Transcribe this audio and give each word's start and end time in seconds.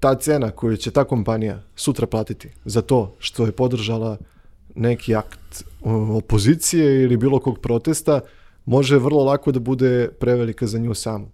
ta 0.00 0.14
cena 0.14 0.50
koju 0.50 0.76
će 0.76 0.90
ta 0.90 1.04
kompanija 1.04 1.62
sutra 1.76 2.06
platiti 2.06 2.48
za 2.64 2.82
to 2.82 3.14
što 3.18 3.46
je 3.46 3.52
podržala 3.52 4.16
neki 4.74 5.14
akt 5.14 5.64
opozicije 6.16 7.02
ili 7.02 7.16
bilo 7.16 7.38
kog 7.38 7.58
protesta, 7.58 8.20
može 8.64 8.98
vrlo 8.98 9.24
lako 9.24 9.52
da 9.52 9.60
bude 9.60 10.08
prevelika 10.20 10.66
za 10.66 10.78
nju 10.78 10.94
samu. 10.94 11.30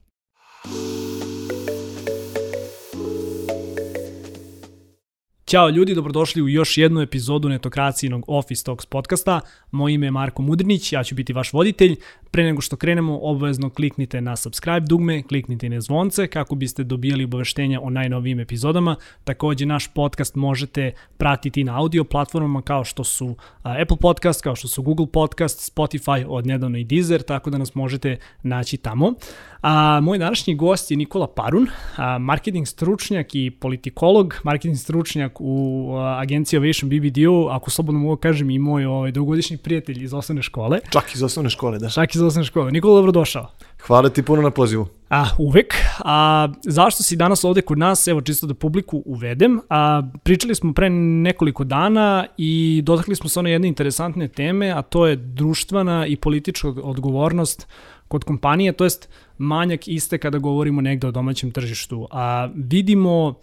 Ćao 5.54 5.68
ljudi, 5.68 5.94
dobrodošli 5.94 6.42
u 6.42 6.48
još 6.48 6.78
jednu 6.78 7.00
epizodu 7.00 7.48
netokracijinog 7.48 8.24
Office 8.28 8.64
Talks 8.64 8.86
podcasta. 8.86 9.40
Moje 9.70 9.94
ime 9.94 10.06
je 10.06 10.10
Marko 10.10 10.42
Mudrinić, 10.42 10.92
ja 10.92 11.04
ću 11.04 11.14
biti 11.14 11.32
vaš 11.32 11.52
voditelj. 11.52 11.96
Pre 12.30 12.44
nego 12.44 12.60
što 12.60 12.76
krenemo, 12.76 13.18
obavezno 13.22 13.70
kliknite 13.70 14.20
na 14.20 14.36
subscribe 14.36 14.80
dugme, 14.80 15.22
kliknite 15.22 15.68
na 15.68 15.80
zvonce 15.80 16.26
kako 16.26 16.54
biste 16.54 16.84
dobijali 16.84 17.24
obaveštenja 17.24 17.80
o 17.80 17.90
najnovijim 17.90 18.40
epizodama. 18.40 18.96
Takođe, 19.24 19.66
naš 19.66 19.88
podcast 19.94 20.34
možete 20.34 20.92
pratiti 21.16 21.64
na 21.64 21.78
audio 21.78 22.04
platformama 22.04 22.62
kao 22.62 22.84
što 22.84 23.04
su 23.04 23.36
Apple 23.62 23.96
Podcast, 24.00 24.42
kao 24.42 24.56
što 24.56 24.68
su 24.68 24.82
Google 24.82 25.06
Podcast, 25.12 25.72
Spotify, 25.74 26.24
od 26.28 26.46
nedavno 26.46 26.78
i 26.78 26.84
Deezer, 26.84 27.22
tako 27.22 27.50
da 27.50 27.58
nas 27.58 27.74
možete 27.74 28.16
naći 28.42 28.76
tamo. 28.76 29.14
A, 29.62 30.00
moj 30.02 30.18
današnji 30.18 30.54
gost 30.54 30.90
je 30.90 30.96
Nikola 30.96 31.26
Parun, 31.26 31.66
a, 31.96 32.18
marketing 32.18 32.66
stručnjak 32.66 33.34
i 33.34 33.50
politikolog, 33.50 34.34
marketing 34.44 34.76
stručnjak 34.76 35.40
u 35.46 35.92
a, 35.96 36.20
agenciji 36.20 36.58
Ovation 36.58 36.90
BBDO, 36.90 37.48
ako 37.50 37.70
slobodno 37.70 38.00
mogu 38.00 38.16
kažem 38.16 38.50
i 38.50 38.58
moj 38.58 38.84
ovaj, 38.84 39.12
dugogodišnji 39.12 39.56
prijatelj 39.56 40.04
iz 40.04 40.14
osnovne 40.14 40.42
škole. 40.42 40.80
Čak 40.90 41.14
iz 41.14 41.22
osnovne 41.22 41.50
škole, 41.50 41.78
da. 41.78 41.90
Čak 41.90 42.14
iz 42.14 42.22
osnovne 42.22 42.46
škole. 42.46 42.70
Nikola, 42.70 42.96
dobrodošao. 42.96 43.50
Hvala 43.86 44.08
ti 44.08 44.22
puno 44.22 44.42
na 44.42 44.50
pozivu. 44.50 44.86
A, 45.10 45.24
uvek. 45.38 45.74
A, 45.98 46.48
zašto 46.62 47.02
si 47.02 47.16
danas 47.16 47.44
ovde 47.44 47.62
kod 47.62 47.78
nas? 47.78 48.06
Evo, 48.08 48.20
čisto 48.20 48.46
da 48.46 48.54
publiku 48.54 49.02
uvedem. 49.06 49.60
A, 49.68 50.02
pričali 50.22 50.54
smo 50.54 50.72
pre 50.72 50.90
nekoliko 50.90 51.64
dana 51.64 52.26
i 52.36 52.82
dotakli 52.84 53.16
smo 53.16 53.28
se 53.28 53.38
one 53.38 53.50
jedne 53.50 53.68
interesantne 53.68 54.28
teme, 54.28 54.70
a 54.70 54.82
to 54.82 55.06
je 55.06 55.16
društvena 55.16 56.06
i 56.06 56.16
politička 56.16 56.68
odgovornost 56.68 57.66
kod 58.08 58.24
kompanije, 58.24 58.72
to 58.72 58.84
jest 58.84 59.08
manjak 59.38 59.88
iste 59.88 60.18
kada 60.18 60.38
govorimo 60.38 60.80
negde 60.80 61.06
o 61.06 61.10
domaćem 61.10 61.50
tržištu. 61.50 62.08
A 62.10 62.48
vidimo 62.54 63.34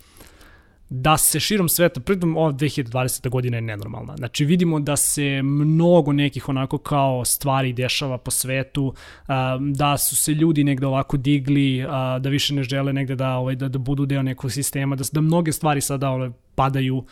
da 0.93 1.17
se 1.17 1.39
širom 1.39 1.69
sveta, 1.69 1.99
pritom 1.99 2.37
ova 2.37 2.53
2020. 2.53 3.29
godina 3.29 3.57
je 3.57 3.61
nenormalna. 3.61 4.15
Znači 4.17 4.45
vidimo 4.45 4.79
da 4.79 4.95
se 4.95 5.41
mnogo 5.43 6.13
nekih 6.13 6.49
onako 6.49 6.77
kao 6.77 7.25
stvari 7.25 7.73
dešava 7.73 8.17
po 8.17 8.31
svetu, 8.31 8.93
da 9.59 9.97
su 9.97 10.15
se 10.15 10.33
ljudi 10.33 10.63
negde 10.63 10.87
ovako 10.87 11.17
digli, 11.17 11.85
da 12.19 12.29
više 12.29 12.53
ne 12.53 12.63
žele 12.63 12.93
negde 12.93 13.15
da, 13.15 13.35
ovaj, 13.35 13.55
da, 13.55 13.69
da 13.69 13.79
budu 13.79 14.05
deo 14.05 14.23
nekog 14.23 14.51
sistema, 14.51 14.95
da, 14.95 15.03
da 15.11 15.21
mnoge 15.21 15.51
stvari 15.51 15.81
sada 15.81 16.09
ovaj, 16.09 16.29
padaju, 16.55 17.03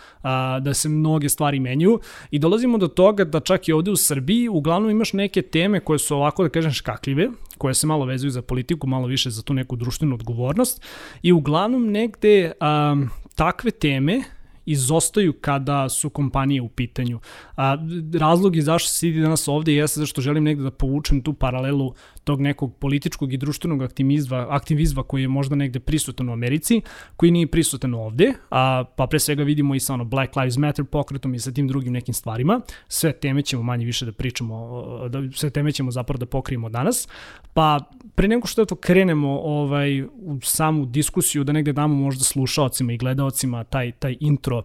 da 0.62 0.74
se 0.74 0.90
mnoge 0.90 1.30
stvari 1.30 1.60
menjuju 1.60 2.00
i 2.32 2.40
dolazimo 2.40 2.78
do 2.78 2.88
toga 2.88 3.24
da 3.24 3.40
čak 3.40 3.68
i 3.68 3.74
ovde 3.74 3.92
u 3.92 3.96
Srbiji 3.96 4.50
uglavnom 4.50 4.92
imaš 4.92 5.14
neke 5.14 5.42
teme 5.42 5.80
koje 5.80 6.00
su 6.00 6.16
ovako 6.16 6.44
da 6.44 6.50
kažem 6.50 6.72
škakljive, 6.72 7.30
koje 7.58 7.74
se 7.74 7.88
malo 7.88 8.06
vezuju 8.06 8.32
za 8.32 8.42
politiku, 8.42 8.88
malo 8.88 9.08
više 9.08 9.30
za 9.30 9.42
tu 9.42 9.54
neku 9.54 9.76
društvenu 9.76 10.16
odgovornost 10.16 10.82
i 11.22 11.32
uglavnom 11.32 11.92
negde 11.92 12.52
um, 12.62 13.10
takve 13.40 13.72
teme 13.72 14.24
izostaju 14.66 15.34
kada 15.34 15.90
su 15.90 16.10
kompanije 16.10 16.62
u 16.62 16.70
pitanju. 16.70 17.20
A, 17.58 17.78
razlog 18.20 18.56
je 18.56 18.62
zašto 18.62 18.90
se 18.90 18.96
sidi 18.96 19.22
danas 19.22 19.48
ovde 19.48 19.74
jeste 19.74 20.00
zašto 20.00 20.22
želim 20.22 20.44
negde 20.44 20.64
da 20.64 20.72
povučem 20.72 21.22
tu 21.24 21.34
paralelu 21.34 21.94
tog 22.30 22.42
nekog 22.42 22.76
političkog 22.76 23.34
i 23.34 23.38
društvenog 23.38 23.82
aktivizma, 23.82 24.48
aktivizma 24.50 25.04
koji 25.04 25.22
je 25.22 25.28
možda 25.28 25.56
negde 25.56 25.80
prisutan 25.80 26.30
u 26.30 26.34
Americi, 26.34 26.82
koji 27.16 27.32
nije 27.32 27.48
prisutan 27.48 27.94
ovde, 27.94 28.34
a, 28.52 28.84
pa 28.96 29.08
pre 29.08 29.20
svega 29.20 29.44
vidimo 29.44 29.76
i 29.76 29.80
sa 29.80 29.94
ono 29.94 30.06
Black 30.06 30.36
Lives 30.36 30.58
Matter 30.58 30.86
pokretom 30.86 31.34
i 31.34 31.40
sa 31.40 31.52
tim 31.52 31.68
drugim 31.68 31.94
nekim 31.94 32.14
stvarima. 32.14 32.62
Sve 32.88 33.14
teme 33.14 33.42
ćemo 33.42 33.64
manje 33.64 33.86
više 33.86 34.06
da 34.06 34.12
pričamo, 34.12 34.84
da, 35.10 35.24
sve 35.34 35.50
teme 35.50 35.72
ćemo 35.72 35.92
zapravo 35.92 36.18
da 36.18 36.26
pokrijemo 36.26 36.70
danas. 36.70 37.08
Pa 37.54 37.80
pre 38.16 38.28
nego 38.28 38.48
što 38.48 38.66
to 38.66 38.76
krenemo 38.76 39.40
ovaj, 39.40 40.04
u 40.04 40.38
samu 40.44 40.86
diskusiju, 40.86 41.44
da 41.44 41.54
negde 41.54 41.74
damo 41.74 41.96
možda 41.96 42.24
slušalcima 42.24 42.94
i 42.94 42.98
gledaocima 42.98 43.64
taj, 43.64 43.92
taj 43.92 44.18
intro, 44.20 44.64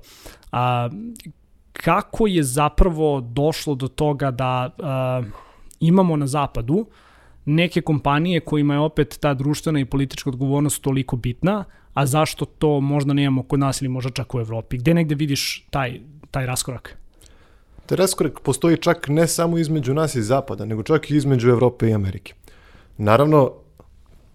a, 0.53 0.91
kako 1.73 2.27
je 2.27 2.43
zapravo 2.43 3.21
došlo 3.21 3.75
do 3.75 3.89
toga 3.89 4.31
da 4.31 4.71
a, 4.79 5.23
imamo 5.81 6.17
na 6.17 6.27
zapadu 6.27 6.87
neke 7.45 7.81
kompanije 7.81 8.41
kojima 8.41 8.75
je 8.75 8.81
opet 8.81 9.19
ta 9.21 9.35
društvena 9.35 9.81
i 9.81 9.85
politička 9.85 10.31
odgovornost 10.31 10.83
toliko 10.83 11.17
bitna, 11.17 11.65
a 11.95 12.07
zašto 12.07 12.45
to 12.45 12.81
možda 12.81 13.13
nemamo 13.13 13.43
kod 13.43 13.61
nas 13.61 13.83
ili 13.83 13.89
možda 13.89 14.11
čak 14.11 14.35
u 14.35 14.41
Evropi? 14.41 14.79
Gde 14.79 14.95
negde 14.95 15.15
vidiš 15.15 15.67
taj, 15.71 16.01
taj 16.31 16.47
raskorak? 16.47 16.97
Taj 17.87 17.97
raskorak 17.97 18.41
postoji 18.41 18.77
čak 18.77 19.09
ne 19.09 19.27
samo 19.27 19.59
između 19.59 19.95
nas 19.95 20.15
i 20.15 20.23
Zapada, 20.23 20.65
nego 20.65 20.83
čak 20.83 21.11
i 21.11 21.17
između 21.17 21.51
Evrope 21.51 21.89
i 21.89 21.95
Amerike. 21.95 22.35
Naravno, 22.99 23.53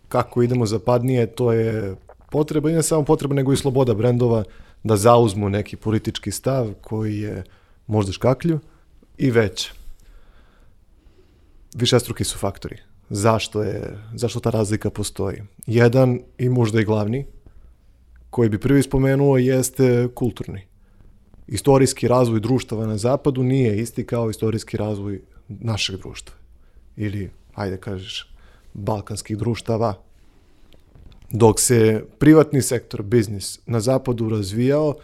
kako 0.07 0.43
idemo 0.43 0.65
zapadnije, 0.65 1.27
to 1.27 1.53
je 1.53 1.95
potreba, 2.31 2.69
i 2.69 2.73
ne 2.73 2.83
samo 2.83 3.03
potreba, 3.03 3.35
nego 3.35 3.53
i 3.53 3.57
sloboda 3.57 3.93
brendova 3.93 4.43
da 4.83 4.95
zauzmu 4.95 5.49
neki 5.49 5.75
politički 5.75 6.31
stav 6.31 6.73
koji 6.81 7.19
je 7.19 7.43
možda 7.87 8.11
škaklju 8.11 8.59
i 9.17 9.31
već. 9.31 9.71
Višestruki 11.75 12.23
su 12.23 12.37
faktori. 12.37 12.88
Zašto, 13.09 13.63
je, 13.63 13.97
zašto 14.15 14.39
ta 14.39 14.49
razlika 14.49 14.89
postoji? 14.89 15.41
Jedan 15.67 16.19
i 16.37 16.49
možda 16.49 16.81
i 16.81 16.85
glavni, 16.85 17.25
koji 18.29 18.49
bi 18.49 18.59
prvi 18.59 18.83
spomenuo, 18.83 19.37
jeste 19.37 20.07
kulturni. 20.15 20.61
Istorijski 21.47 22.07
razvoj 22.07 22.39
društava 22.39 22.85
na 22.85 22.97
zapadu 22.97 23.43
nije 23.43 23.79
isti 23.79 24.05
kao 24.05 24.29
istorijski 24.29 24.77
razvoj 24.77 25.21
našeg 25.47 25.97
društva. 25.97 26.35
Ili, 26.95 27.29
ajde 27.53 27.77
kažeš, 27.77 28.33
balkanskih 28.73 29.37
društava. 29.37 29.93
Dok 31.31 31.59
se 31.59 32.05
privatni 32.19 32.61
sektor, 32.61 33.01
biznis, 33.03 33.59
na 33.65 33.79
zapadu 33.79 34.29
razvijao 34.29 34.95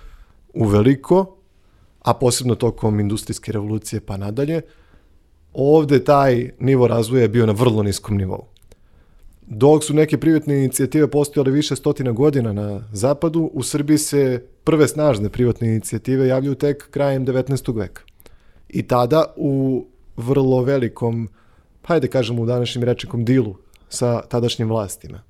u 0.53 0.67
veliko, 0.67 1.35
a 2.01 2.13
posebno 2.13 2.55
tokom 2.55 2.99
industrijske 2.99 3.51
revolucije 3.51 3.99
pa 4.01 4.17
nadalje, 4.17 4.61
ovde 5.55 6.03
taj 6.03 6.49
nivo 6.59 6.87
razvoja 6.87 7.21
je 7.21 7.27
bio 7.27 7.45
na 7.45 7.53
vrlo 7.53 7.83
niskom 7.83 8.17
nivou. 8.17 8.45
Dok 9.47 9.83
su 9.83 9.93
neke 9.93 10.17
privatne 10.17 10.55
inicijative 10.55 11.07
postojale 11.11 11.51
više 11.51 11.75
stotina 11.75 12.11
godina 12.11 12.53
na 12.53 12.87
zapadu, 12.91 13.49
u 13.53 13.63
Srbiji 13.63 13.97
se 13.97 14.43
prve 14.63 14.87
snažne 14.87 15.29
privatne 15.29 15.67
inicijative 15.67 16.27
javljaju 16.27 16.55
tek 16.55 16.89
krajem 16.89 17.25
19. 17.25 17.75
veka. 17.77 18.01
I 18.69 18.83
tada 18.83 19.33
u 19.35 19.85
vrlo 20.17 20.61
velikom, 20.61 21.29
hajde 21.83 22.07
kažemo 22.07 22.41
u 22.41 22.45
današnjim 22.45 22.83
rečnikom 22.83 23.25
dilu 23.25 23.55
sa 23.89 24.21
tadašnjim 24.21 24.67
vlastima. 24.67 25.21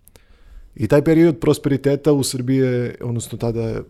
I 0.76 0.88
taj 0.88 1.04
period 1.04 1.40
prosperiteta 1.40 2.14
u 2.14 2.24
Srbiji, 2.24 2.92
odnosno 3.02 3.38
tada 3.38 3.82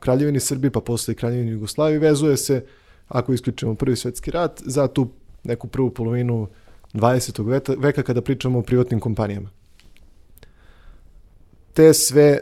Kraljevini 0.00 0.40
Srbije, 0.40 0.70
pa 0.70 0.80
posle 0.80 1.14
Kraljevini 1.14 1.50
Jugoslavije, 1.50 1.98
vezuje 1.98 2.36
se, 2.36 2.64
ako 3.08 3.32
isključimo 3.32 3.74
prvi 3.74 3.96
svetski 3.96 4.30
rat, 4.30 4.62
za 4.64 4.88
tu 4.88 5.08
neku 5.44 5.68
prvu 5.68 5.90
polovinu 5.90 6.48
20. 6.94 7.76
veka, 7.78 8.02
kada 8.02 8.22
pričamo 8.22 8.58
o 8.58 8.62
privatnim 8.62 9.00
kompanijama. 9.00 9.50
Te 11.74 11.94
sve 11.94 12.22
e, 12.22 12.38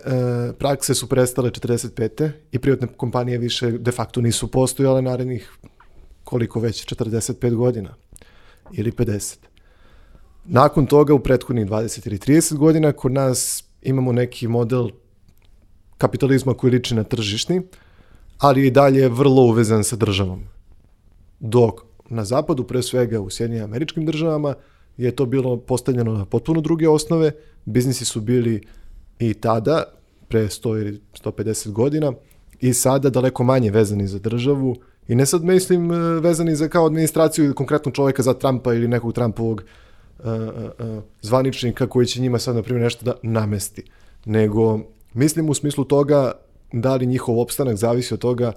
prakse 0.59 0.94
su 0.94 1.09
prestale 1.09 1.50
45. 1.50 2.31
i 2.53 2.59
privatne 2.59 2.88
kompanije 2.97 3.38
više 3.38 3.70
de 3.70 3.92
facto 3.92 4.20
nisu 4.20 4.50
postojale 4.50 5.03
narednih 5.03 5.53
koliko 6.25 6.60
već, 6.60 6.86
45 6.86 7.54
godina 7.54 7.94
ili 8.72 8.92
50. 8.92 9.36
Nakon 10.44 10.86
toga 10.86 11.15
u 11.15 11.19
prethodnih 11.19 11.66
20 11.66 12.06
ili 12.06 12.19
30 12.19 12.56
godina 12.56 12.92
kod 12.92 13.12
nas 13.12 13.65
imamo 13.82 14.12
neki 14.12 14.48
model 14.48 14.88
kapitalizma 15.98 16.54
koji 16.54 16.70
liči 16.70 16.94
na 16.94 17.04
tržišni, 17.04 17.62
ali 18.39 18.66
i 18.66 18.71
dalje 18.71 19.09
vrlo 19.09 19.42
uvezan 19.42 19.84
sa 19.84 19.97
državom. 19.97 20.44
Dok 21.41 21.88
na 22.09 22.25
zapadu, 22.25 22.65
pre 22.65 22.83
svega 22.83 23.21
u 23.21 23.31
Sjedinjim 23.31 23.65
američkim 23.65 24.07
državama, 24.07 24.55
je 24.97 25.16
to 25.16 25.27
bilo 25.27 25.57
postavljeno 25.57 26.13
na 26.13 26.25
potpuno 26.25 26.60
druge 26.60 26.89
osnove. 26.89 27.33
Biznisi 27.65 28.05
su 28.05 28.21
bili 28.21 28.63
i 29.19 29.34
tada, 29.34 29.84
pre 30.28 30.41
100 30.41 30.81
ili 30.81 31.01
150 31.25 31.71
godina, 31.71 32.13
i 32.60 32.75
sada 32.75 33.10
daleko 33.10 33.45
manje 33.45 33.71
vezani 33.71 34.07
za 34.07 34.19
državu. 34.19 34.77
I 35.09 35.15
ne 35.15 35.27
sad 35.27 35.45
mislim 35.45 35.93
e, 35.93 36.21
vezani 36.21 36.57
za 36.57 36.69
kao 36.69 36.87
administraciju 36.87 37.45
ili 37.45 37.55
konkretno 37.55 37.93
čoveka 37.93 38.22
za 38.22 38.34
Trumpa 38.34 38.75
ili 38.75 38.89
nekog 38.89 39.13
Trumpovog 39.13 39.63
uh, 40.19 40.25
uh, 40.27 41.03
zvaničnika 41.22 41.87
koji 41.87 42.07
će 42.07 42.21
njima 42.21 42.39
sad, 42.39 42.57
na 42.57 42.63
primjer, 42.63 42.83
nešto 42.83 43.04
da 43.04 43.15
namesti. 43.22 43.83
Nego, 44.25 44.81
mislim 45.15 45.49
u 45.49 45.54
smislu 45.54 45.84
toga 45.84 46.33
da 46.72 46.97
li 46.97 47.07
njihov 47.07 47.41
opstanak 47.41 47.77
zavisi 47.77 48.15
od 48.15 48.21
toga 48.21 48.53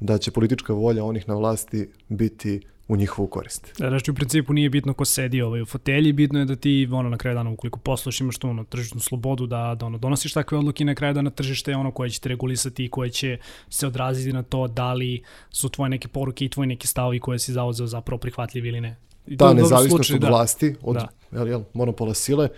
da 0.00 0.18
će 0.18 0.30
politička 0.30 0.72
volja 0.72 1.04
onih 1.04 1.28
na 1.28 1.34
vlasti 1.34 1.90
biti 2.08 2.60
u 2.88 2.96
njihovu 2.96 3.28
korist. 3.28 3.74
Da, 3.78 3.88
znači 3.88 4.10
u 4.10 4.14
principu 4.14 4.52
nije 4.52 4.70
bitno 4.70 4.94
ko 4.94 5.04
sedi 5.04 5.42
ovaj 5.42 5.62
u 5.62 5.66
fotelji, 5.66 6.12
bitno 6.12 6.38
je 6.38 6.44
da 6.44 6.56
ti 6.56 6.88
ono 6.92 7.08
na 7.08 7.16
kraju 7.16 7.34
dana 7.34 7.50
ukoliko 7.50 7.78
posluš 7.78 8.20
imaš 8.20 8.38
tu 8.38 8.48
ono 8.48 8.64
tržišnu 8.64 9.00
slobodu 9.00 9.46
da 9.46 9.76
da 9.78 9.86
ono 9.86 9.98
donosiš 9.98 10.32
takve 10.32 10.58
odluke 10.58 10.84
na 10.84 10.94
kraju 10.94 11.14
dana 11.14 11.30
tržište 11.30 11.70
je 11.70 11.76
ono 11.76 11.90
koje 11.90 12.10
će 12.10 12.20
te 12.20 12.28
regulisati 12.28 12.84
i 12.84 12.88
koje 12.88 13.10
će 13.10 13.38
se 13.68 13.86
odraziti 13.86 14.32
na 14.32 14.42
to 14.42 14.68
da 14.68 14.92
li 14.92 15.22
su 15.50 15.68
tvoje 15.68 15.88
neke 15.88 16.08
poruke 16.08 16.44
i 16.44 16.48
tvoji 16.48 16.66
neki 16.66 16.86
stavovi 16.86 17.20
koje 17.20 17.38
si 17.38 17.52
zauzeo 17.52 17.86
zapravo 17.86 18.18
prihvatljivi 18.18 18.68
ili 18.68 18.80
ne. 18.80 18.96
I 19.26 19.36
Ta 19.36 19.52
nezavisnost 19.52 19.88
slučaj, 19.88 20.14
od 20.14 20.20
da. 20.20 20.28
vlasti, 20.28 20.74
od 20.82 20.94
da. 20.96 21.08
jel, 21.32 21.48
jel, 21.48 21.62
monopola 21.74 22.14
sile, 22.14 22.48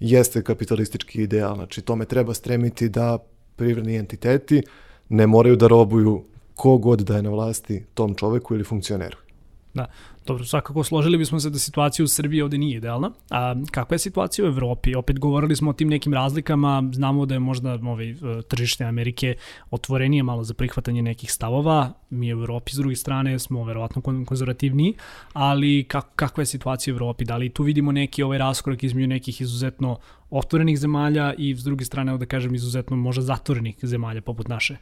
jeste 0.00 0.42
kapitalistički 0.42 1.22
ideal. 1.22 1.54
Znači, 1.54 1.82
tome 1.82 2.04
treba 2.04 2.34
stremiti 2.34 2.88
da 2.88 3.18
privredni 3.56 3.96
entiteti 3.96 4.62
ne 5.08 5.26
moraju 5.26 5.56
da 5.56 5.66
robuju 5.66 6.24
kogod 6.54 7.00
da 7.00 7.16
je 7.16 7.22
na 7.22 7.30
vlasti 7.30 7.84
tom 7.94 8.14
čoveku 8.14 8.54
ili 8.54 8.64
funkcioneru. 8.64 9.16
Da, 9.74 9.86
dobro, 10.26 10.44
svakako 10.44 10.84
složili 10.84 11.18
bismo 11.18 11.40
se 11.40 11.50
da 11.50 11.58
situacija 11.58 12.04
u 12.04 12.08
Srbiji 12.08 12.42
ovde 12.42 12.58
nije 12.58 12.76
idealna. 12.76 13.10
A 13.30 13.54
kakva 13.70 13.94
je 13.94 13.98
situacija 13.98 14.44
u 14.44 14.48
Evropi? 14.48 14.94
Opet 14.94 15.18
govorili 15.18 15.56
smo 15.56 15.70
o 15.70 15.72
tim 15.72 15.88
nekim 15.88 16.14
razlikama, 16.14 16.90
znamo 16.92 17.26
da 17.26 17.34
je 17.34 17.40
možda 17.40 17.72
ovaj, 17.72 18.14
tržište 18.48 18.84
Amerike 18.84 19.34
otvorenije 19.70 20.22
malo 20.22 20.44
za 20.44 20.54
prihvatanje 20.54 21.02
nekih 21.02 21.32
stavova. 21.32 21.92
Mi 22.10 22.34
u 22.34 22.38
Evropi 22.38 22.72
s 22.72 22.76
druge 22.76 22.96
strane 22.96 23.38
smo 23.38 23.64
verovatno 23.64 24.02
konzervativniji, 24.02 24.94
ali 25.32 25.84
kak, 25.88 26.06
kakva 26.16 26.42
je 26.42 26.46
situacija 26.46 26.94
u 26.94 26.96
Evropi? 26.96 27.24
Da 27.24 27.36
li 27.36 27.48
tu 27.48 27.62
vidimo 27.62 27.92
neki 27.92 28.22
ovaj 28.22 28.38
raskorak 28.38 28.82
između 28.82 29.06
nekih 29.06 29.40
izuzetno 29.40 29.98
otvorenih 30.30 30.78
zemalja 30.78 31.34
i 31.38 31.56
s 31.56 31.64
druge 31.64 31.84
strane, 31.84 32.18
da 32.18 32.26
kažem, 32.26 32.54
izuzetno 32.54 32.96
možda 32.96 33.22
zatvorenih 33.22 33.76
zemalja 33.82 34.20
poput 34.20 34.48
naše? 34.48 34.76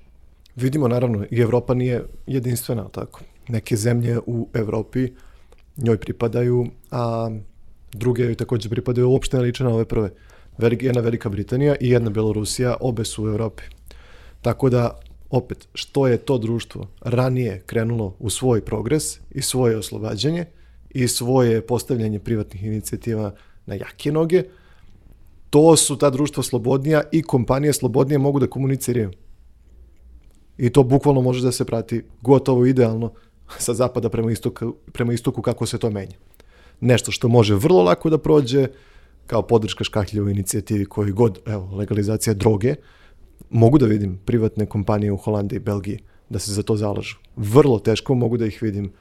Vidimo 0.57 0.89
naravno 0.89 1.25
i 1.31 1.41
Evropa 1.41 1.75
nije 1.75 2.05
jedinstvena, 2.27 2.89
tako. 2.89 3.21
Neke 3.51 3.77
zemlje 3.77 4.19
u 4.27 4.49
Evropi 4.55 5.09
njoj 5.77 5.99
pripadaju, 5.99 6.67
a 6.91 7.31
druge 7.93 8.23
joj 8.23 8.35
takođe 8.35 8.69
pripadaju 8.69 9.11
uopšte 9.11 9.37
ne 9.37 9.43
liče 9.43 9.65
na 9.65 9.71
ove 9.71 9.85
prve. 9.85 10.11
Jedna 10.81 11.01
Velika 11.01 11.29
Britanija 11.29 11.77
i 11.81 11.91
jedna 11.91 12.11
Belorusija, 12.11 12.77
obe 12.81 13.05
su 13.05 13.25
u 13.25 13.29
Evropi. 13.29 13.63
Tako 14.43 14.71
da, 14.71 15.01
opet, 15.31 15.69
što 15.75 16.07
je 16.07 16.17
to 16.17 16.39
društvo 16.39 16.89
ranije 17.01 17.63
krenulo 17.67 18.17
u 18.19 18.31
svoj 18.31 18.61
progres 18.61 19.19
i 19.31 19.43
svoje 19.43 19.77
oslobađanje 19.77 20.45
i 20.91 21.09
svoje 21.09 21.67
postavljanje 21.67 22.19
privatnih 22.19 22.65
inicijativa 22.65 23.35
na 23.67 23.75
jake 23.75 24.13
noge, 24.13 24.43
to 25.51 25.77
su 25.77 25.97
ta 25.97 26.11
društva 26.11 26.43
slobodnija 26.43 27.03
i 27.13 27.23
kompanije 27.23 27.73
slobodnije 27.73 28.19
mogu 28.19 28.41
da 28.41 28.47
komuniciraju 28.47 29.11
i 30.59 30.71
to 30.71 30.83
bukvalno 30.83 31.21
može 31.21 31.43
da 31.43 31.53
se 31.53 31.65
prati 31.65 32.03
gotovo 32.21 32.67
idealno 32.67 33.13
sa 33.67 33.75
zapada 33.75 34.09
prema 34.09 34.33
istoku, 34.33 34.75
prema 34.93 35.13
istoku 35.13 35.43
kako 35.43 35.67
se 35.67 35.79
to 35.79 35.91
menja. 35.91 36.17
Nešto 36.81 37.13
što 37.13 37.29
može 37.29 37.55
vrlo 37.55 37.83
lako 37.83 38.11
da 38.11 38.19
prođe 38.19 38.67
kao 39.27 39.43
podrška 39.43 39.85
škahljivoj 39.85 40.33
inicijativi 40.33 40.85
koji 40.85 41.13
god, 41.13 41.39
evo, 41.47 41.77
legalizacija 41.77 42.35
droge, 42.35 42.75
mogu 43.51 43.79
da 43.79 43.87
vidim 43.87 44.19
privatne 44.25 44.67
kompanije 44.67 45.13
u 45.13 45.17
Holandiji 45.17 45.57
i 45.57 45.61
Belgiji 45.61 45.99
da 46.29 46.39
se 46.39 46.53
za 46.53 46.63
to 46.63 46.77
zalažu. 46.77 47.17
Vrlo 47.37 47.79
teško 47.79 48.15
mogu 48.15 48.37
da 48.37 48.47
ih 48.47 48.63
vidim 48.63 48.93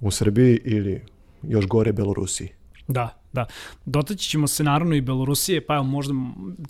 u 0.00 0.10
Srbiji 0.10 0.60
ili 0.64 1.02
još 1.42 1.66
gore 1.66 1.92
Belorusiji. 1.92 2.48
Da, 2.88 3.22
da. 3.32 3.46
Dotaći 3.84 4.28
ćemo 4.28 4.46
se 4.46 4.64
naravno 4.64 4.94
i 4.94 5.00
Belorusije, 5.00 5.66
pa 5.66 5.74
evo 5.74 5.84
možda 5.84 6.14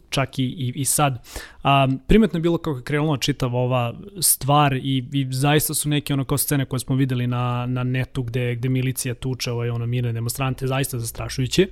čak 0.08 0.38
i, 0.38 0.42
i, 0.44 0.72
i 0.76 0.84
sad. 0.84 1.26
A, 1.66 1.88
primetno 2.06 2.36
je 2.36 2.40
bilo 2.40 2.58
kako 2.58 2.76
je 2.76 2.82
krenula 2.82 3.16
čitava 3.16 3.58
ova 3.58 3.94
stvar 4.20 4.72
i, 4.74 5.04
i 5.12 5.26
zaista 5.30 5.74
su 5.74 5.88
neke 5.88 6.12
ono 6.12 6.24
kao 6.24 6.38
scene 6.38 6.64
koje 6.64 6.80
smo 6.80 6.96
videli 6.96 7.26
na, 7.26 7.66
na 7.66 7.84
netu 7.84 8.22
gde, 8.22 8.54
gde 8.54 8.68
milicija 8.68 9.14
tuče 9.14 9.52
ovaj, 9.52 9.70
ono, 9.70 9.86
mirne 9.86 10.12
demonstrante, 10.12 10.66
zaista 10.66 10.98
zastrašujuće. 10.98 11.68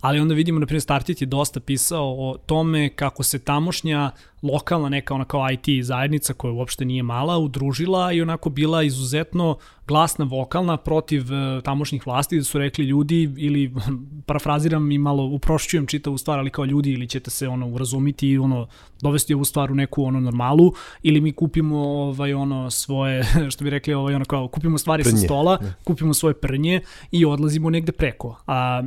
Ali 0.00 0.20
onda 0.20 0.34
vidimo, 0.34 0.60
na 0.60 0.66
primjer, 0.66 0.82
Startit 0.82 1.20
je 1.20 1.26
dosta 1.26 1.60
pisao 1.60 2.14
o 2.18 2.36
tome 2.46 2.88
kako 2.88 3.22
se 3.22 3.38
tamošnja 3.38 4.10
lokalna 4.42 4.88
neka 4.88 5.14
ona 5.14 5.24
kao 5.24 5.46
IT 5.50 5.84
zajednica 5.84 6.34
koja 6.34 6.52
uopšte 6.52 6.84
nije 6.84 7.02
mala 7.02 7.38
udružila 7.38 8.12
i 8.12 8.22
onako 8.22 8.50
bila 8.50 8.82
izuzetno 8.82 9.56
glasna 9.86 10.24
vokalna 10.24 10.76
protiv 10.76 11.22
uh, 11.22 11.62
tamošnjih 11.62 12.06
vlasti 12.06 12.38
da 12.38 12.44
su 12.44 12.58
rekli 12.58 12.84
ljudi 12.84 13.34
ili 13.36 13.74
parafraziram 14.26 14.92
i 14.92 14.98
malo 14.98 15.24
uprošćujem 15.24 15.86
čitavu 15.86 16.18
stvar 16.18 16.38
ali 16.38 16.50
kao 16.50 16.64
ljudi 16.64 16.92
ili 16.92 17.08
ćete 17.08 17.30
se 17.30 17.48
ono 17.48 17.66
urazumiti 17.68 18.28
i 18.28 18.38
ono 18.38 18.66
dovesti 19.02 19.34
ovu 19.34 19.44
stvar 19.44 19.72
u 19.72 19.74
neku 19.74 20.04
ono 20.04 20.20
normalu 20.20 20.72
ili 21.02 21.20
mi 21.20 21.32
kupimo 21.32 21.78
ovaj 21.78 22.34
ono 22.34 22.70
svoje 22.70 23.24
što 23.52 23.64
bi 23.64 23.70
rekli 23.70 23.94
ovaj 23.94 24.14
ono 24.14 24.24
kao 24.24 24.48
kupimo 24.48 24.78
stvari 24.78 25.02
prnje. 25.02 25.18
sa 25.18 25.24
stola, 25.24 25.58
ne. 25.62 25.74
kupimo 25.84 26.14
svoje 26.14 26.34
prnje 26.34 26.80
i 27.10 27.24
odlazimo 27.24 27.70
negde 27.70 27.92
preko. 27.92 28.36
A 28.46 28.82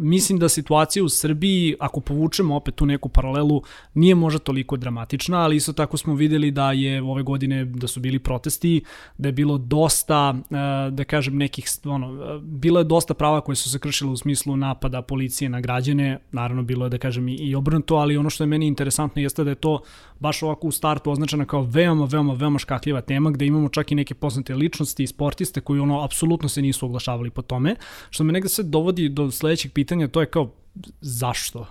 mislim 0.00 0.38
da 0.38 0.48
situacija 0.48 1.04
u 1.04 1.08
Srbiji 1.08 1.74
ako 1.80 2.00
povučemo 2.00 2.56
opet 2.56 2.74
tu 2.74 2.86
neku 2.86 3.08
paralelu 3.08 3.62
nije 3.94 4.14
možda 4.14 4.38
toliko 4.38 4.76
dramatična, 4.76 5.38
ali 5.38 5.56
isto 5.56 5.72
tako 5.72 5.96
smo 5.96 6.14
videli 6.14 6.50
da 6.50 6.72
je 6.72 7.02
ove 7.02 7.22
godine 7.22 7.64
da 7.64 7.86
su 7.86 8.00
bili 8.00 8.18
protesti, 8.18 8.82
da 9.18 9.28
je 9.28 9.32
bilo 9.32 9.58
dosta 9.58 10.34
e, 10.36 10.90
da 10.90 11.04
kažem 11.04 11.36
nekih 11.36 11.66
ono 11.84 12.38
bilo 12.40 12.80
je 12.80 12.84
dosta 12.84 13.14
prava 13.14 13.40
koje 13.40 13.56
su 13.56 13.70
se 13.70 13.78
kršile 13.78 14.10
u 14.10 14.16
smislu 14.16 14.56
napada 14.56 15.02
policije 15.02 15.48
na 15.48 15.60
građane, 15.60 16.18
naravno 16.32 16.62
bilo 16.62 16.86
je 16.86 16.90
da 16.90 16.98
kažem 16.98 17.28
i 17.28 17.54
obrnuto, 17.54 17.96
ali 17.96 18.16
ono 18.16 18.30
što 18.30 18.44
je 18.44 18.48
meni 18.48 18.66
interesantno 18.66 19.22
jeste 19.22 19.44
da 19.44 19.50
je 19.50 19.54
to 19.54 19.80
baš 20.20 20.42
ovako 20.42 20.66
u 20.66 20.72
startu 20.72 21.10
označena 21.10 21.44
kao 21.44 21.62
veoma, 21.62 22.04
veoma, 22.04 22.34
veoma 22.34 22.58
škakljiva 22.58 23.00
tema 23.00 23.30
gde 23.30 23.46
imamo 23.46 23.68
čak 23.68 23.92
i 23.92 23.94
neke 23.94 24.14
poznate 24.14 24.54
ličnosti 24.54 25.02
i 25.02 25.06
sportiste 25.06 25.60
koji 25.60 25.80
ono 25.80 26.04
apsolutno 26.04 26.48
se 26.48 26.62
nisu 26.62 26.86
oglašavali 26.86 27.30
po 27.30 27.42
tome, 27.42 27.76
što 28.10 28.24
me 28.24 28.32
negde 28.32 28.48
sve 28.48 28.64
dovodi 28.64 29.08
do 29.08 29.30
sledećeg 29.30 29.72
pitanja, 29.72 30.08
to 30.08 30.20
je 30.20 30.26
kao 30.26 30.52
zašto? 31.00 31.66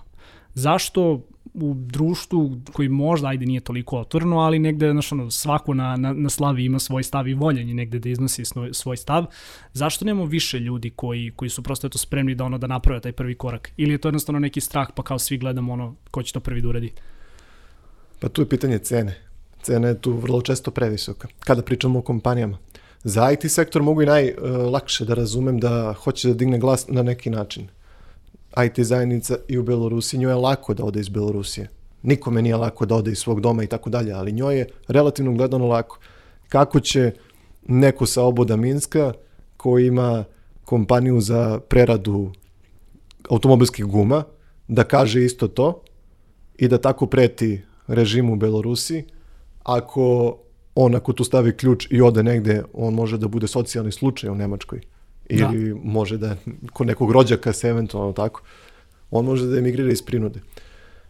Zašto 0.54 1.22
u 1.54 1.74
društvu 1.76 2.62
koji 2.74 2.90
možda 2.90 3.28
ajde 3.28 3.46
nije 3.46 3.60
toliko 3.60 4.00
otvoreno, 4.00 4.38
ali 4.38 4.60
negde 4.60 4.92
znaš, 4.92 5.12
ono, 5.12 5.32
svako 5.32 5.74
na, 5.74 5.96
na, 5.96 6.14
na 6.14 6.30
slavi 6.30 6.66
ima 6.66 6.80
svoj 6.80 7.04
stav 7.04 7.28
i 7.28 7.34
voljenje 7.34 7.74
negde 7.74 8.00
da 8.00 8.10
iznosi 8.10 8.46
svoj, 8.46 8.74
svoj 8.74 8.98
stav. 8.98 9.26
Zašto 9.74 10.06
nemamo 10.06 10.26
više 10.26 10.60
ljudi 10.60 10.90
koji, 10.90 11.32
koji 11.36 11.50
su 11.50 11.64
prosto 11.64 11.88
eto 11.88 11.98
spremni 11.98 12.36
da 12.36 12.44
ono 12.44 12.58
da 12.58 12.68
naprave 12.68 13.02
taj 13.02 13.12
prvi 13.12 13.36
korak? 13.36 13.72
Ili 13.78 13.92
je 13.92 13.98
to 13.98 14.08
jednostavno 14.08 14.40
neki 14.40 14.62
strah 14.62 14.88
pa 14.96 15.04
kao 15.04 15.20
svi 15.20 15.38
gledamo 15.38 15.74
ono 15.74 15.96
ko 16.12 16.24
će 16.24 16.34
to 16.34 16.40
prvi 16.40 16.62
da 16.62 16.68
uradi? 16.68 16.92
Pa 18.26 18.30
tu 18.30 18.42
je 18.42 18.50
pitanje 18.50 18.80
cene. 18.80 19.14
Cena 19.62 19.88
je 19.88 20.02
tu 20.02 20.12
vrlo 20.12 20.42
često 20.42 20.72
previsoka. 20.72 21.28
Kada 21.40 21.62
pričamo 21.62 22.00
o 22.00 22.02
kompanijama. 22.02 22.58
Za 23.04 23.32
IT 23.32 23.52
sektor 23.52 23.84
mogu 23.84 24.02
i 24.02 24.06
najlakše 24.06 25.06
da 25.06 25.14
razumem 25.14 25.60
da 25.60 25.94
hoće 25.94 26.28
da 26.28 26.34
digne 26.34 26.60
glas 26.60 26.88
na 26.88 27.04
neki 27.04 27.30
način. 27.30 27.68
IT 28.66 28.80
zajednica 28.80 29.38
i 29.48 29.58
u 29.58 29.64
Belorusiji, 29.64 30.20
njoj 30.20 30.32
je 30.32 30.36
lako 30.36 30.74
da 30.74 30.86
ode 30.86 31.00
iz 31.00 31.10
Belorusije. 31.10 31.70
Nikome 32.04 32.42
nije 32.42 32.56
lako 32.56 32.86
da 32.86 32.96
ode 32.96 33.12
iz 33.12 33.18
svog 33.18 33.42
doma 33.42 33.64
i 33.64 33.68
tako 33.68 33.90
dalje, 33.90 34.12
ali 34.14 34.32
njoj 34.32 34.58
je 34.58 34.68
relativno 34.88 35.34
gledano 35.34 35.68
lako. 35.68 36.00
Kako 36.50 36.80
će 36.80 37.12
neko 37.68 38.06
sa 38.06 38.24
oboda 38.24 38.56
Minska 38.56 39.14
koji 39.58 39.88
ima 39.88 40.24
kompaniju 40.64 41.22
za 41.22 41.60
preradu 41.60 42.32
automobilskih 43.30 43.86
guma 43.86 44.24
da 44.68 44.84
kaže 44.84 45.26
isto 45.26 45.48
to 45.48 45.82
i 46.58 46.68
da 46.68 46.78
tako 46.78 47.06
preti 47.06 47.62
režimu 47.88 48.34
u 48.34 48.36
Belorusiji, 48.36 49.04
ako 49.64 50.38
on 50.76 50.96
ako 50.96 51.14
tu 51.14 51.24
stavi 51.24 51.58
ključ 51.58 51.88
i 51.90 52.02
ode 52.02 52.24
negde, 52.24 52.64
on 52.74 52.94
može 52.94 53.18
da 53.18 53.28
bude 53.28 53.48
socijalni 53.48 53.92
slučaj 53.92 54.30
u 54.30 54.36
Nemačkoj. 54.36 54.82
Ili 55.30 55.70
da. 55.70 55.80
može 55.84 56.18
da, 56.18 56.36
kod 56.74 56.88
nekog 56.88 57.12
rođaka 57.12 57.54
se 57.54 57.70
eventualno 57.70 58.14
tako, 58.14 58.42
on 59.12 59.26
može 59.26 59.46
da 59.46 59.58
emigrira 59.58 59.92
iz 59.92 60.02
prinude. 60.02 60.40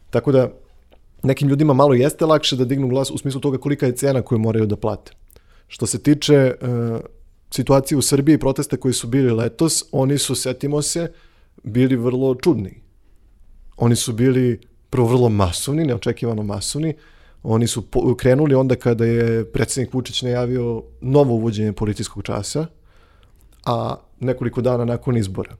Tako 0.10 0.32
da, 0.32 0.50
nekim 1.24 1.48
ljudima 1.48 1.74
malo 1.74 1.94
jeste 1.94 2.26
lakše 2.26 2.56
da 2.56 2.66
dignu 2.66 2.88
glas 2.88 3.12
u 3.12 3.18
smislu 3.18 3.42
toga 3.42 3.58
kolika 3.58 3.86
je 3.86 3.96
cena 3.96 4.22
koju 4.22 4.40
moraju 4.40 4.66
da 4.66 4.76
plate. 4.76 5.12
Što 5.68 5.86
se 5.86 6.04
tiče 6.04 6.54
uh, 6.62 7.00
situacije 7.52 7.98
u 7.98 8.02
Srbiji, 8.02 8.38
proteste 8.38 8.78
koji 8.78 8.94
su 8.94 9.08
bili 9.08 9.32
letos, 9.32 9.84
oni 9.92 10.18
su, 10.18 10.36
setimo 10.36 10.82
se, 10.82 11.12
bili 11.64 11.96
vrlo 11.96 12.36
čudni. 12.36 12.82
Oni 13.78 13.96
su 13.96 14.14
bili 14.14 14.60
prvo 14.96 15.08
vrlo 15.08 15.30
masovni, 15.30 15.84
neočekivano 15.84 16.44
masovni. 16.44 16.94
Oni 17.44 17.68
su 17.68 17.84
krenuli 18.18 18.56
onda 18.56 18.76
kada 18.76 19.06
je 19.06 19.46
predsednik 19.52 19.94
Vučić 19.94 20.22
najavio 20.22 20.84
novo 21.02 21.34
uvođenje 21.34 21.74
policijskog 21.74 22.24
časa, 22.24 22.66
a 23.66 23.96
nekoliko 24.20 24.62
dana 24.62 24.86
nakon 24.86 25.18
izbora. 25.18 25.56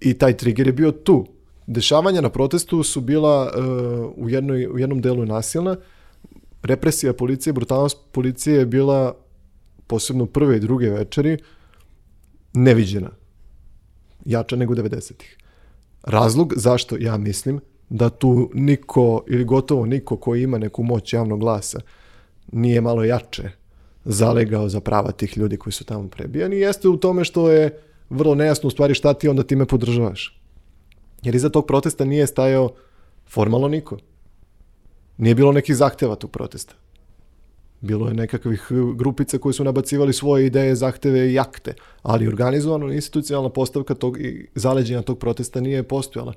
I 0.00 0.14
taj 0.14 0.36
trigger 0.36 0.66
je 0.66 0.72
bio 0.72 0.92
tu. 0.92 1.26
Dešavanja 1.66 2.20
na 2.20 2.30
protestu 2.30 2.82
su 2.82 3.00
bila 3.00 3.46
uh, 3.46 4.24
u, 4.24 4.28
jednoj, 4.28 4.66
u 4.66 4.78
jednom 4.78 5.00
delu 5.00 5.26
nasilna. 5.26 5.76
Represija 6.62 7.12
policije, 7.12 7.52
brutalnost 7.52 7.98
policije 8.12 8.58
je 8.58 8.66
bila 8.66 9.14
posebno 9.86 10.26
prve 10.26 10.56
i 10.56 10.60
druge 10.60 10.90
večeri 10.90 11.38
neviđena. 12.54 13.10
Jača 14.24 14.56
nego 14.56 14.74
90-ih. 14.74 15.36
Razlog 16.02 16.52
zašto 16.56 16.96
ja 16.98 17.16
mislim 17.16 17.60
da 17.92 18.10
tu 18.10 18.50
niko 18.54 19.24
ili 19.28 19.44
gotovo 19.44 19.86
niko 19.86 20.16
koji 20.16 20.42
ima 20.42 20.58
neku 20.58 20.82
moć 20.82 21.12
javnog 21.12 21.40
glasa 21.40 21.80
nije 22.52 22.80
malo 22.80 23.04
jače 23.04 23.50
zalegao 24.04 24.68
za 24.68 24.80
prava 24.80 25.12
tih 25.12 25.38
ljudi 25.38 25.56
koji 25.56 25.72
su 25.72 25.84
tamo 25.84 26.08
prebijani, 26.08 26.56
jeste 26.56 26.88
u 26.88 26.96
tome 26.96 27.24
što 27.24 27.50
je 27.50 27.80
vrlo 28.10 28.34
nejasno 28.34 28.66
u 28.66 28.70
stvari 28.70 28.94
šta 28.94 29.14
ti 29.14 29.28
onda 29.28 29.42
time 29.42 29.66
podržavaš. 29.66 30.40
Jer 31.22 31.34
iza 31.34 31.48
tog 31.48 31.66
protesta 31.66 32.04
nije 32.04 32.26
stajao 32.26 32.70
formalno 33.28 33.68
niko. 33.68 33.98
Nije 35.16 35.34
bilo 35.34 35.52
nekih 35.52 35.76
zahteva 35.76 36.14
tog 36.14 36.30
protesta. 36.30 36.74
Bilo 37.80 38.08
je 38.08 38.14
nekakvih 38.14 38.66
grupica 38.94 39.38
koji 39.38 39.52
su 39.52 39.64
nabacivali 39.64 40.12
svoje 40.12 40.46
ideje, 40.46 40.76
zahteve 40.76 41.32
i 41.32 41.38
akte, 41.38 41.74
ali 42.02 42.28
organizovano 42.28 42.92
institucionalna 42.92 43.50
postavka 43.50 43.94
tog 43.94 44.20
i 44.20 44.48
zaleđenja 44.54 45.02
tog 45.02 45.18
protesta 45.18 45.60
nije 45.60 45.82
postojala. 45.82 46.32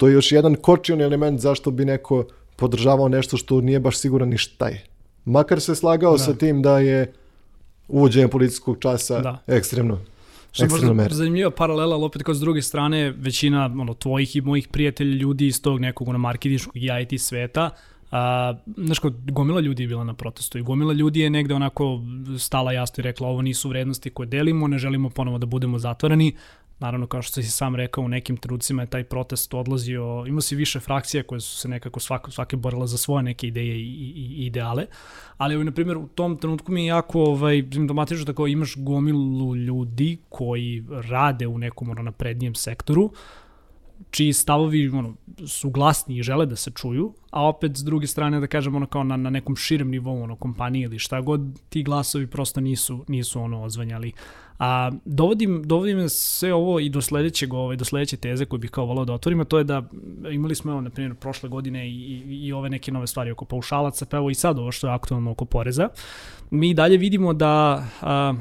To 0.00 0.08
je 0.08 0.14
još 0.14 0.32
jedan 0.32 0.54
kočion 0.54 1.00
element 1.00 1.40
zašto 1.40 1.70
bi 1.70 1.84
neko 1.84 2.24
podržavao 2.56 3.08
nešto 3.08 3.36
što 3.36 3.60
nije 3.60 3.80
baš 3.80 3.98
siguran 3.98 4.28
ni 4.28 4.38
šta 4.38 4.68
je. 4.68 4.84
Makar 5.24 5.60
se 5.60 5.74
slagao 5.74 6.12
da. 6.12 6.18
sa 6.18 6.34
tim 6.34 6.62
da 6.62 6.78
je 6.78 7.12
uvođenje 7.88 8.28
policijskog 8.28 8.76
časa 8.80 9.20
da. 9.20 9.38
ekstremno 9.46 9.98
Što 10.52 10.64
je 10.64 10.68
možda 10.68 11.08
zanimljiva 11.10 11.50
paralela, 11.50 11.96
ali 11.96 12.04
opet 12.04 12.22
kao 12.22 12.34
s 12.34 12.40
druge 12.40 12.62
strane, 12.62 13.10
većina 13.10 13.64
ono, 13.64 13.94
tvojih 13.94 14.36
i 14.36 14.40
mojih 14.40 14.68
prijatelja 14.68 15.16
ljudi 15.16 15.46
iz 15.46 15.62
tog 15.62 15.80
nekog 15.80 16.08
ono, 16.08 16.18
marketinškog 16.18 16.76
i 16.76 16.88
IT 17.02 17.20
sveta, 17.20 17.70
A, 18.10 18.54
znaš, 18.76 18.98
kao, 18.98 19.10
gomila 19.30 19.60
ljudi 19.60 19.82
je 19.82 19.88
bila 19.88 20.04
na 20.04 20.14
protestu 20.14 20.58
i 20.58 20.62
gomila 20.62 20.92
ljudi 20.92 21.20
je 21.20 21.30
negde 21.30 21.54
onako 21.54 22.00
stala 22.38 22.72
jasno 22.72 23.00
i 23.00 23.02
rekla 23.02 23.28
ovo 23.28 23.42
nisu 23.42 23.68
vrednosti 23.68 24.10
koje 24.10 24.26
delimo, 24.26 24.66
ne 24.66 24.78
želimo 24.78 25.10
ponovo 25.10 25.38
da 25.38 25.46
budemo 25.46 25.78
zatvoreni, 25.78 26.36
Naravno, 26.80 27.06
kao 27.06 27.22
što 27.22 27.42
si 27.42 27.50
sam 27.50 27.76
rekao, 27.76 28.04
u 28.04 28.08
nekim 28.08 28.36
trucima 28.36 28.82
je 28.82 28.90
taj 28.90 29.04
protest 29.04 29.54
odlazio, 29.54 30.24
ima 30.26 30.40
si 30.40 30.56
više 30.56 30.80
frakcija 30.80 31.22
koje 31.22 31.40
su 31.40 31.56
se 31.56 31.68
nekako 31.68 32.00
svake, 32.00 32.30
svake 32.30 32.56
borile 32.56 32.86
za 32.86 32.96
svoje 32.96 33.22
neke 33.22 33.46
ideje 33.46 33.76
i, 33.76 33.82
i, 33.82 34.42
i 34.42 34.46
ideale, 34.46 34.86
ali, 35.36 35.64
na 35.64 35.72
primjer, 35.72 35.96
u 35.96 36.08
tom 36.08 36.36
trenutku 36.36 36.72
mi 36.72 36.84
je 36.84 36.86
jako 36.86 37.22
ovaj, 37.22 37.62
simptomatično 37.72 38.24
da 38.24 38.32
kao 38.32 38.46
imaš 38.46 38.74
gomilu 38.76 39.56
ljudi 39.56 40.18
koji 40.28 40.84
rade 41.08 41.46
u 41.46 41.58
nekom 41.58 41.90
ono, 41.90 42.02
naprednijem 42.02 42.54
sektoru, 42.54 43.10
čiji 44.10 44.32
stavovi 44.32 44.88
ono, 44.88 45.14
su 45.46 45.70
glasni 45.70 46.18
i 46.18 46.22
žele 46.22 46.46
da 46.46 46.56
se 46.56 46.70
čuju, 46.70 47.14
a 47.30 47.48
opet 47.48 47.76
s 47.76 47.84
druge 47.84 48.06
strane 48.06 48.40
da 48.40 48.46
kažem 48.46 48.74
ono 48.74 48.86
kao 48.86 49.04
na, 49.04 49.16
na 49.16 49.30
nekom 49.30 49.56
širem 49.56 49.90
nivou 49.90 50.22
ono 50.22 50.36
kompanije 50.36 50.84
ili 50.84 50.98
šta 50.98 51.20
god 51.20 51.40
ti 51.68 51.82
glasovi 51.82 52.26
prosto 52.26 52.60
nisu 52.60 53.04
nisu 53.08 53.40
ono 53.40 53.62
ozvanjali. 53.62 54.12
A 54.58 54.90
dovodim 55.04 55.62
dovodim 55.64 56.08
sve 56.08 56.54
ovo 56.54 56.80
i 56.80 56.88
do 56.88 57.00
sledećeg 57.00 57.52
ovaj 57.52 57.76
do 57.76 57.84
sledeće 57.84 58.16
teze 58.16 58.44
koju 58.44 58.60
bih 58.60 58.70
kao 58.70 58.84
voleo 58.86 59.04
da 59.04 59.12
otvorim, 59.12 59.40
a 59.40 59.44
to 59.44 59.58
je 59.58 59.64
da 59.64 59.82
imali 60.30 60.54
smo 60.54 60.72
evo 60.72 60.80
na 60.80 60.90
primjer 60.90 61.14
prošle 61.14 61.48
godine 61.48 61.88
i, 61.88 61.92
i, 61.92 62.46
i 62.46 62.52
ove 62.52 62.70
neke 62.70 62.92
nove 62.92 63.06
stvari 63.06 63.30
oko 63.30 63.44
paušalaca, 63.44 64.06
pa 64.06 64.16
evo 64.16 64.30
i 64.30 64.34
sad 64.34 64.58
ovo 64.58 64.72
što 64.72 64.86
je 64.86 64.92
aktualno 64.94 65.30
oko 65.30 65.44
poreza. 65.44 65.88
Mi 66.50 66.74
dalje 66.74 66.96
vidimo 66.96 67.32
da 67.32 67.84
a, 68.02 68.34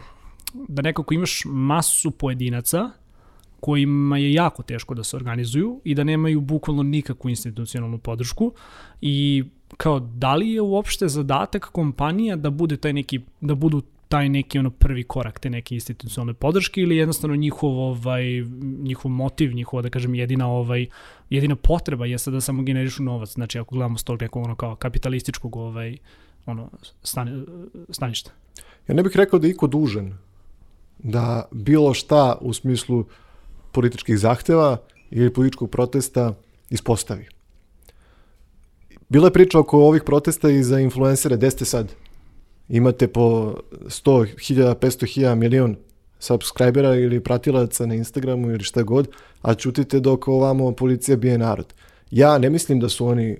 da 0.53 0.81
nekako 0.81 1.13
imaš 1.13 1.41
masu 1.45 2.11
pojedinaca 2.11 2.89
kojima 3.61 4.17
je 4.17 4.33
jako 4.33 4.63
teško 4.63 4.93
da 4.93 5.03
se 5.03 5.15
organizuju 5.15 5.81
i 5.83 5.95
da 5.95 6.03
nemaju 6.03 6.41
bukvalno 6.41 6.83
nikakvu 6.83 7.29
institucionalnu 7.29 7.97
podršku 7.97 8.51
i 9.01 9.43
kao 9.77 9.99
da 9.99 10.35
li 10.35 10.51
je 10.51 10.61
uopšte 10.61 11.07
zadatak 11.07 11.65
kompanija 11.65 12.35
da 12.35 12.49
bude 12.49 12.77
taj 12.77 12.93
neki 12.93 13.19
da 13.41 13.55
budu 13.55 13.81
taj 14.09 14.29
neki 14.29 14.59
ono 14.59 14.69
prvi 14.69 15.03
korak 15.03 15.39
te 15.39 15.49
neke 15.49 15.75
institucionalne 15.75 16.33
podrške 16.33 16.81
ili 16.81 16.97
jednostavno 16.97 17.35
njihov 17.35 17.79
ovaj 17.79 18.23
njihov 18.81 19.11
motiv, 19.11 19.53
njihova 19.53 19.81
da 19.81 19.89
kažem 19.89 20.15
jedina 20.15 20.47
ovaj 20.47 20.87
jedina 21.29 21.55
potreba 21.55 22.05
jeste 22.05 22.31
da 22.31 22.41
samo 22.41 22.63
generišu 22.63 23.03
novac. 23.03 23.29
Znači 23.33 23.59
ako 23.59 23.75
gledamo 23.75 23.97
s 23.97 24.03
tog 24.03 24.21
nekog 24.21 24.45
ono 24.45 24.55
kao 24.55 24.75
kapitalističkog 24.75 25.55
ovaj 25.55 25.97
ono 26.45 26.69
stani, 27.03 27.45
staništa. 27.89 28.31
Ja 28.87 28.95
ne 28.95 29.03
bih 29.03 29.11
rekao 29.15 29.39
da 29.39 29.47
iko 29.47 29.67
dužan 29.67 30.17
da 30.99 31.47
bilo 31.51 31.93
šta 31.93 32.37
u 32.41 32.53
smislu 32.53 33.05
političkih 33.71 34.19
zahteva 34.19 34.77
ili 35.11 35.33
političkog 35.33 35.69
protesta 35.69 36.33
ispostavi. 36.69 37.27
Bila 39.09 39.27
je 39.27 39.33
priča 39.33 39.59
oko 39.59 39.79
ovih 39.79 40.03
protesta 40.05 40.49
i 40.49 40.63
za 40.63 40.79
influencere, 40.79 41.37
gde 41.37 41.51
ste 41.51 41.65
sad? 41.65 41.93
Imate 42.69 43.07
po 43.07 43.55
100.000, 43.71 44.75
500.000 44.75 45.35
milion 45.35 45.75
subscribera 46.19 46.95
ili 46.95 47.19
pratilaca 47.19 47.85
na 47.85 47.95
Instagramu 47.95 48.51
ili 48.51 48.63
šta 48.63 48.83
god, 48.83 49.07
a 49.41 49.53
čutite 49.53 49.99
dok 49.99 50.27
ovamo 50.27 50.71
policija 50.71 51.17
bije 51.17 51.37
narod. 51.37 51.73
Ja 52.11 52.37
ne 52.37 52.49
mislim 52.49 52.79
da 52.79 52.89
su 52.89 53.05
oni, 53.05 53.37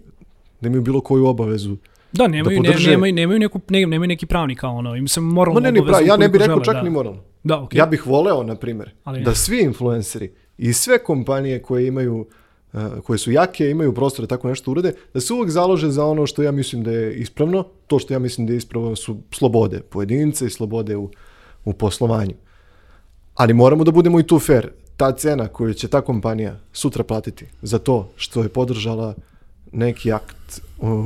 da 0.61 0.67
imaju 0.67 0.81
bilo 0.81 1.01
koju 1.01 1.25
obavezu 1.25 1.77
Da, 2.11 2.27
nemaju, 2.27 2.61
da 2.61 2.69
podrže... 2.69 2.91
nemaju, 2.91 3.13
nemaju, 3.13 3.39
neku, 3.39 3.59
ne, 3.69 3.85
nemaju 3.85 4.07
neki 4.07 4.25
pravni 4.25 4.55
kao 4.55 4.75
ono, 4.75 4.95
im 4.95 5.07
se 5.07 5.21
moralno 5.21 5.59
ne, 5.59 5.71
ne, 5.71 5.85
prav, 5.85 6.05
ja 6.05 6.17
ne 6.17 6.29
bih 6.29 6.41
rekao 6.41 6.59
čak 6.59 6.75
da. 6.75 6.81
ni 6.81 6.89
moralno. 6.89 7.21
Da, 7.43 7.55
okay. 7.55 7.77
Ja 7.77 7.85
bih 7.85 8.07
voleo, 8.07 8.43
na 8.43 8.55
primjer, 8.55 8.91
da 9.25 9.35
svi 9.35 9.61
influenceri 9.61 10.31
i 10.57 10.73
sve 10.73 11.03
kompanije 11.03 11.61
koje 11.61 11.87
imaju 11.87 12.25
uh, 12.73 12.81
koje 13.03 13.19
su 13.19 13.31
jake, 13.31 13.69
imaju 13.69 13.93
prostor 13.93 14.23
da 14.25 14.27
tako 14.27 14.47
nešto 14.47 14.71
urede, 14.71 14.93
da 15.13 15.21
se 15.21 15.33
uvek 15.33 15.49
založe 15.49 15.89
za 15.89 16.05
ono 16.05 16.27
što 16.27 16.43
ja 16.43 16.51
mislim 16.51 16.83
da 16.83 16.91
je 16.91 17.15
ispravno. 17.15 17.63
To 17.87 17.99
što 17.99 18.13
ja 18.13 18.19
mislim 18.19 18.47
da 18.47 18.53
je 18.53 18.57
ispravno 18.57 18.95
su 18.95 19.17
slobode 19.31 19.79
pojedince 19.79 20.45
i 20.45 20.49
slobode 20.49 20.97
u, 20.97 21.09
u 21.65 21.73
poslovanju. 21.73 22.33
Ali 23.35 23.53
moramo 23.53 23.83
da 23.83 23.91
budemo 23.91 24.19
i 24.19 24.27
tu 24.27 24.39
fair. 24.39 24.69
Ta 24.97 25.11
cena 25.11 25.47
koju 25.47 25.73
će 25.73 25.87
ta 25.87 26.01
kompanija 26.01 26.59
sutra 26.73 27.03
platiti 27.03 27.45
za 27.61 27.79
to 27.79 28.09
što 28.15 28.43
je 28.43 28.49
podržala 28.49 29.13
neki 29.71 30.11
akt 30.11 30.61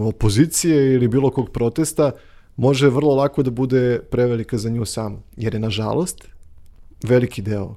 opozicije 0.07 0.93
ili 0.93 1.07
bilo 1.07 1.29
kog 1.29 1.49
protesta, 1.49 2.11
može 2.55 2.89
vrlo 2.89 3.15
lako 3.15 3.43
da 3.43 3.51
bude 3.51 3.99
prevelika 4.11 4.57
za 4.57 4.69
nju 4.69 4.85
samu. 4.85 5.21
Jer 5.37 5.53
je, 5.53 5.59
nažalost, 5.59 6.27
veliki 7.03 7.41
deo 7.41 7.75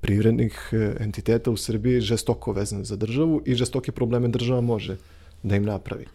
privrednih 0.00 0.68
e, 0.72 0.96
entiteta 1.00 1.50
u 1.50 1.56
Srbiji 1.56 2.00
žestoko 2.00 2.52
vezan 2.52 2.84
za 2.84 2.96
državu 2.96 3.42
i 3.46 3.54
žestoke 3.54 3.92
probleme 3.92 4.28
država 4.28 4.60
može 4.60 4.96
da 5.42 5.56
im 5.56 5.64
napravi. 5.64 6.06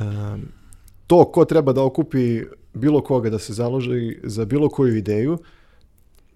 Um, 0.00 0.48
to 1.06 1.24
ko 1.24 1.44
treba 1.44 1.72
da 1.72 1.82
okupi 1.82 2.42
bilo 2.74 3.00
koga 3.00 3.30
da 3.30 3.38
se 3.38 3.52
založi 3.52 4.18
za 4.22 4.44
bilo 4.44 4.68
koju 4.68 4.96
ideju 4.96 5.38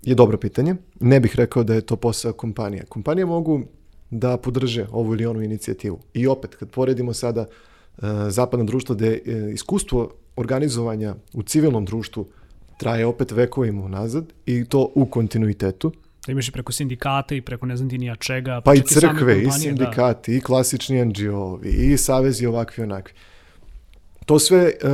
je 0.03 0.15
dobro 0.15 0.39
pitanje. 0.39 0.77
Ne 1.01 1.21
bih 1.21 1.37
rekao 1.37 1.65
da 1.65 1.75
je 1.75 1.81
to 1.81 1.97
posao 1.97 2.33
kompanije. 2.33 2.85
Kompanije 2.89 3.27
mogu 3.27 3.63
da 4.11 4.37
podrže 4.37 4.87
ovu 4.93 5.15
ili 5.15 5.27
onu 5.27 5.43
inicijativu. 5.43 5.99
I 6.15 6.27
opet, 6.27 6.55
kad 6.55 6.71
poredimo 6.71 7.13
sada 7.13 7.41
uh, 7.97 8.05
zapadno 8.29 8.65
društvo 8.65 8.95
gde 8.95 9.21
uh, 9.27 9.55
iskustvo 9.55 10.11
organizovanja 10.37 11.15
u 11.33 11.43
civilnom 11.43 11.85
društvu 11.85 12.27
traje 12.79 13.07
opet 13.07 13.31
vekovima 13.31 13.85
unazad 13.85 14.33
i 14.47 14.65
to 14.65 14.93
u 14.95 15.07
kontinuitetu. 15.07 15.93
Da 16.27 16.33
imaš 16.33 16.49
i 16.49 16.53
preko 16.53 16.73
sindikata 16.73 17.35
i 17.35 17.41
preko 17.41 17.67
ne 17.67 17.77
znam 17.77 17.91
ti 17.91 17.99
nija 17.99 18.17
čega. 18.17 18.61
Pa, 18.65 18.71
pa 18.71 18.75
i 18.75 18.81
crkve, 18.81 19.39
i, 19.39 19.43
i 19.43 19.51
sindikati, 19.51 20.31
da. 20.31 20.37
i 20.37 20.41
klasični 20.41 21.05
NGO-ovi, 21.05 21.69
i 21.69 21.97
savezi 21.97 22.47
ovakvi 22.47 22.83
onakvi. 22.85 23.15
To 24.27 24.39
sve 24.39 24.73
uh, 24.83 24.91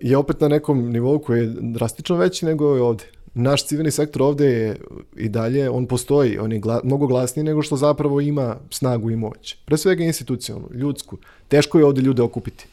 je 0.00 0.16
opet 0.16 0.40
na 0.40 0.48
nekom 0.48 0.90
nivou 0.90 1.18
koji 1.18 1.40
je 1.40 1.54
drastično 1.60 2.16
veći 2.16 2.46
nego 2.46 2.74
je 2.74 2.82
ovde 2.82 3.04
naš 3.36 3.66
civilni 3.66 3.90
sektor 3.90 4.22
ovde 4.22 4.46
je 4.46 4.76
i 5.16 5.28
dalje, 5.28 5.70
on 5.70 5.86
postoji, 5.86 6.38
on 6.38 6.52
je 6.52 6.58
gla, 6.58 6.80
mnogo 6.84 7.06
glasniji 7.06 7.44
nego 7.44 7.62
što 7.62 7.76
zapravo 7.76 8.20
ima 8.20 8.56
snagu 8.70 9.10
i 9.10 9.16
moć. 9.16 9.56
Pre 9.64 9.76
svega 9.76 10.04
institucionalnu, 10.04 10.68
ljudsku. 10.74 11.16
Teško 11.48 11.78
je 11.78 11.84
ovde 11.84 12.00
ljude 12.00 12.22
okupiti. 12.22 12.66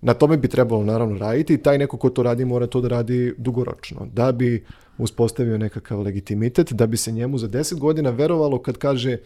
Na 0.00 0.14
tome 0.14 0.36
bi 0.36 0.48
trebalo 0.48 0.84
naravno 0.84 1.18
raditi 1.18 1.54
i 1.54 1.62
taj 1.62 1.78
neko 1.78 1.96
ko 1.96 2.10
to 2.10 2.22
radi 2.22 2.44
mora 2.44 2.66
to 2.66 2.80
da 2.80 2.88
radi 2.88 3.34
dugoročno, 3.38 4.06
da 4.12 4.32
bi 4.32 4.64
uspostavio 4.98 5.58
nekakav 5.58 6.00
legitimitet, 6.00 6.72
da 6.72 6.86
bi 6.86 6.96
se 6.96 7.12
njemu 7.12 7.38
za 7.38 7.48
10 7.48 7.78
godina 7.78 8.10
verovalo 8.10 8.62
kad 8.62 8.78
kaže 8.78 9.18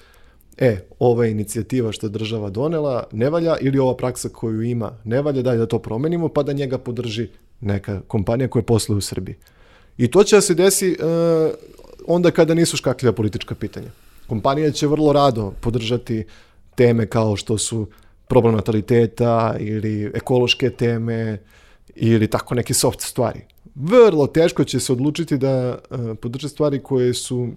e, 0.58 0.76
ova 0.98 1.26
inicijativa 1.26 1.92
što 1.92 2.06
je 2.06 2.10
država 2.10 2.50
donela 2.50 3.04
ne 3.12 3.30
valja 3.30 3.56
ili 3.60 3.78
ova 3.78 3.96
praksa 3.96 4.28
koju 4.28 4.62
ima 4.62 4.98
ne 5.04 5.22
valja, 5.22 5.42
daj 5.42 5.56
da 5.56 5.66
to 5.66 5.78
promenimo 5.78 6.28
pa 6.28 6.42
da 6.42 6.52
njega 6.52 6.78
podrži 6.78 7.28
neka 7.60 8.00
kompanija 8.08 8.48
koja 8.48 8.62
posluje 8.62 8.98
u 8.98 9.00
Srbiji. 9.00 9.36
I 9.96 10.10
to 10.10 10.24
će 10.24 10.36
da 10.36 10.40
se 10.40 10.54
desi 10.54 10.96
uh, 11.00 11.52
onda 12.06 12.30
kada 12.30 12.54
nisu 12.54 12.76
škakljiva 12.76 13.12
politička 13.12 13.54
pitanja. 13.54 13.90
Kompanija 14.26 14.70
će 14.70 14.86
vrlo 14.86 15.12
rado 15.12 15.52
podržati 15.60 16.24
teme 16.74 17.06
kao 17.06 17.36
što 17.36 17.58
su 17.58 17.86
problem 18.28 18.54
nataliteta 18.54 19.56
ili 19.58 20.10
ekološke 20.14 20.70
teme 20.70 21.38
ili 21.94 22.26
tako 22.26 22.54
neke 22.54 22.74
soft 22.74 23.00
stvari. 23.00 23.40
Vrlo 23.74 24.26
teško 24.26 24.64
će 24.64 24.80
se 24.80 24.92
odlučiti 24.92 25.38
da 25.38 25.78
uh, 25.90 26.16
podrže 26.20 26.48
stvari 26.48 26.78
koje 26.82 27.14
su 27.14 27.48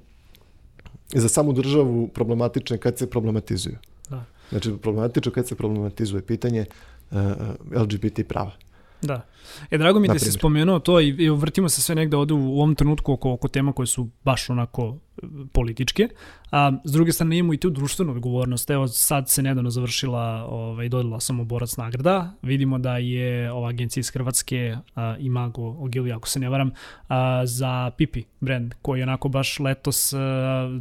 za 1.13 1.29
samu 1.29 1.53
državu 1.53 2.07
problematične 2.07 2.77
kad 2.77 2.97
se 2.97 3.09
problematizuju. 3.09 3.77
Da. 4.09 4.25
Znači, 4.49 4.71
problematično 4.81 5.31
kad 5.31 5.47
se 5.47 5.55
problematizuje 5.55 6.21
pitanje 6.21 6.65
uh, 7.11 7.17
LGBT 7.81 8.19
prava. 8.27 8.51
Da. 9.01 9.21
E, 9.71 9.77
drago 9.77 9.99
mi 9.99 10.07
da 10.07 10.19
si 10.19 10.31
spomenuo 10.31 10.79
to 10.79 10.99
i, 10.99 11.07
i 11.07 11.29
vrtimo 11.29 11.69
se 11.69 11.81
sve 11.81 11.95
negde 11.95 12.17
ovde 12.17 12.33
u, 12.33 12.37
u 12.37 12.57
ovom 12.57 12.75
trenutku 12.75 13.13
oko, 13.13 13.31
oko 13.31 13.47
tema 13.47 13.73
koje 13.73 13.87
su 13.87 14.09
baš 14.23 14.49
onako 14.49 14.97
političke. 15.51 16.09
A, 16.51 16.71
s 16.83 16.91
druge 16.91 17.11
strane 17.11 17.37
imamo 17.37 17.53
i 17.53 17.57
tu 17.57 17.69
društvenu 17.69 18.11
odgovornost. 18.11 18.69
Evo 18.69 18.87
sad 18.87 19.29
se 19.29 19.41
nedavno 19.41 19.69
završila, 19.69 20.45
ovaj, 20.49 20.89
dodala 20.89 21.19
samo 21.19 21.43
borac 21.43 21.77
nagrada. 21.77 22.33
Vidimo 22.41 22.77
da 22.77 22.97
je 22.97 23.51
ova 23.51 23.69
agencija 23.69 24.01
iz 24.01 24.09
Hrvatske, 24.09 24.77
a, 24.95 25.15
Imago 25.19 25.61
Ogilvy, 25.61 26.15
ako 26.15 26.27
se 26.27 26.39
ne 26.39 26.49
varam, 26.49 26.71
a, 27.07 27.45
za 27.45 27.91
Pipi 27.97 28.23
brand, 28.39 28.73
koji 28.81 28.99
je 28.99 29.03
onako 29.03 29.29
baš 29.29 29.59
letos 29.59 30.13
a, 30.13 30.17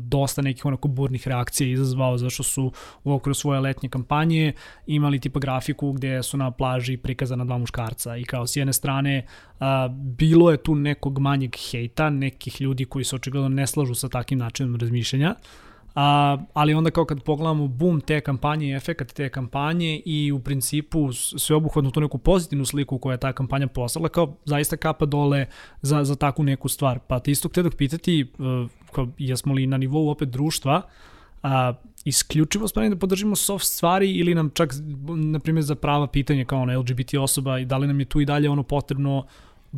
dosta 0.01 0.43
nekih 0.43 0.67
onako 0.67 0.89
burnih 0.89 1.29
reakcija 1.29 1.73
izazvao, 1.73 2.19
zašto 2.19 2.43
su 2.43 2.73
u 3.05 3.13
okviru 3.13 3.35
svoje 3.35 3.61
letnje 3.61 3.89
kampanje 3.89 4.53
imali 4.87 5.21
tipa 5.21 5.41
grafiku 5.41 5.93
gde 5.93 6.23
su 6.23 6.37
na 6.37 6.51
plaži 6.51 6.97
prikazana 6.97 7.45
dva 7.45 7.59
muškarca 7.59 8.17
i 8.17 8.25
kao 8.25 8.47
s 8.47 8.57
jedne 8.57 8.73
strane 8.73 9.27
a, 9.61 9.89
bilo 9.89 10.51
je 10.51 10.57
tu 10.57 10.75
nekog 10.75 11.19
manjeg 11.19 11.57
hejta, 11.71 12.11
nekih 12.11 12.61
ljudi 12.61 12.85
koji 12.85 13.05
se 13.05 13.17
očigledno 13.17 13.49
ne 13.49 13.67
slažu 13.67 13.95
sa 13.95 14.09
takim 14.25 14.39
načinom 14.39 14.77
razmišljanja, 14.77 15.35
A, 15.95 16.39
ali 16.55 16.75
onda 16.75 16.91
kao 16.91 17.05
kad 17.05 17.23
pogledamo 17.23 17.69
boom 17.69 18.01
te 18.01 18.21
kampanje, 18.21 18.75
efekat 18.77 19.13
te 19.13 19.29
kampanje 19.29 20.01
i 20.05 20.33
u 20.33 20.41
principu 20.41 21.13
sveobuhvatno 21.13 21.91
tu 21.91 22.01
neku 22.01 22.19
pozitivnu 22.19 22.65
sliku 22.67 22.99
koja 22.99 23.15
je 23.15 23.21
ta 23.21 23.33
kampanja 23.33 23.67
poslala, 23.67 24.09
kao 24.09 24.37
zaista 24.45 24.77
kapa 24.77 25.07
dole 25.07 25.47
za, 25.83 26.05
za 26.05 26.17
takvu 26.17 26.45
neku 26.45 26.69
stvar. 26.69 26.99
Pa 26.99 27.21
te 27.21 27.31
isto 27.31 27.49
htio 27.49 27.71
pitati, 27.79 28.27
uh, 28.39 28.71
kao, 28.93 29.09
jesmo 29.19 29.55
li 29.55 29.67
na 29.67 29.79
nivou 29.79 30.11
opet 30.11 30.29
društva, 30.29 30.83
a, 31.43 31.75
isključivo 32.05 32.69
spremni 32.69 32.97
da 32.97 32.99
podržimo 32.99 33.37
soft 33.37 33.65
stvari 33.65 34.11
ili 34.11 34.35
nam 34.35 34.51
čak, 34.51 34.75
na 35.15 35.39
primjer, 35.39 35.65
za 35.65 35.75
prava 35.75 36.07
pitanja 36.07 36.45
kao 36.45 36.63
ono 36.63 36.81
LGBT 36.81 37.15
osoba 37.15 37.59
i 37.59 37.65
da 37.65 37.79
li 37.79 37.87
nam 37.87 38.01
je 38.01 38.07
tu 38.07 38.21
i 38.21 38.27
dalje 38.27 38.51
ono 38.51 38.63
potrebno 38.63 39.27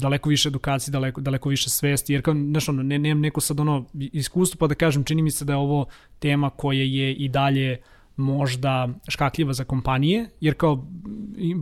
daleko 0.00 0.28
više 0.28 0.48
edukacije, 0.48 0.92
daleko, 0.92 1.20
daleko 1.20 1.48
više 1.48 1.70
svesti, 1.70 2.12
jer 2.12 2.22
kao, 2.22 2.34
znaš, 2.34 2.68
ono, 2.68 2.82
ne, 2.82 2.98
nemam 2.98 3.20
neko 3.20 3.40
sad 3.40 3.60
ono 3.60 3.84
iskustvo, 3.92 4.58
pa 4.58 4.66
da 4.66 4.74
kažem, 4.74 5.04
čini 5.04 5.22
mi 5.22 5.30
se 5.30 5.44
da 5.44 5.52
je 5.52 5.56
ovo 5.56 5.86
tema 6.18 6.50
koja 6.50 6.82
je 6.82 7.14
i 7.14 7.28
dalje 7.28 7.78
možda 8.16 8.88
škakljiva 9.08 9.52
za 9.52 9.64
kompanije, 9.64 10.28
jer 10.40 10.54
kao 10.54 10.86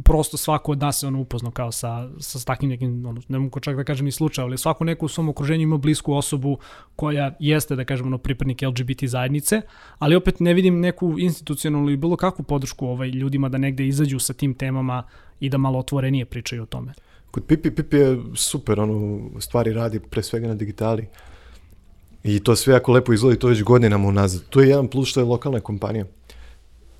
prosto 0.05 0.37
svako 0.37 0.73
od 0.73 0.79
nas 0.79 1.01
se 1.01 1.07
ono 1.07 1.21
upozno 1.21 1.51
kao 1.51 1.73
sa, 1.73 2.11
sa 2.19 2.39
takvim 2.45 2.71
nekim, 2.71 3.07
ono, 3.07 3.21
ne 3.29 3.39
mogu 3.39 3.61
čak 3.61 3.77
da 3.77 3.85
kažem 3.85 4.07
i 4.07 4.13
slučaj, 4.13 4.43
ali 4.43 4.59
svako 4.59 4.85
neko 4.85 5.07
u 5.07 5.09
svom 5.09 5.29
okruženju 5.29 5.63
ima 5.63 5.77
blisku 5.77 6.13
osobu 6.13 6.59
koja 6.97 7.35
jeste, 7.41 7.77
da 7.77 7.85
kažem, 7.85 8.07
ono, 8.07 8.19
pripadnik 8.19 8.63
LGBT 8.63 9.05
zajednice, 9.05 9.61
ali 9.99 10.17
opet 10.17 10.41
ne 10.41 10.55
vidim 10.55 10.81
neku 10.81 11.19
institucionalnu 11.19 11.89
ili 11.89 11.97
bilo 11.97 12.17
kakvu 12.17 12.43
podršku 12.43 12.87
ovaj, 12.87 13.09
ljudima 13.09 13.49
da 13.49 13.59
negde 13.59 13.87
izađu 13.87 14.19
sa 14.19 14.33
tim 14.33 14.55
temama 14.55 15.03
i 15.41 15.49
da 15.49 15.59
malo 15.59 15.79
otvorenije 15.79 16.25
pričaju 16.25 16.63
o 16.63 16.67
tome. 16.67 16.93
Kod 17.35 17.45
Pipi, 17.45 17.71
Pipi 17.71 17.97
je 17.97 18.19
super, 18.35 18.81
ono, 18.81 19.21
stvari 19.41 19.73
radi 19.73 19.99
pre 20.01 20.23
svega 20.23 20.49
na 20.49 20.55
digitali. 20.55 21.07
I 22.23 22.39
to 22.41 22.57
sve 22.57 22.75
jako 22.75 22.93
lepo 22.93 23.13
izgleda 23.13 23.35
i 23.35 23.39
to 23.39 23.49
već 23.49 23.63
godinama 23.63 24.09
unazad. 24.09 24.43
To 24.51 24.61
je 24.61 24.69
jedan 24.69 24.89
plus 24.89 25.09
što 25.09 25.21
je 25.21 25.25
lokalna 25.25 25.61
kompanija. 25.61 26.05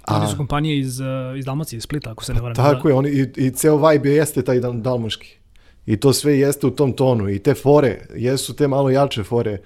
A, 0.05 0.17
oni 0.17 0.31
su 0.31 0.37
kompanije 0.37 0.79
iz, 0.79 1.01
uh, 1.01 1.07
iz 1.39 1.45
Dalmacije, 1.45 1.77
iz 1.77 1.83
Splita, 1.83 2.11
ako 2.11 2.25
se 2.25 2.35
ne 2.35 2.41
varam. 2.41 2.57
Tako 2.57 2.83
da. 2.83 2.89
je, 2.89 2.95
oni, 2.95 3.11
i, 3.11 3.47
i 3.47 3.51
ceo 3.51 3.89
vibe 3.89 4.11
jeste 4.11 4.43
taj 4.43 4.61
dal, 4.61 4.73
dalmoški. 4.73 5.39
I 5.87 5.97
to 5.97 6.13
sve 6.13 6.39
jeste 6.39 6.67
u 6.67 6.71
tom 6.71 6.93
tonu. 6.93 7.29
I 7.31 7.39
te 7.39 7.55
fore, 7.55 8.07
jesu 8.17 8.57
te 8.57 8.69
malo 8.69 8.91
jače 8.91 9.23
fore, 9.23 9.59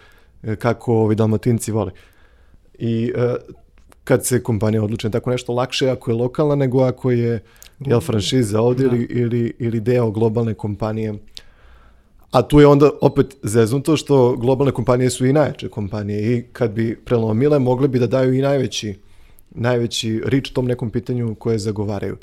e, 0.43 0.57
kako 0.57 0.95
ovi 0.95 1.15
dalmatinci 1.15 1.73
vole. 1.73 1.93
I 2.79 3.13
uh, 3.17 3.23
kad 4.05 4.27
se 4.27 4.43
kompanija 4.43 4.83
odluče 4.83 5.11
tako 5.11 5.31
nešto 5.31 5.53
lakše 5.53 5.89
ako 5.89 6.11
je 6.11 6.15
lokalna 6.15 6.55
nego 6.55 6.83
ako 6.83 7.11
je 7.11 7.41
jel, 7.80 8.00
franšiza 8.00 8.61
ovdje 8.61 8.88
da. 8.88 8.97
ili, 8.97 9.04
ili, 9.11 9.52
ili 9.58 9.80
deo 9.80 10.11
globalne 10.11 10.54
kompanije. 10.54 11.14
A 12.30 12.42
tu 12.42 12.61
je 12.61 12.66
onda 12.66 12.90
opet 13.00 13.37
zeznuto 13.42 13.97
što 13.97 14.37
globalne 14.37 14.73
kompanije 14.73 15.11
su 15.11 15.26
i 15.26 15.32
najjače 15.32 15.68
kompanije 15.68 16.37
i 16.37 16.42
kad 16.52 16.70
bi 16.70 17.00
prelomile 17.04 17.58
mogle 17.58 17.88
bi 17.88 17.99
da 17.99 18.06
daju 18.06 18.35
i 18.35 18.42
najveći, 18.42 18.94
najveći 19.50 20.23
rič 20.25 20.50
tom 20.50 20.66
nekom 20.66 20.90
pitanju 20.90 21.35
koje 21.35 21.58
zagovaraju. 21.58 22.16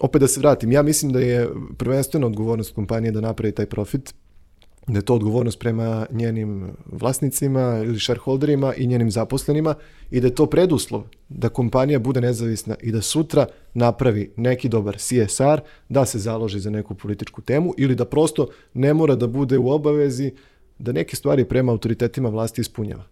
Opet 0.00 0.20
da 0.20 0.28
se 0.28 0.40
vratim, 0.40 0.72
ja 0.72 0.82
mislim 0.82 1.12
da 1.12 1.20
je 1.20 1.48
prvenstveno 1.76 2.26
odgovornost 2.26 2.74
kompanije 2.74 3.12
da 3.12 3.20
napravi 3.20 3.52
taj 3.52 3.66
profit, 3.66 4.14
da 4.86 4.98
je 4.98 5.02
to 5.02 5.14
odgovornost 5.14 5.58
prema 5.58 6.06
njenim 6.10 6.70
vlasnicima 6.86 7.82
ili 7.84 8.00
shareholderima 8.00 8.74
i 8.74 8.86
njenim 8.86 9.10
zaposlenima 9.10 9.74
i 10.10 10.20
da 10.20 10.26
je 10.26 10.34
to 10.34 10.46
preduslov 10.46 11.02
da 11.28 11.48
kompanija 11.48 11.98
bude 11.98 12.20
nezavisna 12.20 12.74
i 12.82 12.92
da 12.92 13.02
sutra 13.02 13.46
napravi 13.74 14.32
neki 14.36 14.68
dobar 14.68 14.96
CSR, 14.96 15.60
da 15.88 16.04
se 16.04 16.18
založi 16.18 16.60
za 16.60 16.70
neku 16.70 16.94
političku 16.94 17.42
temu 17.42 17.74
ili 17.78 17.94
da 17.94 18.04
prosto 18.04 18.48
ne 18.74 18.94
mora 18.94 19.14
da 19.14 19.26
bude 19.26 19.58
u 19.58 19.70
obavezi 19.70 20.32
da 20.78 20.92
neke 20.92 21.16
stvari 21.16 21.44
prema 21.44 21.72
autoritetima 21.72 22.28
vlasti 22.28 22.60
ispunjava. 22.60 23.04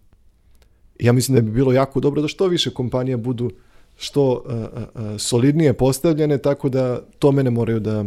Ja 0.99 1.13
mislim 1.13 1.35
da 1.35 1.41
bi 1.41 1.51
bilo 1.51 1.73
jako 1.73 1.99
dobro 1.99 2.21
da 2.21 2.27
što 2.27 2.47
više 2.47 2.69
kompanija 2.69 3.17
budu 3.17 3.51
što 3.97 4.43
solidnije 5.17 5.73
postavljene 5.73 6.37
tako 6.37 6.69
da 6.69 7.01
tome 7.19 7.43
ne 7.43 7.49
moraju 7.49 7.79
da 7.79 8.05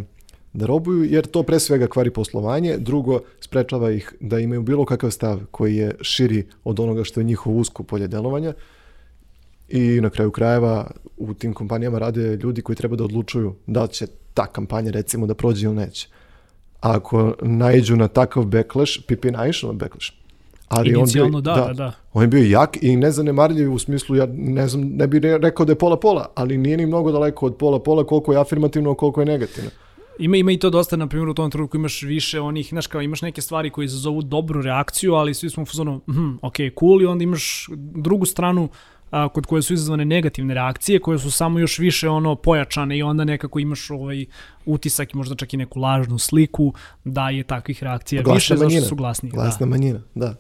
da 0.52 0.66
robuju, 0.66 1.04
jer 1.04 1.26
to 1.26 1.42
pre 1.42 1.60
svega 1.60 1.86
kvari 1.86 2.10
poslovanje, 2.10 2.76
drugo 2.78 3.20
sprečava 3.40 3.90
ih 3.90 4.12
da 4.20 4.38
imaju 4.38 4.62
bilo 4.62 4.84
kakav 4.84 5.10
stav 5.10 5.40
koji 5.50 5.76
je 5.76 5.94
širi 6.00 6.46
od 6.64 6.80
onoga 6.80 7.04
što 7.04 7.20
je 7.20 7.24
njihovo 7.24 7.56
usko 7.56 7.82
polje 7.82 8.08
delovanja 8.08 8.52
i 9.68 10.00
na 10.00 10.10
kraju 10.10 10.30
krajeva 10.30 10.90
u 11.16 11.34
tim 11.34 11.54
kompanijama 11.54 11.98
rade 11.98 12.36
ljudi 12.36 12.62
koji 12.62 12.76
treba 12.76 12.96
da 12.96 13.04
odlučuju 13.04 13.54
da 13.66 13.86
će 13.86 14.06
ta 14.34 14.46
kampanja 14.46 14.90
recimo 14.90 15.26
da 15.26 15.34
prođe 15.34 15.66
ili 15.66 15.74
neće. 15.74 16.08
A 16.80 16.96
ako 16.96 17.34
najđu 17.42 17.96
na 17.96 18.08
takav 18.08 18.44
backlash, 18.44 18.92
Pipi 19.06 19.30
naišao 19.30 19.72
na 19.72 19.78
backlash. 19.78 20.12
Ali 20.68 20.94
on 20.94 21.06
bio, 21.12 21.28
da, 21.28 21.54
da, 21.54 21.72
da. 21.72 21.92
On 22.12 22.22
je 22.22 22.28
bio 22.28 22.44
jak 22.44 22.82
i 22.82 22.96
nezanemarljiv 22.96 23.74
u 23.74 23.78
smislu, 23.78 24.16
ja 24.16 24.26
ne 24.32 24.68
znam, 24.68 24.82
ne 24.82 25.06
bih 25.06 25.20
rekao 25.22 25.66
da 25.66 25.72
je 25.72 25.78
pola-pola, 25.78 26.26
ali 26.34 26.58
nije 26.58 26.76
ni 26.76 26.86
mnogo 26.86 27.12
daleko 27.12 27.46
od 27.46 27.56
pola-pola 27.56 28.06
koliko 28.06 28.32
je 28.32 28.40
afirmativno, 28.40 28.94
koliko 28.94 29.20
je 29.20 29.26
negativno. 29.26 29.70
Ima, 30.22 30.36
ima 30.36 30.52
i 30.52 30.58
to 30.58 30.70
dosta, 30.70 30.96
na 30.96 31.06
primjer, 31.06 31.28
u 31.28 31.34
tom 31.34 31.50
trenutku 31.50 31.76
imaš 31.76 32.02
više 32.02 32.40
onih, 32.40 32.68
znaš 32.68 32.86
kao, 32.86 33.02
imaš 33.02 33.22
neke 33.22 33.42
stvari 33.42 33.70
koje 33.70 33.84
izazovu 33.84 34.22
dobru 34.22 34.62
reakciju, 34.62 35.14
ali 35.14 35.34
svi 35.34 35.50
smo 35.50 35.62
u 35.62 35.66
fazonu, 35.66 36.00
hm, 36.06 36.34
ok, 36.42 36.56
cool, 36.78 37.02
i 37.02 37.06
onda 37.06 37.24
imaš 37.24 37.66
drugu 37.94 38.26
stranu 38.26 38.68
a, 39.10 39.28
kod 39.28 39.46
koje 39.46 39.62
su 39.62 39.74
izazvane 39.74 40.04
negativne 40.04 40.54
reakcije, 40.54 41.00
koje 41.00 41.18
su 41.18 41.30
samo 41.30 41.58
još 41.58 41.78
više 41.78 42.08
ono 42.08 42.34
pojačane 42.34 42.98
i 42.98 43.02
onda 43.02 43.24
nekako 43.24 43.58
imaš 43.58 43.90
ovaj 43.90 44.26
utisak 44.66 45.14
i 45.14 45.16
možda 45.16 45.34
čak 45.34 45.54
i 45.54 45.56
neku 45.56 45.80
lažnu 45.80 46.18
sliku 46.18 46.72
da 47.04 47.30
je 47.30 47.44
takvih 47.44 47.82
reakcija 47.82 48.22
Glasna 48.22 48.34
više, 48.34 48.54
manjina. 48.54 48.70
zašto 48.70 48.88
su 48.88 48.96
glasnije. 48.96 49.32
Glasna 49.32 49.66
da. 49.66 49.70
manjina, 49.70 50.00
da. 50.14 50.34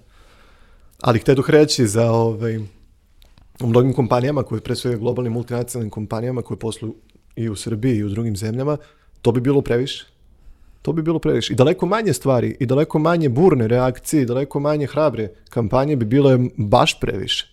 Ali 1.00 1.18
htjeduh 1.18 1.50
reći 1.50 1.86
za 1.86 2.10
ovaj, 2.10 2.56
u 3.60 3.66
mnogim 3.66 3.92
kompanijama, 3.92 4.42
koje 4.42 4.60
pre 4.60 4.76
svega 4.76 4.96
globalnim 4.96 5.32
multinacionalnim 5.32 5.90
kompanijama 5.90 6.42
koje 6.42 6.58
posluju 6.58 6.94
i 7.36 7.48
u 7.48 7.56
Srbiji 7.56 7.96
i 7.96 8.04
u 8.04 8.08
drugim 8.08 8.36
zemljama, 8.36 8.76
to 9.22 9.32
bi 9.32 9.40
bilo 9.40 9.60
previše. 9.62 10.06
To 10.82 10.92
bi 10.92 11.02
bilo 11.02 11.18
previše. 11.18 11.52
I 11.52 11.56
daleko 11.56 11.86
manje 11.86 12.12
stvari, 12.12 12.56
i 12.60 12.66
daleko 12.66 12.98
manje 12.98 13.28
burne 13.28 13.68
reakcije, 13.68 14.22
i 14.22 14.26
daleko 14.26 14.60
manje 14.60 14.86
hrabre 14.86 15.28
kampanje 15.50 15.96
bi 15.96 16.04
bilo 16.04 16.38
baš 16.56 17.00
previše. 17.00 17.48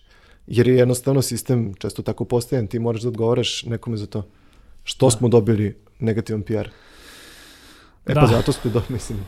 Jer 0.46 0.68
je 0.68 0.76
jednostavno 0.76 1.22
sistem 1.22 1.74
često 1.78 2.02
tako 2.02 2.24
postajan, 2.24 2.66
ti 2.66 2.78
moraš 2.78 3.02
da 3.02 3.08
odgovaraš 3.08 3.64
nekome 3.64 3.96
za 3.96 4.06
to. 4.06 4.26
Što 4.84 5.06
da. 5.06 5.10
smo 5.10 5.28
dobili 5.28 5.76
negativan 5.98 6.42
PR? 6.42 6.68
E 8.06 8.14
da. 8.14 8.20
pa 8.20 8.26
zato 8.26 8.52
smo 8.52 8.70
dobili, 8.70 8.92
mislim, 8.92 9.18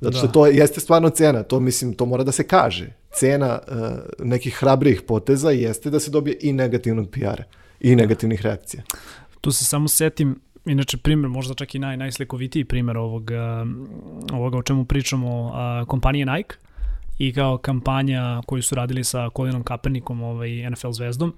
zato 0.00 0.16
što 0.16 0.26
da. 0.26 0.32
to 0.32 0.46
jeste 0.46 0.80
stvarno 0.80 1.10
cena, 1.10 1.42
to 1.42 1.60
mislim, 1.60 1.94
to 1.94 2.06
mora 2.06 2.24
da 2.24 2.32
se 2.32 2.46
kaže. 2.46 2.92
Cena 3.12 3.58
uh, 3.68 3.76
nekih 4.18 4.54
hrabrih 4.54 5.02
poteza 5.02 5.50
jeste 5.50 5.90
da 5.90 6.00
se 6.00 6.10
dobije 6.10 6.36
i 6.40 6.52
negativnog 6.52 7.10
PR-a 7.10 7.44
i 7.80 7.96
negativnih 7.96 8.42
reakcija. 8.42 8.82
Tu 9.40 9.52
se 9.52 9.64
samo 9.64 9.88
setim, 9.88 10.40
inače 10.64 10.96
primjer, 10.96 11.28
možda 11.28 11.54
čak 11.54 11.74
i 11.74 11.78
naj, 11.78 11.96
najslikovitiji 11.96 12.64
primjer 12.64 12.96
ovog, 12.96 13.30
ovoga 14.32 14.58
o 14.58 14.62
čemu 14.62 14.84
pričamo, 14.84 15.52
kompanije 15.88 16.26
Nike 16.26 16.56
i 17.18 17.32
kao 17.32 17.58
kampanja 17.58 18.42
koju 18.46 18.62
su 18.62 18.74
radili 18.74 19.04
sa 19.04 19.30
Colinom 19.36 19.62
Kaepernickom, 19.62 20.22
ovaj, 20.22 20.70
NFL 20.70 20.90
zvezdom, 20.90 21.34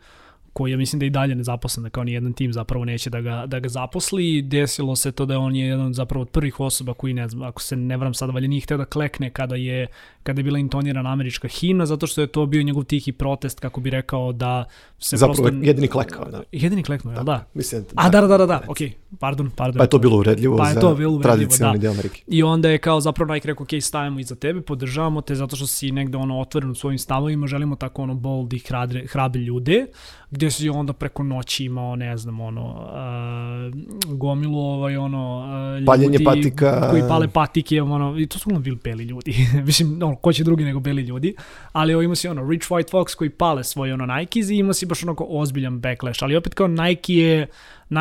koji 0.55 0.73
ja 0.73 0.79
mislim 0.79 1.01
da 1.01 1.07
i 1.07 1.11
dalje 1.11 1.35
nezaposlen, 1.35 1.85
da 1.85 1.91
kao 1.91 2.05
ni 2.05 2.13
jedan 2.13 2.33
tim 2.33 2.53
zapravo 2.53 2.85
neće 2.85 3.11
da 3.11 3.21
ga, 3.21 3.47
da 3.47 3.59
ga 3.59 3.69
zaposli. 3.69 4.43
Desilo 4.43 4.97
se 4.97 5.13
to 5.13 5.27
da 5.27 5.39
on 5.39 5.57
je 5.57 5.67
jedan 5.67 5.95
zapravo 5.95 6.23
od 6.23 6.29
prvih 6.29 6.61
osoba 6.61 6.95
koji, 6.95 7.15
ne 7.15 7.29
znam, 7.29 7.43
ako 7.43 7.63
se 7.63 7.77
ne 7.77 7.97
vram 7.97 8.15
sada, 8.15 8.33
valje 8.33 8.49
nije 8.49 8.61
hteo 8.61 8.79
da 8.79 8.85
klekne 8.85 9.31
kada 9.31 9.57
je, 9.57 9.87
kada 10.23 10.39
je 10.39 10.45
bila 10.45 10.59
intonirana 10.59 11.13
američka 11.13 11.49
himna, 11.49 11.87
zato 11.87 12.07
što 12.07 12.21
je 12.21 12.27
to 12.27 12.47
bio 12.47 12.63
njegov 12.63 12.85
tihi 12.85 13.13
protest, 13.13 13.61
kako 13.61 13.81
bi 13.81 13.91
rekao 13.91 14.33
da 14.33 14.65
se 14.99 15.17
zapravo 15.17 15.43
prosto... 15.43 15.59
jedini 15.63 15.89
klekao, 15.89 16.31
da. 16.31 16.43
Jedini 16.53 16.83
kleknuo, 16.83 17.15
da, 17.15 17.23
da? 17.23 17.45
Mislim, 17.55 17.83
da, 17.83 17.89
A, 17.95 18.11
da, 18.11 18.21
da, 18.21 18.27
da, 18.27 18.39
da, 18.39 18.47
da, 18.47 18.61
ok, 18.69 18.79
pardon, 19.21 19.51
pardon. 19.57 19.79
Pa 19.79 19.85
je 19.85 19.91
to 19.91 19.99
bilo 19.99 20.19
uredljivo 20.19 20.57
pa 20.57 20.69
je 20.69 20.75
to 20.81 20.95
bilo 20.95 21.13
uredljivo, 21.13 21.23
tradicionalni 21.23 21.79
da. 21.79 21.83
deo 21.83 21.93
Amerike. 21.93 22.23
I 22.27 22.43
onda 22.43 22.69
je 22.69 22.79
kao 22.79 23.01
zapravo 23.01 23.35
Nike 23.35 23.49
rekao, 23.49 23.65
ok, 23.65 23.71
stavimo 23.81 24.21
iza 24.21 24.35
tebe, 24.35 24.61
podržavamo 24.61 25.21
te 25.21 25.35
zato 25.35 25.57
što 25.57 25.67
si 25.67 25.91
negde 25.93 26.17
ono 26.19 26.41
otvoren 26.41 26.71
u 26.71 26.75
svojim 26.75 26.99
stavovima, 26.99 27.47
želimo 27.47 27.77
tako 27.77 28.03
ono 28.03 28.15
bold 28.15 28.53
i 28.53 28.59
hrabre, 28.59 29.07
hrabre 29.07 29.41
ljude, 29.41 29.87
gde 30.31 30.44
gde 30.45 30.51
si 30.51 30.69
onda 30.69 30.93
preko 30.93 31.23
noći 31.23 31.65
imao, 31.65 31.97
ne 31.97 32.17
znam, 32.17 32.41
ono, 32.41 32.65
uh, 32.65 34.15
gomilu 34.17 34.59
ovaj, 34.59 34.97
ono, 34.97 35.39
uh, 35.39 35.79
ljudi 35.79 35.87
Paljenje 35.87 36.19
patika. 36.25 36.91
koji 36.91 37.03
pale 37.09 37.29
patike, 37.29 37.83
ono, 37.83 38.19
i 38.19 38.27
to 38.27 38.39
su 38.39 38.51
ono 38.51 38.61
bili 38.61 38.79
beli 38.85 39.05
ljudi, 39.05 39.35
mislim, 39.67 40.03
ono, 40.03 40.17
ko 40.17 40.33
će 40.33 40.45
drugi 40.45 40.65
nego 40.65 40.81
beli 40.81 41.03
ljudi, 41.03 41.35
ali 41.73 41.95
ovo 41.95 42.03
ima 42.03 42.15
si 42.15 42.29
ono, 42.29 42.51
Rich 42.51 42.69
White 42.69 42.91
Fox 42.91 43.17
koji 43.17 43.31
pale 43.31 43.65
svoje 43.65 43.95
ono 43.95 44.07
Nikes 44.07 44.51
i 44.51 44.57
ima 44.57 44.73
si 44.73 44.87
baš 44.87 45.03
onako 45.03 45.27
ozbiljan 45.29 45.81
backlash, 45.81 46.23
ali 46.23 46.37
opet 46.37 46.55
kao 46.55 46.69
Nike 46.69 47.15
je, 47.15 47.47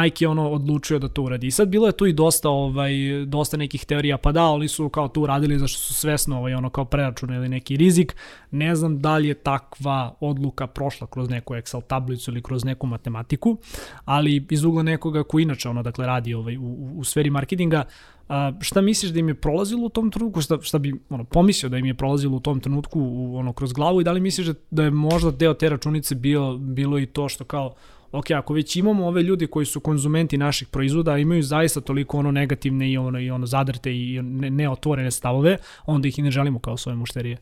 Nike 0.01 0.25
je 0.25 0.29
ono 0.29 0.49
odlučio 0.49 0.99
da 0.99 1.07
to 1.07 1.23
uradi. 1.23 1.47
I 1.47 1.51
sad 1.51 1.67
bilo 1.67 1.87
je 1.87 1.97
tu 1.97 2.05
i 2.05 2.13
dosta 2.13 2.49
ovaj 2.49 2.93
dosta 3.25 3.57
nekih 3.57 3.85
teorija, 3.85 4.17
pa 4.17 4.31
da, 4.31 4.43
oni 4.43 4.67
su 4.67 4.89
kao 4.89 5.07
to 5.07 5.21
uradili 5.21 5.59
zašto 5.59 5.79
su 5.79 5.93
svesno 5.93 6.37
ovaj 6.37 6.53
ono 6.53 6.69
kao 6.69 6.85
preračunali 6.85 7.49
neki 7.49 7.77
rizik. 7.77 8.15
Ne 8.51 8.75
znam 8.75 8.99
da 8.99 9.17
li 9.17 9.27
je 9.27 9.33
takva 9.33 10.15
odluka 10.19 10.67
prošla 10.67 11.07
kroz 11.07 11.29
neku 11.29 11.53
Excel 11.53 11.81
tablicu 11.81 12.31
ili 12.31 12.41
kroz 12.41 12.65
neku 12.65 12.87
matematiku, 12.87 13.57
ali 14.05 14.45
iz 14.49 14.63
ugla 14.63 14.83
nekoga 14.83 15.23
ko 15.23 15.39
inače 15.39 15.69
ono 15.69 15.83
dakle 15.83 16.05
radi 16.05 16.33
ovaj 16.33 16.57
u, 16.57 16.91
u, 16.95 17.03
sferi 17.03 17.29
marketinga, 17.29 17.83
A, 18.29 18.51
šta 18.61 18.81
misliš 18.81 19.11
da 19.11 19.19
im 19.19 19.27
je 19.27 19.35
prolazilo 19.35 19.85
u 19.85 19.89
tom 19.89 20.11
trenutku, 20.11 20.41
šta, 20.41 20.57
šta 20.61 20.77
bi 20.79 20.93
ono, 21.09 21.23
pomislio 21.23 21.69
da 21.69 21.77
im 21.77 21.85
je 21.85 21.93
prolazilo 21.93 22.37
u 22.37 22.39
tom 22.39 22.59
trenutku 22.59 22.99
u, 23.01 23.37
ono, 23.37 23.53
kroz 23.53 23.73
glavu 23.73 24.01
i 24.01 24.03
da 24.03 24.11
li 24.11 24.21
misliš 24.21 24.47
da, 24.47 24.53
da 24.71 24.83
je 24.83 24.91
možda 24.91 25.31
deo 25.31 25.53
te 25.53 25.69
računice 25.69 26.15
bio, 26.15 26.57
bilo 26.57 26.99
i 26.99 27.05
to 27.05 27.29
što 27.29 27.43
kao 27.43 27.75
ok, 28.13 28.31
ako 28.31 28.53
već 28.53 28.75
imamo 28.75 29.07
ove 29.07 29.23
ljudi 29.23 29.47
koji 29.47 29.65
su 29.65 29.79
konzumenti 29.79 30.37
naših 30.37 30.67
proizvoda, 30.67 31.17
imaju 31.17 31.43
zaista 31.43 31.81
toliko 31.81 32.17
ono 32.17 32.31
negativne 32.31 32.91
i 32.91 32.97
ono, 32.97 33.19
i 33.19 33.31
ono 33.31 33.45
zadrte 33.45 33.91
i 33.91 34.21
ne, 34.21 35.11
stavove, 35.11 35.57
onda 35.85 36.07
ih 36.07 36.19
i 36.19 36.21
ne 36.21 36.31
želimo 36.31 36.59
kao 36.59 36.77
svoje 36.77 36.95
mušterije. 36.95 37.37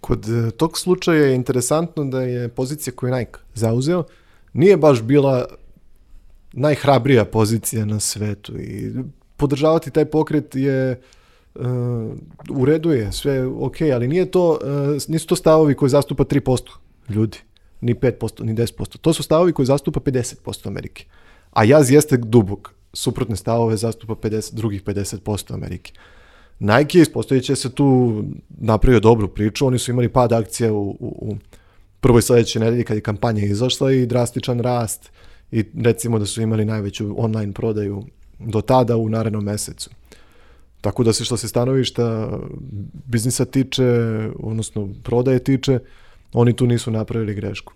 Kod 0.00 0.28
e, 0.28 0.50
tog 0.50 0.78
slučaja 0.78 1.24
je 1.24 1.34
interesantno 1.34 2.04
da 2.04 2.22
je 2.22 2.48
pozicija 2.48 2.94
koju 2.96 3.14
Nike 3.14 3.38
zauzeo 3.54 4.04
nije 4.52 4.76
baš 4.76 5.02
bila 5.02 5.46
najhrabrija 6.52 7.24
pozicija 7.24 7.84
na 7.84 8.00
svetu 8.00 8.58
i 8.58 8.92
podržavati 9.36 9.90
taj 9.90 10.04
pokret 10.04 10.56
je 10.56 11.00
uh, 11.54 11.62
u 12.50 12.64
redu 12.64 12.92
je, 12.92 13.12
sve 13.12 13.46
ok, 13.46 13.76
ali 13.94 14.08
nije 14.08 14.30
to, 14.30 14.50
uh, 14.50 14.58
nisu 15.08 15.26
to 15.26 15.36
stavovi 15.36 15.74
koji 15.74 15.90
zastupa 15.90 16.24
3% 16.24 16.70
ljudi 17.08 17.38
ni 17.84 17.94
5%, 17.94 18.44
ni 18.44 18.54
10%. 18.54 18.98
To 18.98 19.12
su 19.12 19.22
stavovi 19.22 19.52
koji 19.52 19.66
zastupa 19.66 20.00
50% 20.00 20.66
Amerike. 20.66 21.04
A 21.52 21.64
jaz 21.64 21.90
jeste 21.90 22.16
dubok. 22.16 22.70
Suprotne 22.92 23.36
stavove 23.36 23.76
zastupa 23.76 24.14
50, 24.14 24.54
drugih 24.54 24.84
50% 24.84 25.54
Amerike. 25.54 25.92
Nike 26.58 26.98
ispostavit 26.98 27.44
će 27.44 27.56
se 27.56 27.70
tu 27.70 28.22
napravio 28.48 29.00
dobru 29.00 29.28
priču. 29.28 29.66
Oni 29.66 29.78
su 29.78 29.90
imali 29.90 30.08
pad 30.08 30.32
akcija 30.32 30.72
u, 30.72 30.90
u, 30.90 30.96
u 31.00 31.36
prvoj 32.00 32.22
sledećoj 32.22 32.60
nedelji 32.60 32.84
kad 32.84 32.96
je 32.96 33.00
kampanja 33.00 33.44
izašla 33.44 33.92
i 33.92 34.06
drastičan 34.06 34.60
rast 34.60 35.10
i 35.50 35.64
recimo 35.82 36.18
da 36.18 36.26
su 36.26 36.42
imali 36.42 36.64
najveću 36.64 37.14
online 37.18 37.52
prodaju 37.52 38.04
do 38.38 38.60
tada 38.60 38.96
u 38.96 39.08
narednom 39.08 39.44
mesecu. 39.44 39.90
Tako 40.80 41.04
da 41.04 41.12
se 41.12 41.24
što 41.24 41.36
se 41.36 41.48
stanovišta 41.48 42.38
biznisa 43.06 43.44
tiče, 43.44 43.84
odnosno 44.38 44.88
prodaje 45.02 45.38
tiče, 45.38 45.78
Oni 46.34 46.56
tu 46.56 46.66
nisu 46.66 46.90
napravili 46.90 47.34
grešku. 47.34 47.72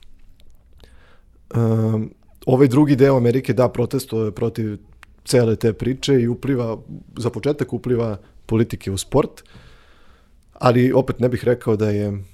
Um, 1.55 2.11
ovaj 2.47 2.69
drugi 2.69 2.97
deo 2.97 3.17
Amerike 3.17 3.53
da 3.53 3.69
protestuje 3.69 4.33
protiv 4.33 4.79
cele 5.25 5.57
te 5.57 5.73
priče 5.73 6.21
i 6.21 6.29
upliva, 6.29 6.79
za 7.17 7.31
početak 7.31 7.73
upliva 7.73 8.19
politike 8.47 8.91
u 8.91 8.99
sport, 8.99 9.43
ali 10.53 10.93
opet 10.93 11.21
ne 11.21 11.29
bih 11.29 11.45
rekao 11.45 11.77
da 11.77 11.91
je 11.91 12.25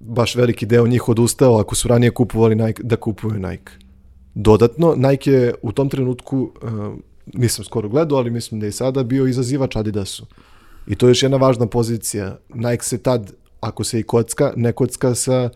baš 0.00 0.34
veliki 0.34 0.66
deo 0.66 0.86
njih 0.86 1.08
odustao 1.08 1.58
ako 1.58 1.74
su 1.74 1.88
ranije 1.88 2.10
kupovali 2.10 2.54
Nike, 2.54 2.82
da 2.82 2.96
kupuju 2.96 3.38
Nike. 3.38 3.72
Dodatno, 4.34 4.94
Nike 4.96 5.30
je 5.30 5.54
u 5.62 5.72
tom 5.72 5.88
trenutku, 5.88 6.50
uh, 6.62 6.94
nisam 7.34 7.64
skoro 7.64 7.88
gledao, 7.88 8.18
ali 8.18 8.30
mislim 8.30 8.60
da 8.60 8.66
je 8.66 8.70
i 8.70 8.72
sada 8.72 9.02
bio 9.02 9.26
izazivač 9.26 9.76
Adidasu. 9.76 10.26
I 10.86 10.94
to 10.94 11.06
je 11.06 11.10
još 11.10 11.22
jedna 11.22 11.36
važna 11.36 11.66
pozicija. 11.66 12.38
Nike 12.54 12.84
se 12.84 12.98
tad 12.98 13.32
ako 13.62 13.84
se 13.84 14.00
i 14.00 14.02
kocka, 14.02 14.52
ne 14.56 14.72
kocka 14.72 15.14
sa 15.14 15.50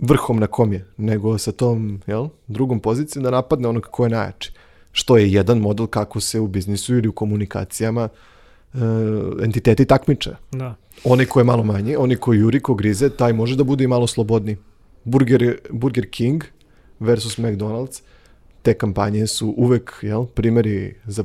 vrhom 0.00 0.38
na 0.38 0.46
kom 0.46 0.72
je, 0.72 0.84
nego 0.96 1.38
sa 1.38 1.52
tom 1.52 2.00
jel, 2.06 2.28
drugom 2.46 2.80
pozicijom 2.80 3.24
da 3.24 3.30
napadne 3.30 3.68
onog 3.68 3.86
ko 3.90 4.04
je 4.04 4.10
najjači. 4.10 4.52
Što 4.92 5.16
je 5.16 5.32
jedan 5.32 5.58
model 5.58 5.86
kako 5.86 6.20
se 6.20 6.40
u 6.40 6.46
biznisu 6.46 6.96
ili 6.96 7.08
u 7.08 7.12
komunikacijama 7.12 8.08
e, 8.08 8.78
entiteti 9.44 9.84
takmiče. 9.84 10.30
Da. 10.52 10.74
Oni 11.04 11.26
ko 11.26 11.40
je 11.40 11.44
malo 11.44 11.64
manji, 11.64 11.96
oni 11.96 12.16
ko 12.16 12.32
juri, 12.32 12.60
ko 12.60 12.74
grize, 12.74 13.10
taj 13.10 13.32
može 13.32 13.56
da 13.56 13.64
bude 13.64 13.84
i 13.84 13.88
malo 13.88 14.06
slobodni. 14.06 14.56
Burger, 15.04 15.58
Burger 15.70 16.10
King 16.10 16.44
versus 17.00 17.38
McDonald's, 17.38 18.02
te 18.62 18.74
kampanje 18.74 19.26
su 19.26 19.54
uvek 19.56 19.92
jel, 20.02 20.26
primeri 20.26 20.94
za 21.06 21.24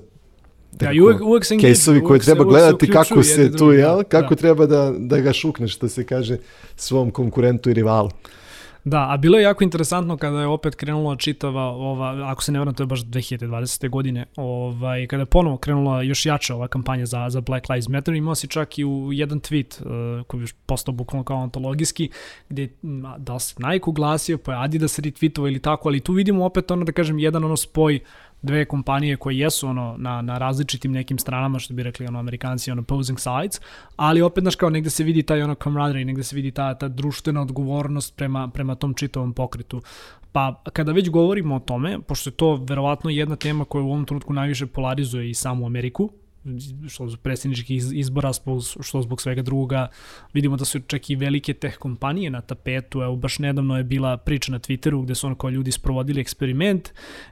Da, 0.80 0.92
i 0.92 1.02
uvek, 1.02 1.22
uvek 1.22 1.46
se 1.46 1.58
Kejsovi 1.58 2.04
koje 2.04 2.20
treba 2.20 2.44
se, 2.44 2.50
gledati 2.50 2.90
kako 2.90 3.24
se 3.24 3.52
tu, 3.58 3.72
jel, 3.72 4.04
kako 4.04 4.30
da. 4.30 4.36
treba 4.36 4.66
da, 4.66 4.94
da 4.98 5.20
ga 5.20 5.34
šukneš, 5.34 5.76
što 5.76 5.90
se 5.90 6.06
kaže, 6.06 6.38
svom 6.76 7.12
konkurentu 7.12 7.70
i 7.70 7.74
rivalu. 7.74 8.10
Da, 8.86 9.12
a 9.12 9.18
bilo 9.18 9.38
je 9.38 9.44
jako 9.44 9.64
interesantno 9.64 10.18
kada 10.18 10.40
je 10.40 10.48
opet 10.48 10.76
krenula 10.76 11.16
čitava 11.16 11.64
ova, 11.64 12.32
ako 12.32 12.44
se 12.44 12.52
ne 12.52 12.60
varam, 12.60 12.74
to 12.74 12.84
je 12.84 12.88
baš 12.88 13.02
2020. 13.02 13.90
godine, 13.90 14.26
ovaj, 14.36 15.08
kada 15.08 15.22
je 15.22 15.26
ponovo 15.26 15.58
krenula 15.58 16.02
još 16.02 16.26
jača 16.26 16.56
ova 16.56 16.68
kampanja 16.68 17.06
za, 17.06 17.30
za 17.30 17.42
Black 17.42 17.70
Lives 17.70 17.88
Matter, 17.88 18.14
imao 18.14 18.36
si 18.36 18.48
čak 18.48 18.80
i 18.80 18.86
u 18.86 19.14
jedan 19.14 19.40
tweet 19.40 19.82
uh, 19.82 20.26
koji 20.26 20.42
je 20.42 20.48
postao 20.66 20.94
bukvalno 20.94 21.24
kao 21.24 21.44
antologijski, 21.44 22.10
gde 22.50 22.70
da 23.18 23.40
se 23.40 23.56
Nike 23.58 23.90
uglasio, 23.90 24.38
pa 24.38 24.52
je 24.52 24.64
Adidas 24.64 25.00
retweetovao 25.00 25.48
ili 25.48 25.60
tako, 25.60 25.90
ali 25.90 26.00
tu 26.00 26.14
vidimo 26.14 26.46
opet 26.46 26.72
ono 26.72 26.86
da 26.86 26.92
kažem 26.92 27.20
jedan 27.20 27.44
ono 27.44 27.58
spoj 27.58 28.00
dve 28.46 28.66
kompanije 28.66 29.18
koje 29.18 29.38
jesu 29.38 29.68
ono 29.68 29.96
na, 29.98 30.22
na 30.22 30.38
različitim 30.38 30.92
nekim 30.92 31.20
stranama, 31.20 31.60
što 31.60 31.74
bi 31.74 31.84
rekli 31.84 32.08
ono 32.08 32.20
Amerikanci, 32.20 32.72
ono 32.72 32.82
opposing 32.82 33.20
sides, 33.20 33.62
ali 33.96 34.22
opet 34.22 34.42
znaš 34.42 34.56
kao 34.56 34.70
negde 34.70 34.90
se 34.90 35.04
vidi 35.04 35.24
taj 35.24 35.44
ono 35.44 35.56
camaraderie, 35.56 36.06
negde 36.06 36.24
se 36.24 36.36
vidi 36.36 36.52
ta, 36.52 36.74
ta 36.74 36.88
društvena 36.88 37.42
odgovornost 37.42 38.16
prema, 38.16 38.48
prema 38.48 38.76
tom 38.76 38.94
čitavom 38.94 39.34
pokretu. 39.34 39.82
Pa 40.32 40.62
kada 40.74 40.92
već 40.92 41.10
govorimo 41.10 41.56
o 41.56 41.60
tome, 41.60 42.00
pošto 42.08 42.30
je 42.30 42.34
to 42.34 42.56
verovatno 42.56 43.10
jedna 43.10 43.36
tema 43.36 43.66
koja 43.66 43.84
u 43.84 43.88
ovom 43.88 44.06
trenutku 44.06 44.34
najviše 44.34 44.66
polarizuje 44.66 45.30
i 45.30 45.34
samu 45.34 45.66
Ameriku, 45.66 46.10
što 46.88 47.08
zbog 47.08 47.22
predsjedničkih 47.22 47.84
izbora, 47.94 48.32
što 48.82 49.02
zbog 49.02 49.22
svega 49.22 49.42
druga. 49.42 49.88
Vidimo 50.34 50.58
da 50.58 50.66
su 50.66 50.80
čak 50.80 51.10
i 51.10 51.16
velike 51.16 51.54
teh 51.54 51.78
kompanije 51.78 52.30
na 52.30 52.42
tapetu. 52.42 53.02
Evo, 53.02 53.16
baš 53.16 53.40
nedavno 53.40 53.78
je 53.78 53.84
bila 53.84 54.18
priča 54.18 54.52
na 54.52 54.60
Twitteru 54.60 55.04
gde 55.04 55.16
su 55.16 55.28
ono 55.28 55.36
kao 55.36 55.50
ljudi 55.50 55.72
sprovodili 55.72 56.22
eksperiment, 56.22 56.90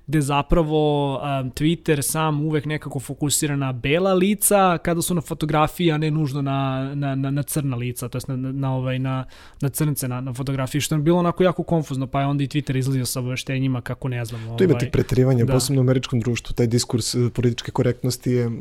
gde 0.07 0.21
zapravo 0.21 1.13
um, 1.15 1.51
Twitter 1.51 2.01
sam 2.01 2.41
uvek 2.41 2.65
nekako 2.65 2.99
fokusira 2.99 3.55
na 3.55 3.71
bela 3.71 4.13
lica 4.13 4.77
kada 4.77 5.01
su 5.01 5.13
na 5.13 5.21
fotografiji, 5.21 5.91
a 5.91 5.97
ne 5.97 6.11
nužno 6.11 6.41
na, 6.41 6.91
na, 6.95 7.15
na, 7.15 7.31
na 7.31 7.43
crna 7.43 7.77
lica, 7.77 8.09
to 8.09 8.19
na, 8.27 8.35
na, 8.35 8.51
na, 8.51 8.75
ovaj, 8.75 8.99
na, 8.99 9.25
na 9.61 9.69
crnce 9.69 10.07
na, 10.07 10.21
na 10.21 10.33
fotografiji, 10.33 10.81
što 10.81 10.95
je 10.95 11.01
bilo 11.01 11.19
onako 11.19 11.43
jako 11.43 11.63
konfuzno, 11.63 12.07
pa 12.07 12.21
je 12.21 12.27
onda 12.27 12.43
i 12.43 12.47
Twitter 12.47 12.77
izlazio 12.77 13.05
sa 13.05 13.19
obaveštenjima 13.19 13.81
kako 13.81 14.07
ne 14.07 14.25
znam. 14.25 14.43
Ovaj, 14.47 14.57
tu 14.57 14.63
ima 14.63 14.77
tih 14.77 14.89
preterivanja, 14.91 15.45
da. 15.45 15.53
posebno 15.53 15.81
u 15.81 15.83
američkom 15.83 16.19
društvu, 16.19 16.53
taj 16.53 16.67
diskurs 16.67 17.15
eh, 17.15 17.29
političke 17.33 17.71
korektnosti 17.71 18.31
je 18.31 18.51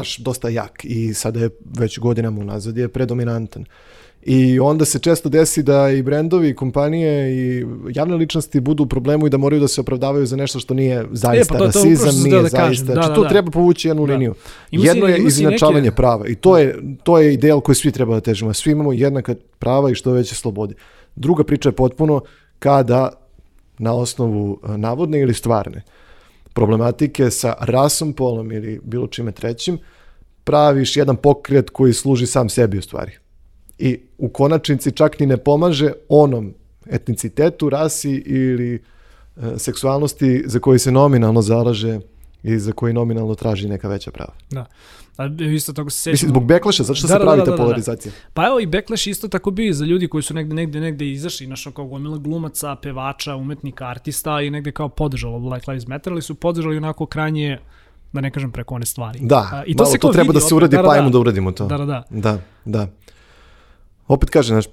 baš 0.00 0.16
dosta 0.18 0.48
jak 0.48 0.84
i 0.84 1.14
sada 1.14 1.40
je 1.40 1.50
već 1.78 1.98
godinama 1.98 2.40
unazad 2.40 2.76
je 2.76 2.88
predominantan. 2.88 3.64
I 4.22 4.60
onda 4.60 4.84
se 4.84 4.98
često 4.98 5.28
desi 5.28 5.62
da 5.62 5.90
i 5.90 6.02
brendovi, 6.02 6.48
i 6.48 6.54
kompanije 6.54 7.32
i 7.32 7.66
javne 7.94 8.16
ličnosti 8.16 8.60
budu 8.60 8.82
u 8.82 8.86
problemu 8.86 9.26
i 9.26 9.30
da 9.30 9.36
moraju 9.36 9.60
da 9.60 9.68
se 9.68 9.80
opravdavaju 9.80 10.26
za 10.26 10.36
nešto 10.36 10.60
što 10.60 10.74
nije 10.74 11.06
zaista 11.12 11.54
e, 11.54 11.58
pa 11.58 11.64
rasizam, 11.64 12.22
nije 12.24 12.36
da 12.36 12.48
zaista. 12.48 12.56
Kažem. 12.56 12.86
Da, 12.86 12.92
znači, 12.92 13.08
da, 13.08 13.14
to 13.14 13.22
da. 13.22 13.28
treba 13.28 13.50
povući 13.50 13.88
jednu 13.88 14.06
da. 14.06 14.12
liniju. 14.12 14.34
Ima 14.70 14.84
Jedno 14.84 15.06
si, 15.06 15.12
je 15.12 15.18
izinačavanje 15.18 15.82
neke... 15.82 15.96
prava 15.96 16.28
i 16.28 16.34
to 16.34 16.58
je, 16.58 16.78
to 17.02 17.18
je 17.18 17.34
ideal 17.34 17.60
koji 17.60 17.76
svi 17.76 17.92
treba 17.92 18.14
da 18.14 18.20
težimo. 18.20 18.54
Svi 18.54 18.72
imamo 18.72 18.92
jednaka 18.92 19.34
prava 19.58 19.90
i 19.90 19.94
što 19.94 20.12
veće 20.12 20.34
slobode. 20.34 20.74
Druga 21.16 21.44
priča 21.44 21.68
je 21.68 21.72
potpuno 21.72 22.20
kada 22.58 23.12
na 23.78 23.94
osnovu 23.94 24.60
navodne 24.76 25.20
ili 25.20 25.34
stvarne 25.34 25.82
problematike 26.52 27.30
sa 27.30 27.54
rasom, 27.60 28.12
polom 28.12 28.52
ili 28.52 28.80
bilo 28.84 29.06
čime 29.06 29.32
trećim, 29.32 29.78
praviš 30.44 30.96
jedan 30.96 31.16
pokret 31.16 31.70
koji 31.70 31.92
služi 31.92 32.26
sam 32.26 32.48
sebi 32.48 32.78
u 32.78 32.82
stvari. 32.82 33.12
I 33.78 34.00
u 34.18 34.28
konačnici 34.28 34.92
čak 34.92 35.20
ni 35.20 35.26
ne 35.26 35.36
pomaže 35.36 35.92
onom 36.08 36.54
etnicitetu, 36.86 37.70
rasi 37.70 38.12
ili 38.12 38.74
e, 38.74 38.78
seksualnosti 39.56 40.42
za 40.46 40.58
koji 40.58 40.78
se 40.78 40.92
nominalno 40.92 41.42
zalaže 41.42 42.00
i 42.42 42.58
za 42.58 42.72
koji 42.72 42.92
nominalno 42.92 43.34
traži 43.34 43.68
neka 43.68 43.88
veća 43.88 44.10
prava. 44.10 44.32
Da. 44.50 44.66
A 45.20 45.28
isto 45.54 45.72
tako 45.72 45.90
se. 45.90 46.10
Mislim, 46.10 46.28
zbog 46.28 46.44
backlasha, 46.46 46.82
zato 46.82 46.94
što 46.94 47.06
da, 47.06 47.12
se 47.12 47.18
da, 47.18 47.24
pravi 47.24 47.38
da, 47.38 47.44
da, 47.44 47.50
ta 47.50 47.56
polarizacija. 47.56 48.12
Da, 48.12 48.18
da. 48.18 48.32
Pa 48.34 48.46
evo 48.46 48.60
i 48.60 48.66
backlash 48.66 49.06
isto 49.06 49.28
tako 49.28 49.50
bio 49.50 49.72
za 49.72 49.84
ljudi 49.84 50.08
koji 50.08 50.22
su 50.22 50.34
negde, 50.34 50.54
negde, 50.54 50.80
negde 50.80 51.10
izašli, 51.10 51.46
našo 51.46 51.70
kao 51.70 51.86
gomila 51.86 52.18
glumaca, 52.18 52.76
pevača, 52.76 53.36
umetnika, 53.36 53.86
artista 53.86 54.40
i 54.40 54.50
negde 54.50 54.72
kao 54.72 54.88
podržalo 54.88 55.38
Black 55.38 55.66
Lives 55.66 55.86
Matter, 55.86 56.12
ali 56.12 56.22
su 56.22 56.34
podržali 56.34 56.76
onako 56.76 57.06
krajnje 57.06 57.58
da 58.12 58.20
ne 58.20 58.30
kažem 58.30 58.52
preko 58.52 58.74
one 58.74 58.86
stvari. 58.86 59.18
Da, 59.22 59.48
A, 59.52 59.62
i 59.66 59.76
to, 59.76 59.86
se 59.86 59.98
to 59.98 60.12
treba 60.12 60.32
da 60.32 60.40
se 60.40 60.54
uradi, 60.54 60.76
opet, 60.76 60.84
da, 60.84 60.88
pa 60.88 60.94
da, 60.94 61.00
ajmo 61.00 61.10
da 61.10 61.18
uradimo 61.18 61.52
to. 61.52 61.66
Da, 61.66 61.78
da, 61.78 61.84
da. 61.84 62.04
Da, 62.10 62.38
da. 62.64 62.86
Opet 64.08 64.30
kažem, 64.30 64.54
znaš, 64.54 64.66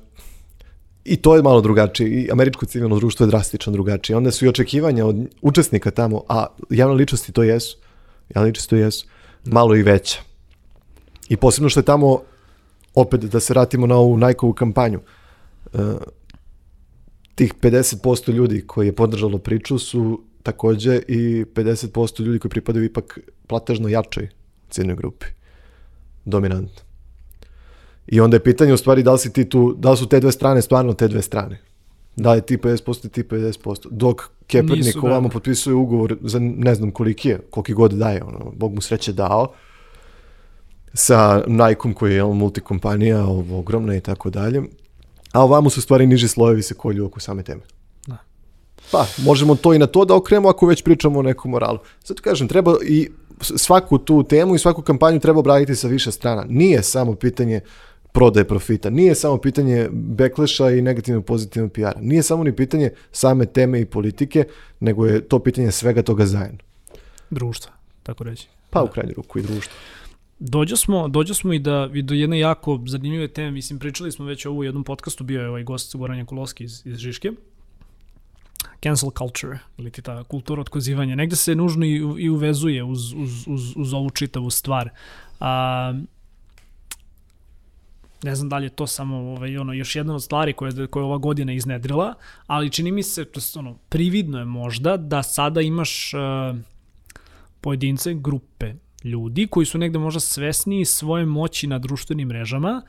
I 1.07 1.15
to 1.15 1.36
je 1.36 1.41
malo 1.41 1.62
drugačije. 1.62 2.10
I 2.10 2.31
američko 2.31 2.65
civilno 2.65 2.95
društvo 2.95 3.23
je 3.23 3.27
drastično 3.27 3.71
drugačije. 3.73 4.17
Onda 4.17 4.31
su 4.31 4.45
i 4.45 4.49
očekivanja 4.49 5.05
od 5.05 5.15
učesnika 5.41 5.91
tamo, 5.91 6.23
a 6.29 6.45
javne 6.69 6.95
ličnosti 6.95 7.31
to 7.31 7.43
jesu, 7.43 7.77
javne 8.36 8.47
ličnosti 8.47 8.69
to 8.69 8.75
jesu, 8.75 9.07
malo 9.45 9.75
i 9.75 9.83
veća. 9.83 10.27
I 11.30 11.38
posebno 11.38 11.70
što 11.70 11.80
je 11.80 11.86
tamo, 11.86 12.22
opet 12.96 13.22
da 13.22 13.40
se 13.40 13.54
vratimo 13.54 13.88
na 13.88 13.96
ovu 13.96 14.18
Nike-ovu 14.18 14.54
kampanju, 14.54 15.00
uh, 15.74 15.82
tih 17.36 17.54
50% 17.62 18.32
ljudi 18.32 18.63
koji 18.68 18.88
je 18.88 18.96
podržalo 18.96 19.38
priču 19.38 19.80
su 19.80 20.22
takođe 20.44 21.02
i 21.08 21.46
50% 21.54 22.22
ljudi 22.22 22.40
koji 22.40 22.50
pripadaju 22.50 22.86
ipak 22.86 23.20
platežno 23.48 23.90
jačoj 23.90 24.30
ciljnoj 24.70 24.96
grupi. 24.96 25.26
Dominantno. 26.26 26.82
I 28.08 28.20
onda 28.20 28.36
je 28.36 28.44
pitanje 28.44 28.74
u 28.74 28.78
stvari 28.78 29.04
da 29.04 29.12
li, 29.12 29.20
si 29.20 29.34
ti 29.34 29.50
tu, 29.50 29.76
da 29.78 29.92
li 29.92 29.98
su 29.98 30.08
te 30.08 30.20
dve 30.20 30.32
strane 30.32 30.62
stvarno 30.62 30.94
te 30.94 31.08
dve 31.08 31.22
strane. 31.22 31.60
Da 32.16 32.36
je 32.36 32.42
ti 32.42 32.58
50% 32.58 33.06
i 33.06 33.10
ti 33.10 33.24
50%. 33.24 33.88
Dok 33.92 34.22
Kaepernick 34.48 34.86
Nisu, 34.86 35.02
da. 35.02 35.08
ovamo 35.08 35.30
potpisuje 35.30 35.74
ugovor 35.74 36.18
za 36.22 36.40
ne 36.40 36.76
znam 36.76 36.92
koliki 36.92 37.30
je, 37.30 37.40
koliki 37.50 37.74
god 37.74 37.92
daje, 37.92 38.24
ono, 38.24 38.52
Bog 38.56 38.74
mu 38.74 38.82
sreće 38.82 39.13
dao, 39.13 39.54
sa 40.97 41.43
Nike-om 41.47 41.93
koji 41.93 42.15
je 42.15 42.23
multikompanija, 42.23 43.25
ovo, 43.25 43.60
ogromna 43.60 43.95
i 43.95 44.01
tako 44.01 44.29
dalje. 44.29 44.62
A 45.31 45.43
ovamo 45.43 45.69
su 45.69 45.81
stvari 45.81 46.07
niži 46.07 46.27
slojevi 46.27 46.62
se 46.62 46.73
kolju 46.73 47.05
oko 47.05 47.19
same 47.19 47.43
teme. 47.43 47.62
Da. 48.07 48.17
Pa, 48.91 49.05
možemo 49.17 49.55
to 49.55 49.73
i 49.73 49.79
na 49.79 49.88
to 49.88 50.05
da 50.05 50.15
okrenemo 50.15 50.49
ako 50.49 50.65
već 50.65 50.83
pričamo 50.83 51.19
o 51.19 51.21
nekom 51.21 51.51
moralu. 51.51 51.79
Zato 52.05 52.23
kažem, 52.23 52.47
treba 52.47 52.75
i 52.83 53.10
svaku 53.41 53.97
tu 53.97 54.23
temu 54.23 54.55
i 54.55 54.60
svaku 54.60 54.81
kampanju 54.81 55.19
treba 55.19 55.39
obraditi 55.39 55.75
sa 55.75 55.88
više 55.88 56.12
strana. 56.12 56.45
Nije 56.49 56.83
samo 56.83 57.15
pitanje 57.15 57.62
prodaje 58.12 58.47
profita. 58.47 58.89
Nije 58.89 59.15
samo 59.15 59.38
pitanje 59.38 59.89
backlasha 59.91 60.69
i 60.69 60.81
negativno 60.81 61.21
pozitivno 61.21 61.69
PR-a. 61.69 61.99
Nije 62.01 62.23
samo 62.23 62.43
ni 62.43 62.55
pitanje 62.55 62.91
same 63.12 63.45
teme 63.45 63.81
i 63.81 63.86
politike, 63.86 64.43
nego 64.79 65.05
je 65.05 65.21
to 65.27 65.39
pitanje 65.39 65.71
svega 65.71 66.01
toga 66.01 66.25
zajedno. 66.25 66.60
Društva, 67.29 67.71
tako 68.03 68.23
reći. 68.23 68.47
Pa 68.69 68.79
Da. 68.79 68.83
u 68.83 68.88
krajnju 68.88 69.13
ruku 69.15 69.39
i 69.39 69.41
društvo. 69.41 69.73
Dođo 70.39 70.78
smo, 70.78 71.08
dođo 71.08 71.34
smo 71.34 71.54
i, 71.54 71.60
da, 71.60 71.89
i 71.93 72.02
do 72.02 72.13
jedne 72.13 72.39
jako 72.39 72.84
zanimljive 72.86 73.28
teme, 73.28 73.52
mislim, 73.52 73.80
pričali 73.80 74.12
smo 74.12 74.26
već 74.26 74.45
ovo 74.45 74.58
u 74.60 74.63
jednom 74.63 74.84
podcastu, 74.84 75.23
bio 75.23 75.41
je 75.41 75.50
ovaj 75.50 75.63
gost 75.63 75.95
Goran 75.95 76.17
Jakulovski 76.17 76.63
iz, 76.63 76.82
iz 76.86 76.97
Žiške, 76.97 77.32
cancel 78.84 79.10
culture, 79.17 79.60
ili 79.78 79.91
ti 79.91 80.02
ta 80.02 80.23
kultura 80.23 80.62
otkozivanja, 80.62 81.15
negde 81.15 81.36
se 81.36 81.56
nužno 81.56 81.86
i, 81.86 81.95
i 82.17 82.30
uvezuje 82.30 82.84
uz, 82.84 83.13
uz, 83.13 83.47
uz, 83.47 83.73
uz 83.76 83.93
ovu 83.93 84.10
čitavu 84.10 84.50
stvar. 84.50 84.89
A, 85.39 85.93
ne 88.23 88.36
znam 88.36 88.50
da 88.50 88.58
li 88.58 88.65
je 88.65 88.69
to 88.69 88.88
samo 88.88 89.17
ovaj, 89.17 89.58
ono, 89.58 89.73
još 89.73 89.95
jedna 89.95 90.15
od 90.15 90.23
stvari 90.23 90.54
koje, 90.54 90.88
koje 90.88 91.02
je 91.02 91.06
ova 91.06 91.17
godina 91.17 91.54
iznedrila, 91.54 92.13
ali 92.47 92.71
čini 92.71 92.91
mi 92.91 93.04
se, 93.04 93.26
to 93.26 93.39
je, 93.39 93.60
ono, 93.60 93.78
prividno 93.89 94.39
je 94.39 94.45
možda 94.45 94.97
da 94.97 95.23
sada 95.23 95.62
imaš 95.62 96.13
uh, 96.13 96.58
pojedince, 97.62 98.13
grupe 98.13 98.73
ljudi 99.03 99.47
koji 99.47 99.65
su 99.65 99.77
negde 99.77 99.99
možda 99.99 100.19
svesniji 100.19 100.86
svoje 100.86 101.25
moći 101.25 101.67
na 101.67 101.79
društvenim 101.79 102.27
mrežama 102.27 102.81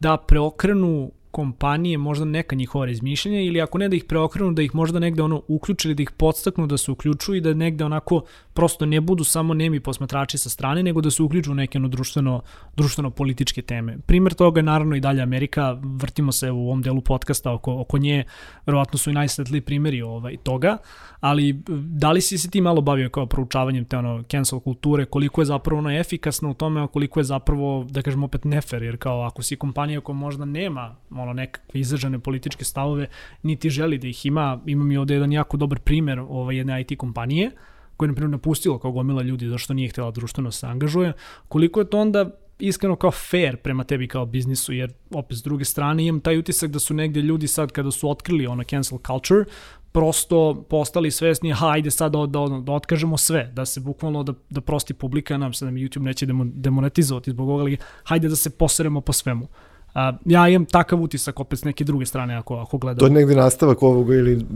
da 0.00 0.16
preokrenu 0.28 1.10
kompanije 1.30 1.98
možda 1.98 2.24
neka 2.24 2.56
njihova 2.56 2.86
razmišljanja 2.86 3.40
ili 3.40 3.60
ako 3.60 3.78
ne 3.78 3.88
da 3.88 3.96
ih 3.96 4.04
preokrenu 4.04 4.52
da 4.52 4.62
ih 4.62 4.74
možda 4.74 4.98
negde 4.98 5.22
ono 5.22 5.42
uključe 5.48 5.88
ili 5.88 5.94
da 5.94 6.02
ih 6.02 6.10
podstaknu 6.10 6.66
da 6.66 6.76
se 6.76 6.92
uključuju 6.92 7.36
i 7.36 7.40
da 7.40 7.54
negde 7.54 7.84
onako 7.84 8.22
prosto 8.54 8.86
ne 8.86 9.00
budu 9.00 9.24
samo 9.24 9.54
nemi 9.54 9.80
posmatrači 9.80 10.38
sa 10.38 10.50
strane 10.50 10.82
nego 10.82 11.00
da 11.00 11.10
se 11.10 11.22
uključu 11.22 11.52
u 11.52 11.54
neke 11.54 11.78
ono 11.78 11.88
društveno, 11.88 12.40
društveno 12.76 13.10
političke 13.10 13.62
teme. 13.62 13.98
Primer 14.06 14.34
toga 14.34 14.58
je 14.58 14.62
naravno 14.62 14.96
i 14.96 15.00
dalje 15.00 15.22
Amerika, 15.22 15.78
vrtimo 15.82 16.32
se 16.32 16.50
u 16.50 16.66
ovom 16.66 16.82
delu 16.82 17.00
podcasta 17.00 17.52
oko, 17.52 17.80
oko 17.80 17.98
nje, 17.98 18.24
verovatno 18.66 18.98
su 18.98 19.10
i 19.10 19.14
najsvetliji 19.14 19.60
primjeri 19.60 20.02
ovaj, 20.02 20.36
toga, 20.36 20.76
ali 21.20 21.62
da 21.68 22.12
li 22.12 22.20
si 22.20 22.38
se 22.38 22.50
ti 22.50 22.60
malo 22.60 22.80
bavio 22.80 23.10
kao 23.10 23.26
proučavanjem 23.26 23.84
te 23.84 23.96
ono 23.96 24.22
cancel 24.22 24.60
kulture, 24.60 25.04
koliko 25.04 25.40
je 25.40 25.44
zapravo 25.44 25.78
ono 25.78 25.90
efikasno 25.90 26.50
u 26.50 26.54
tome, 26.54 26.82
a 26.82 26.86
koliko 26.86 27.20
je 27.20 27.24
zapravo, 27.24 27.86
da 27.90 28.02
kažem 28.02 28.24
opet 28.24 28.44
nefer, 28.44 28.82
jer 28.82 28.96
kao 28.96 29.22
ako 29.22 29.42
si 29.42 29.56
kompanija 29.56 30.00
koja 30.00 30.16
možda 30.16 30.44
nema 30.44 30.96
ono 31.10 31.32
nekakve 31.32 31.80
izražene 31.80 32.18
političke 32.18 32.64
stavove, 32.64 33.06
niti 33.42 33.70
želi 33.70 33.98
da 33.98 34.08
ih 34.08 34.26
ima, 34.26 34.60
imam 34.66 34.92
i 34.92 34.96
ovde 34.96 35.14
jedan 35.14 35.32
jako 35.32 35.56
dobar 35.56 35.78
primer 35.78 36.20
ovaj, 36.20 36.56
jedne 36.56 36.80
IT 36.80 36.98
kompanije, 36.98 37.50
koja 37.96 38.06
je 38.06 38.08
na 38.08 38.14
primjer 38.14 38.30
napustila 38.30 38.78
kao 38.78 38.92
gomila 38.92 39.22
ljudi 39.22 39.48
zašto 39.48 39.74
nije 39.74 39.88
htjela 39.88 40.10
društveno 40.10 40.48
da 40.48 40.52
se 40.52 40.66
angažuje, 40.66 41.12
koliko 41.48 41.80
je 41.80 41.90
to 41.90 41.98
onda 41.98 42.30
iskreno 42.58 42.96
kao 42.96 43.10
fair 43.10 43.56
prema 43.56 43.84
tebi 43.84 44.08
kao 44.08 44.26
biznisu, 44.26 44.72
jer 44.72 44.92
opet 45.10 45.38
s 45.38 45.42
druge 45.42 45.64
strane 45.64 46.06
imam 46.06 46.20
taj 46.20 46.38
utisak 46.38 46.70
da 46.70 46.78
su 46.78 46.94
negde 46.94 47.20
ljudi 47.20 47.48
sad 47.48 47.72
kada 47.72 47.90
su 47.90 48.10
otkrili 48.10 48.46
ono 48.46 48.64
cancel 48.64 48.98
culture, 49.06 49.44
prosto 49.92 50.64
postali 50.70 51.10
svesni, 51.10 51.52
hajde 51.52 51.90
sad 51.90 52.12
da, 52.12 52.26
da, 52.26 52.60
da 52.62 52.72
otkažemo 52.72 53.16
sve, 53.16 53.50
da 53.52 53.66
se 53.66 53.80
bukvalno 53.80 54.22
da, 54.22 54.32
da 54.50 54.60
prosti 54.60 54.94
publika, 54.94 55.38
nam 55.38 55.52
se 55.52 55.64
da 55.64 55.70
mi 55.70 55.80
YouTube 55.80 56.02
neće 56.02 56.26
demo, 56.26 56.44
demonetizovati 56.44 57.30
zbog 57.30 57.48
ovoga, 57.48 57.62
ali 57.62 57.76
hajde 58.04 58.28
da 58.28 58.36
se 58.36 58.50
poseremo 58.50 59.00
po 59.00 59.12
svemu. 59.12 59.48
A, 59.94 60.12
ja 60.24 60.48
imam 60.48 60.66
takav 60.66 61.02
utisak 61.02 61.40
opet 61.40 61.58
s 61.58 61.64
neke 61.64 61.84
druge 61.84 62.06
strane 62.06 62.36
ako, 62.36 62.54
ako 62.56 62.78
gledam. 62.78 62.98
To 62.98 63.06
je 63.06 63.10
negde 63.10 63.34
nastavak 63.34 63.82
ovoga 63.82 64.14
ili 64.14 64.46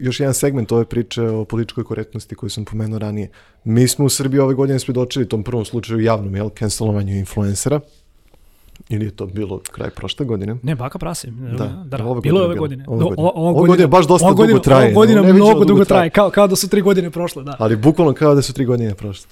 još 0.00 0.20
jedan 0.20 0.34
segment 0.34 0.72
ove 0.72 0.84
priče 0.84 1.22
o 1.22 1.44
političkoj 1.44 1.84
korektnosti 1.84 2.34
koju 2.34 2.50
sam 2.50 2.64
pomenuo 2.64 2.98
ranije. 2.98 3.30
Mi 3.64 3.88
smo 3.88 4.04
u 4.04 4.08
Srbiji 4.08 4.40
ove 4.40 4.54
godine 4.54 4.78
svedočili 4.78 5.28
tom 5.28 5.44
prvom 5.44 5.64
slučaju 5.64 6.00
javnom, 6.00 6.36
jel, 6.36 6.50
cancelovanju 6.58 7.16
influencera. 7.16 7.80
Ili 8.88 9.04
je 9.04 9.10
to 9.10 9.26
bilo 9.26 9.60
kraj 9.72 9.90
prošle 9.90 10.26
godine? 10.26 10.56
Ne, 10.62 10.74
baka 10.74 10.98
prase. 10.98 11.30
Da, 11.30 11.84
da, 11.84 11.98
da. 11.98 12.06
ove 12.06 12.20
bilo 12.20 12.52
je 12.52 12.56
godine 12.56 12.56
ove 12.56 12.58
godine. 12.58 12.84
Ove 12.86 13.04
godine. 13.04 13.30
Ove 13.58 13.66
godine 13.68 13.86
baš 13.86 14.06
dosta 14.06 14.26
ova 14.26 14.34
godina, 14.34 14.52
dugo 14.52 14.64
traje, 14.64 14.84
Ova 14.84 14.94
godina 14.94 15.20
no, 15.20 15.26
neviđeno 15.26 15.44
mnogo 15.44 15.58
dugo 15.58 15.68
dugo 15.68 15.84
traje. 15.84 15.98
traje, 15.98 16.10
kao, 16.10 16.30
kao 16.30 16.46
da 16.46 16.56
su 16.56 16.68
tri 16.68 16.80
godine 16.80 17.10
prošle, 17.10 17.42
da. 17.44 17.56
Ali 17.58 17.76
bukvalno 17.76 18.12
kao 18.12 18.34
da 18.34 18.42
su 18.42 18.52
tri 18.52 18.64
godine 18.64 18.94
prošle. 18.94 19.26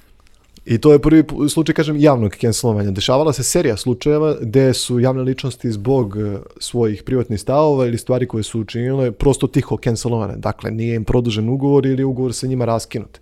I 0.64 0.79
to 0.79 0.92
je 0.92 0.98
prvi 0.98 1.24
slučaj, 1.48 1.74
kažem, 1.74 1.96
javnog 1.96 2.37
cancelovanja. 2.40 2.90
Dešavala 2.90 3.33
se 3.33 3.42
serija 3.42 3.77
slučajeva 3.77 4.37
gde 4.40 4.74
su 4.74 5.00
javne 5.00 5.22
ličnosti 5.22 5.72
zbog 5.72 6.16
eh, 6.16 6.38
svojih 6.59 7.03
privatnih 7.03 7.40
stavova 7.40 7.87
ili 7.87 7.98
stvari 7.98 8.29
koje 8.29 8.42
su 8.42 8.61
učinile 8.61 9.12
prosto 9.12 9.46
tiho 9.46 9.77
cancelovane. 9.85 10.37
Dakle, 10.37 10.70
nije 10.70 10.94
im 10.94 11.05
produžen 11.05 11.48
ugovor 11.48 11.87
ili 11.87 12.05
ugovor 12.05 12.35
sa 12.35 12.46
njima 12.46 12.64
raskinut. 12.64 13.18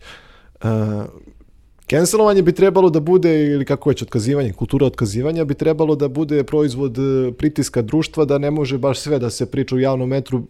Uh, 0.64 0.68
Cancelovanje 1.90 2.42
bi 2.42 2.52
trebalo 2.52 2.90
da 2.90 3.00
bude, 3.00 3.44
ili 3.44 3.64
kako 3.64 3.88
već 3.90 4.02
otkazivanje, 4.02 4.52
kultura 4.52 4.86
otkazivanja 4.86 5.44
bi 5.44 5.54
trebalo 5.54 5.94
da 5.96 6.08
bude 6.08 6.44
proizvod 6.44 6.98
eh, 6.98 7.32
pritiska 7.32 7.82
društva 7.82 8.24
da 8.24 8.38
ne 8.38 8.50
može 8.50 8.78
baš 8.78 9.00
sve 9.00 9.18
da 9.18 9.30
se 9.30 9.50
priča 9.50 9.74
u 9.74 9.78
javnom 9.78 10.08
metru 10.08 10.42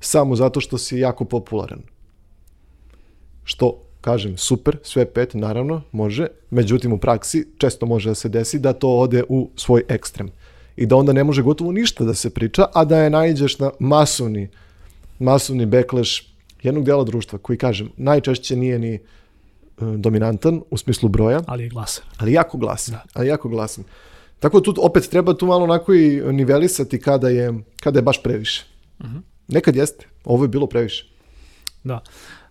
samo 0.00 0.36
zato 0.36 0.60
što 0.60 0.78
si 0.78 0.98
jako 0.98 1.24
popularan. 1.24 1.80
Što, 3.44 3.82
kažem, 4.00 4.36
super, 4.36 4.76
sve 4.82 5.04
pet, 5.04 5.34
naravno, 5.34 5.82
može, 5.92 6.26
međutim 6.50 6.92
u 6.92 6.98
praksi 6.98 7.46
često 7.58 7.86
može 7.86 8.08
da 8.08 8.14
se 8.14 8.28
desi 8.28 8.58
da 8.58 8.72
to 8.72 8.88
ode 8.98 9.22
u 9.28 9.50
svoj 9.56 9.82
ekstrem. 9.88 10.30
I 10.76 10.86
da 10.86 10.96
onda 10.96 11.12
ne 11.12 11.24
može 11.24 11.42
gotovo 11.42 11.72
ništa 11.72 12.04
da 12.04 12.14
se 12.14 12.30
priča, 12.30 12.66
a 12.74 12.84
da 12.84 12.98
je 12.98 13.10
naiđeš 13.10 13.58
na 13.58 13.70
masovni, 13.78 14.48
masovni 15.18 15.66
backlash 15.66 16.22
jednog 16.62 16.84
dela 16.84 17.04
društva 17.04 17.38
koji, 17.38 17.58
kažem, 17.58 17.90
najčešće 17.96 18.56
nije 18.56 18.78
ni 18.78 18.94
e, 18.94 19.00
dominantan 19.96 20.62
u 20.70 20.76
smislu 20.76 21.08
broja, 21.08 21.40
Ali 21.46 21.62
je 21.62 21.68
glasan. 21.68 22.04
ali 22.18 22.32
jako 22.32 22.58
glasan. 22.58 22.94
Ali 23.14 23.28
jako 23.28 23.48
glasan. 23.48 23.84
Tako 24.38 24.60
da 24.60 24.64
tu 24.64 24.74
opet 24.78 25.08
treba 25.10 25.34
tu 25.34 25.46
malo 25.46 25.64
onako 25.64 25.94
i 25.94 26.20
nivelisati 26.32 27.00
kada 27.00 27.28
je, 27.28 27.54
kada 27.80 27.98
je 27.98 28.02
baš 28.02 28.22
previše. 28.22 28.64
Nekad 29.48 29.76
jeste. 29.76 30.06
Ovo 30.24 30.44
je 30.44 30.48
bilo 30.48 30.66
previše. 30.66 31.06
Da. 31.84 32.00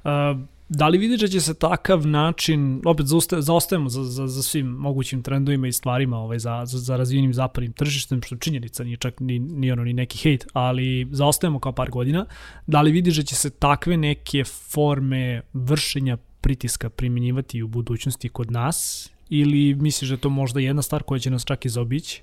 Uh, 0.03 0.39
da 0.69 0.87
li 0.87 0.97
vidiš 0.97 1.21
da 1.21 1.27
će 1.27 1.41
se 1.41 1.53
takav 1.53 2.07
način, 2.07 2.81
opet 2.85 3.05
zaostajemo 3.39 3.89
za, 3.89 4.03
za, 4.03 4.27
za 4.27 4.43
svim 4.43 4.67
mogućim 4.67 5.23
trendovima 5.23 5.67
i 5.67 5.71
stvarima 5.71 6.17
ovaj, 6.17 6.39
za, 6.39 6.61
za, 6.65 6.77
za 6.77 6.97
razvijenim 6.97 7.33
zapadnim 7.33 7.73
tržištem, 7.73 8.21
što 8.21 8.35
činjenica 8.35 8.83
nije 8.83 8.97
čak 8.97 9.19
ni, 9.19 9.39
ni, 9.39 9.71
ono, 9.71 9.83
ni 9.83 9.93
neki 9.93 10.17
hejt, 10.17 10.47
ali 10.53 11.07
zaostajemo 11.11 11.59
kao 11.59 11.71
par 11.71 11.89
godina. 11.89 12.25
Da 12.67 12.81
li 12.81 12.91
vidiš 12.91 13.17
da 13.17 13.23
će 13.23 13.35
se 13.35 13.49
takve 13.49 13.97
neke 13.97 14.43
forme 14.43 15.41
vršenja 15.53 16.17
pritiska 16.41 16.89
primjenjivati 16.89 17.63
u 17.63 17.67
budućnosti 17.67 18.29
kod 18.29 18.51
nas 18.51 19.09
ili 19.29 19.75
misliš 19.75 20.09
da 20.09 20.13
je 20.13 20.21
to 20.21 20.29
možda 20.29 20.59
jedna 20.59 20.81
stvar 20.81 21.03
koja 21.03 21.19
će 21.19 21.31
nas 21.31 21.45
čak 21.45 21.65
i 21.65 21.69
zaobići? 21.69 22.21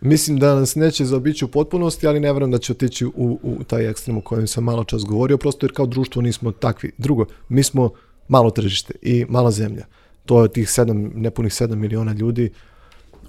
Mislim 0.00 0.38
da 0.38 0.54
nas 0.54 0.74
neće 0.74 1.04
zaobići 1.04 1.44
u 1.44 1.48
potpunosti, 1.48 2.06
ali 2.06 2.20
ne 2.20 2.32
verujem 2.32 2.50
da 2.50 2.58
će 2.58 2.72
otići 2.72 3.06
u, 3.06 3.38
u 3.42 3.64
taj 3.64 3.90
ekstrem 3.90 4.18
o 4.18 4.20
kojem 4.20 4.46
sam 4.46 4.64
malo 4.64 4.84
čas 4.84 5.04
govorio, 5.04 5.38
prosto 5.38 5.66
jer 5.66 5.74
kao 5.74 5.86
društvo 5.86 6.22
nismo 6.22 6.52
takvi. 6.52 6.92
Drugo, 6.98 7.26
mi 7.48 7.62
smo 7.62 7.90
malo 8.28 8.50
tržište 8.50 8.94
i 9.02 9.26
mala 9.28 9.50
zemlja. 9.50 9.86
To 10.24 10.42
je 10.42 10.52
tih 10.52 10.66
7, 10.66 11.14
nepunih 11.14 11.52
7 11.52 11.74
miliona 11.74 12.12
ljudi 12.12 12.50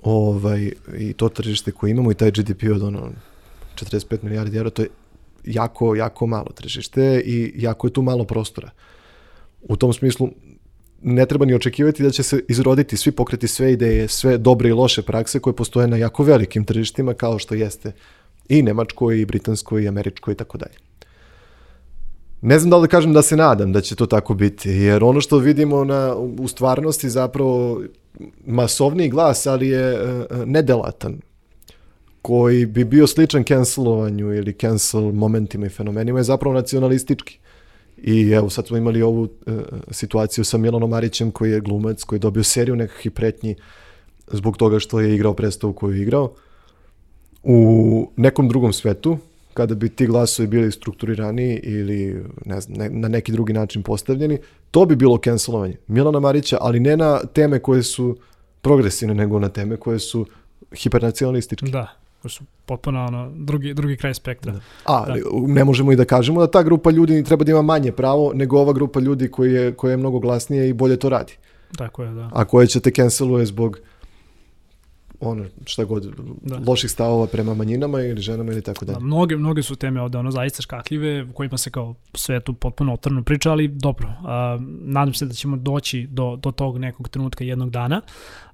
ovaj, 0.03 0.71
i 0.97 1.13
to 1.13 1.29
tržište 1.29 1.71
koje 1.71 1.91
imamo 1.91 2.11
i 2.11 2.15
taj 2.15 2.31
GDP 2.31 2.63
od 2.75 2.83
ono 2.83 3.09
45 3.75 4.23
milijardi 4.23 4.57
eura, 4.57 4.69
to 4.69 4.81
je 4.81 4.89
jako, 5.45 5.95
jako 5.95 6.27
malo 6.27 6.47
tržište 6.55 7.21
i 7.25 7.53
jako 7.55 7.87
je 7.87 7.93
tu 7.93 8.01
malo 8.01 8.23
prostora. 8.23 8.69
U 9.61 9.75
tom 9.75 9.93
smislu 9.93 10.29
ne 11.01 11.25
treba 11.25 11.45
ni 11.45 11.53
očekivati 11.53 12.03
da 12.03 12.11
će 12.11 12.23
se 12.23 12.43
izroditi 12.47 12.97
svi 12.97 13.11
pokreti 13.11 13.47
sve 13.47 13.73
ideje, 13.73 14.07
sve 14.07 14.37
dobre 14.37 14.69
i 14.69 14.73
loše 14.73 15.01
prakse 15.01 15.39
koje 15.39 15.55
postoje 15.55 15.87
na 15.87 15.97
jako 15.97 16.23
velikim 16.23 16.65
tržištima 16.65 17.13
kao 17.13 17.39
što 17.39 17.55
jeste 17.55 17.91
I 18.49 18.61
Nemačkoj, 18.61 19.19
i 19.19 19.25
Britanskoj, 19.25 19.83
i 19.83 19.87
Američkoj 19.87 20.31
i 20.31 20.37
tako 20.37 20.57
dalje. 20.57 20.75
Ne 22.41 22.59
znam 22.59 22.69
da 22.69 22.77
li 22.77 22.83
da 22.83 22.87
kažem 22.87 23.13
da 23.13 23.21
se 23.21 23.35
nadam 23.35 23.71
da 23.73 23.81
će 23.81 23.95
to 23.95 24.05
tako 24.05 24.33
biti, 24.33 24.69
jer 24.69 25.03
ono 25.03 25.21
što 25.21 25.37
vidimo 25.37 25.83
na, 25.83 26.15
u 26.15 26.47
stvarnosti 26.47 27.09
zapravo 27.09 27.81
masovni 28.45 29.09
glas, 29.09 29.47
ali 29.47 29.67
je 29.67 29.93
uh, 29.93 30.45
nedelatan, 30.45 31.21
koji 32.21 32.65
bi 32.65 32.83
bio 32.83 33.07
sličan 33.07 33.43
cancelovanju 33.43 34.33
ili 34.33 34.53
cancel 34.53 35.11
momentima 35.11 35.65
i 35.65 35.69
fenomenima 35.69 36.19
je 36.19 36.23
zapravo 36.23 36.55
nacionalistički. 36.55 37.39
I 38.03 38.31
evo 38.31 38.49
sad 38.49 38.67
smo 38.67 38.77
imali 38.77 39.01
ovu 39.01 39.21
uh, 39.21 39.53
situaciju 39.91 40.43
sa 40.43 40.57
Milanom 40.57 40.89
Marićem 40.89 41.31
koji 41.31 41.51
je 41.51 41.59
glumac, 41.59 42.03
koji 42.03 42.17
je 42.17 42.21
dobio 42.21 42.43
seriju 42.43 42.75
nekakvih 42.75 43.11
pretnji 43.11 43.55
zbog 44.31 44.57
toga 44.57 44.79
što 44.79 44.99
je 44.99 45.15
igrao 45.15 45.33
predstavu 45.33 45.73
koju 45.73 45.95
je 45.95 46.01
igrao. 46.01 46.33
U 47.43 48.11
nekom 48.17 48.47
drugom 48.47 48.73
svetu, 48.73 49.17
kada 49.53 49.75
bi 49.75 49.89
ti 49.89 50.07
glasovi 50.07 50.47
bili 50.47 50.71
strukturirani 50.71 51.59
ili 51.63 52.23
ne 52.45 52.61
znam, 52.61 52.77
ne, 52.77 52.89
na 52.89 53.07
neki 53.07 53.31
drugi 53.31 53.53
način 53.53 53.83
postavljeni, 53.83 54.37
to 54.71 54.85
bi 54.85 54.95
bilo 54.95 55.17
cancelovanje 55.17 55.75
Milana 55.87 56.19
Marića, 56.19 56.57
ali 56.61 56.79
ne 56.79 56.97
na 56.97 57.19
teme 57.33 57.59
koje 57.59 57.83
su 57.83 58.17
progresivne, 58.61 59.15
nego 59.15 59.39
na 59.39 59.49
teme 59.49 59.77
koje 59.77 59.99
su 59.99 60.25
hipernacionalističke. 60.75 61.65
Da, 61.65 61.99
koji 62.21 62.31
su 62.31 62.43
potpuno 62.65 63.05
ono, 63.05 63.31
drugi, 63.35 63.73
drugi 63.73 63.97
kraj 63.97 64.13
spektra. 64.13 64.51
Da. 64.51 64.59
A, 64.85 65.05
da. 65.05 65.15
ne 65.47 65.63
možemo 65.63 65.91
i 65.91 65.95
da 65.95 66.05
kažemo 66.05 66.41
da 66.41 66.51
ta 66.51 66.63
grupa 66.63 66.91
ljudi 66.91 67.23
treba 67.23 67.43
da 67.43 67.51
ima 67.51 67.61
manje 67.61 67.91
pravo 67.91 68.31
nego 68.33 68.59
ova 68.59 68.73
grupa 68.73 68.99
ljudi 68.99 69.31
koji 69.31 69.53
je, 69.53 69.73
koja 69.73 69.91
je 69.91 69.97
mnogo 69.97 70.19
glasnije 70.19 70.69
i 70.69 70.73
bolje 70.73 70.97
to 70.97 71.09
radi. 71.09 71.33
Tako 71.77 72.03
je, 72.03 72.11
da. 72.13 72.29
A 72.33 72.45
koje 72.45 72.67
će 72.67 72.79
te 72.79 72.91
canceluje 72.91 73.45
zbog 73.45 73.79
ono 75.19 75.45
šta 75.65 75.83
god 75.83 76.05
da. 76.41 76.59
loših 76.67 76.91
stavova 76.91 77.27
prema 77.27 77.53
manjinama 77.53 78.01
ili 78.01 78.21
ženama 78.21 78.51
ili 78.51 78.61
tako 78.61 78.85
dalje. 78.85 78.99
Da, 78.99 79.05
mnoge 79.05 79.37
mnoge 79.37 79.63
su 79.63 79.75
teme 79.75 80.01
ovde 80.01 80.17
ono 80.17 80.31
zaista 80.31 80.61
škakljive 80.61 81.23
u 81.23 81.33
kojima 81.33 81.57
se 81.57 81.71
kao 81.71 81.95
svetu 82.13 82.53
potpuno 82.53 82.93
otrno 82.93 83.23
priča, 83.23 83.51
ali 83.51 83.67
dobro. 83.67 84.07
A, 84.25 84.57
nadam 84.81 85.13
se 85.13 85.25
da 85.25 85.33
ćemo 85.33 85.57
doći 85.57 86.07
do 86.11 86.35
do 86.35 86.51
tog 86.51 86.77
nekog 86.77 87.09
trenutka 87.09 87.43
jednog 87.43 87.69
dana. 87.69 88.01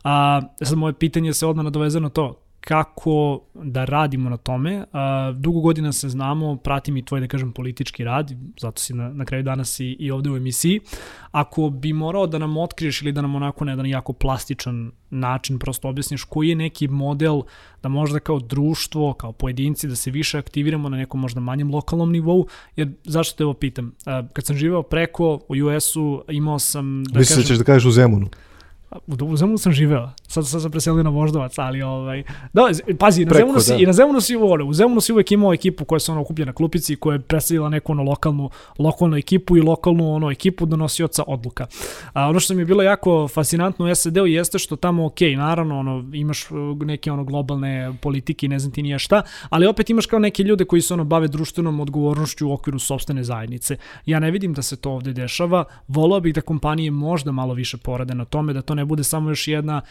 A 0.03 0.41
sad 0.63 0.77
moje 0.77 0.93
pitanje 0.93 1.33
se 1.33 1.45
odmah 1.45 1.63
nadovezano 1.63 2.03
na 2.03 2.09
to 2.09 2.44
kako 2.65 3.39
da 3.53 3.85
radimo 3.85 4.29
na 4.29 4.37
tome. 4.37 4.77
Uh, 4.77 5.37
dugo 5.37 5.59
godina 5.59 5.91
se 5.91 6.09
znamo, 6.09 6.55
pratim 6.55 6.97
i 6.97 7.05
tvoj, 7.05 7.19
da 7.19 7.27
kažem, 7.27 7.51
politički 7.51 8.03
rad, 8.03 8.31
zato 8.59 8.81
si 8.81 8.93
na, 8.93 9.09
na 9.09 9.25
kraju 9.25 9.43
danas 9.43 9.79
i, 9.79 9.85
i 9.99 10.11
ovde 10.11 10.29
u 10.31 10.37
emisiji. 10.37 10.79
Ako 11.31 11.69
bi 11.69 11.93
morao 11.93 12.27
da 12.27 12.37
nam 12.37 12.57
otkriješ 12.57 13.01
ili 13.01 13.11
da 13.11 13.21
nam 13.21 13.35
onako 13.35 13.65
na 13.65 13.71
jedan 13.71 13.85
jako 13.85 14.13
plastičan 14.13 14.91
način 15.09 15.59
prosto 15.59 15.89
objasniš 15.89 16.23
koji 16.23 16.49
je 16.49 16.55
neki 16.55 16.87
model 16.87 17.41
da 17.83 17.89
možda 17.89 18.19
kao 18.19 18.39
društvo, 18.39 19.13
kao 19.13 19.31
pojedinci, 19.31 19.87
da 19.87 19.95
se 19.95 20.11
više 20.11 20.37
aktiviramo 20.37 20.89
na 20.89 20.97
nekom 20.97 21.19
možda 21.19 21.39
manjem 21.39 21.71
lokalnom 21.71 22.11
nivou, 22.11 22.47
jer 22.75 22.91
zašto 23.03 23.37
te 23.37 23.45
ovo 23.45 23.53
pitam? 23.53 23.85
Uh, 23.85 24.29
kad 24.33 24.45
sam 24.45 24.55
živeo 24.55 24.83
preko 24.83 25.39
u 25.47 25.55
US-u, 25.65 26.23
imao 26.29 26.59
sam... 26.59 27.03
Da 27.03 27.19
Mislim 27.19 27.35
da 27.35 27.41
kažem, 27.41 27.43
da 27.43 27.47
ćeš 27.47 27.57
da 27.57 27.63
kažeš 27.63 27.85
u 27.85 27.91
Zemunu. 27.91 28.27
U 29.07 29.37
Zemunu 29.37 29.57
sam 29.57 29.71
živeo, 29.71 30.09
sad, 30.35 30.47
sad 30.47 30.61
sam 30.61 30.71
preselio 30.71 31.03
na 31.03 31.09
Voždovac, 31.09 31.57
ali 31.57 31.81
ovaj, 31.81 32.23
da, 32.53 32.61
pazi, 32.99 33.25
na 33.25 33.29
Preko, 33.29 33.45
Zemunu 33.45 33.59
si, 33.59 33.71
da. 33.71 33.77
i 33.77 33.85
na 33.85 33.93
Zemunu 33.93 34.21
si 34.21 34.35
vole, 34.35 34.63
u 34.63 34.73
Zemunu 34.73 35.01
si 35.01 35.13
uvek 35.13 35.31
imao 35.31 35.53
ekipu 35.53 35.85
koja 35.85 35.99
se 35.99 36.11
ono 36.11 36.21
okuplja 36.21 36.45
na 36.45 36.53
klupici, 36.53 36.95
koja 36.95 37.13
je 37.13 37.21
predstavila 37.21 37.69
neku 37.69 37.91
ono 37.91 38.03
lokalnu, 38.03 38.49
lokalnu 38.79 39.17
ekipu 39.17 39.57
i 39.57 39.61
lokalnu 39.61 40.13
ono 40.15 40.31
ekipu 40.31 40.65
donosioca 40.65 41.23
odluka. 41.27 41.67
A 42.13 42.29
ono 42.29 42.39
što 42.39 42.53
mi 42.53 42.61
je 42.61 42.65
bilo 42.65 42.83
jako 42.83 43.27
fascinantno 43.27 43.85
u 43.85 43.95
SAD-u 43.95 44.25
jeste 44.25 44.59
što 44.59 44.75
tamo, 44.75 45.05
ok, 45.05 45.21
naravno, 45.37 45.79
ono, 45.79 46.09
imaš 46.13 46.51
uh, 46.51 46.57
neke 46.85 47.11
ono 47.11 47.23
globalne 47.23 47.93
politike 48.01 48.45
i 48.45 48.49
ne 48.49 48.59
znam 48.59 48.71
ti 48.71 48.83
nije 48.83 48.99
šta, 48.99 49.21
ali 49.49 49.67
opet 49.67 49.89
imaš 49.89 50.05
kao 50.05 50.19
neke 50.19 50.43
ljude 50.43 50.65
koji 50.65 50.81
se 50.81 50.93
ono 50.93 51.03
bave 51.03 51.27
društvenom 51.27 51.79
odgovornošću 51.79 52.49
u 52.49 52.53
okviru 52.53 52.79
sobstvene 52.79 53.23
zajednice. 53.23 53.77
Ja 54.05 54.19
ne 54.19 54.31
vidim 54.31 54.53
da 54.53 54.61
se 54.61 54.75
to 54.75 54.91
ovde 54.91 55.13
dešava, 55.13 55.63
volao 55.87 56.19
bih 56.19 56.33
da 56.33 56.41
kompanije 56.41 56.91
možda 56.91 57.31
malo 57.31 57.53
više 57.53 57.77
porade 57.77 58.15
na 58.15 58.25
tome, 58.25 58.53
da 58.53 58.61
to 58.61 58.75
ne 58.75 58.85
bude 58.85 59.03
samo 59.03 59.29
još 59.29 59.47
jedna 59.47 59.81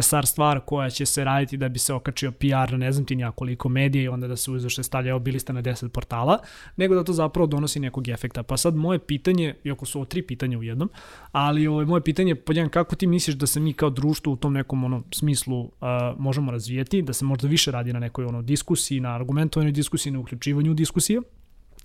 CSR 0.00 0.26
stvar 0.26 0.60
koja 0.60 0.90
će 0.90 1.06
se 1.06 1.24
raditi 1.24 1.56
da 1.56 1.68
bi 1.68 1.78
se 1.78 1.94
okačio 1.94 2.32
PR 2.32 2.72
na 2.72 2.76
ne 2.76 2.92
znam 2.92 3.06
ti 3.06 3.16
nijakoliko 3.16 3.68
medija 3.68 4.02
i 4.02 4.08
onda 4.08 4.28
da 4.28 4.36
se 4.36 4.50
uzaše 4.50 4.82
stavlja 4.82 5.16
obilista 5.16 5.52
na 5.52 5.62
10 5.62 5.88
portala, 5.88 6.38
nego 6.76 6.94
da 6.94 7.04
to 7.04 7.12
zapravo 7.12 7.46
donosi 7.46 7.80
nekog 7.80 8.08
efekta. 8.08 8.42
Pa 8.42 8.56
sad 8.56 8.74
moje 8.74 8.98
pitanje, 8.98 9.54
iako 9.64 9.86
su 9.86 9.98
ovo 9.98 10.04
tri 10.04 10.22
pitanja 10.22 10.58
u 10.58 10.62
jednom, 10.62 10.90
ali 11.32 11.66
ovo, 11.66 11.84
moje 11.84 12.02
pitanje 12.02 12.30
je 12.30 12.34
podjedan 12.34 12.70
kako 12.70 12.96
ti 12.96 13.06
misliš 13.06 13.36
da 13.36 13.46
se 13.46 13.60
mi 13.60 13.72
kao 13.72 13.90
društvo 13.90 14.32
u 14.32 14.36
tom 14.36 14.52
nekom 14.52 14.84
ono, 14.84 15.02
smislu 15.14 15.60
uh, 15.60 15.70
možemo 16.18 16.52
razvijeti, 16.52 17.02
da 17.02 17.12
se 17.12 17.24
možda 17.24 17.48
više 17.48 17.70
radi 17.70 17.92
na 17.92 17.98
nekoj 17.98 18.24
ono, 18.24 18.42
diskusiji, 18.42 19.00
na 19.00 19.14
argumentovanoj 19.14 19.72
diskusiji, 19.72 20.12
na 20.12 20.18
uključivanju 20.18 20.74
diskusije, 20.74 21.20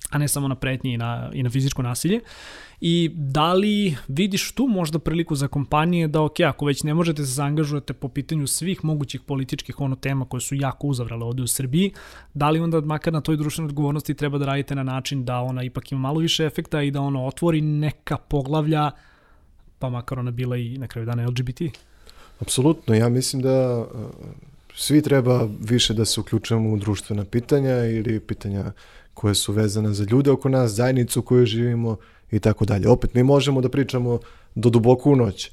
a 0.10 0.18
ne 0.18 0.28
samo 0.28 0.48
na 0.48 0.56
pretnje 0.56 0.94
i 0.94 0.98
na, 0.98 1.30
i 1.34 1.44
na 1.44 1.50
fizičko 1.50 1.82
nasilje. 1.82 2.20
I 2.82 3.12
da 3.14 3.54
li 3.54 3.98
vidiš 4.08 4.52
tu 4.52 4.68
možda 4.68 5.00
priliku 5.00 5.36
za 5.36 5.48
kompanije 5.48 6.08
da, 6.08 6.22
ok, 6.22 6.40
ako 6.40 6.66
već 6.66 6.84
ne 6.84 6.94
možete 6.94 7.26
se 7.26 7.32
zaangažujete 7.32 7.94
po 7.94 8.10
pitanju 8.10 8.48
svih 8.48 8.86
mogućih 8.86 9.22
političkih 9.22 9.80
ono 9.80 9.96
tema 9.96 10.26
koje 10.26 10.42
su 10.42 10.56
jako 10.56 10.88
uzavrale 10.88 11.26
ovde 11.26 11.44
u 11.44 11.48
Srbiji, 11.48 11.92
da 12.34 12.50
li 12.50 12.60
onda 12.60 12.82
makar 12.82 13.14
na 13.14 13.22
toj 13.22 13.38
društvenoj 13.38 13.68
odgovornosti 13.68 14.14
treba 14.14 14.38
da 14.38 14.46
radite 14.46 14.76
na 14.76 14.84
način 14.84 15.26
da 15.26 15.40
ona 15.40 15.64
ipak 15.64 15.92
ima 15.92 16.02
malo 16.02 16.20
više 16.20 16.46
efekta 16.46 16.82
i 16.82 16.92
da 16.92 17.02
ono 17.02 17.26
otvori 17.26 17.62
neka 17.62 18.18
poglavlja, 18.18 18.92
pa 19.80 19.90
makar 19.90 20.20
ona 20.20 20.32
bila 20.32 20.58
i 20.58 20.78
na 20.78 20.88
kraju 20.88 21.06
dana 21.06 21.26
LGBT? 21.26 21.62
Apsolutno, 22.40 22.96
ja 22.96 23.10
mislim 23.10 23.42
da 23.42 23.80
uh, 23.80 23.86
svi 24.76 25.02
treba 25.02 25.48
više 25.60 25.94
da 25.94 26.06
se 26.06 26.20
uključujemo 26.20 26.70
u 26.70 26.78
društvena 26.78 27.26
pitanja 27.26 27.86
ili 27.86 28.20
pitanja 28.20 28.72
koje 29.18 29.36
su 29.36 29.54
vezane 29.54 29.94
za 29.94 30.06
ljude 30.12 30.32
oko 30.32 30.50
nas, 30.50 30.72
zajednicu 30.72 31.20
u 31.20 31.24
kojoj 31.24 31.46
živimo 31.46 31.98
i 32.32 32.40
tako 32.40 32.66
dalje. 32.66 32.90
Opet, 32.90 33.14
mi 33.14 33.24
možemo 33.24 33.62
da 33.62 33.70
pričamo 33.70 34.20
do 34.56 34.70
duboku 34.70 35.16
noć 35.16 35.52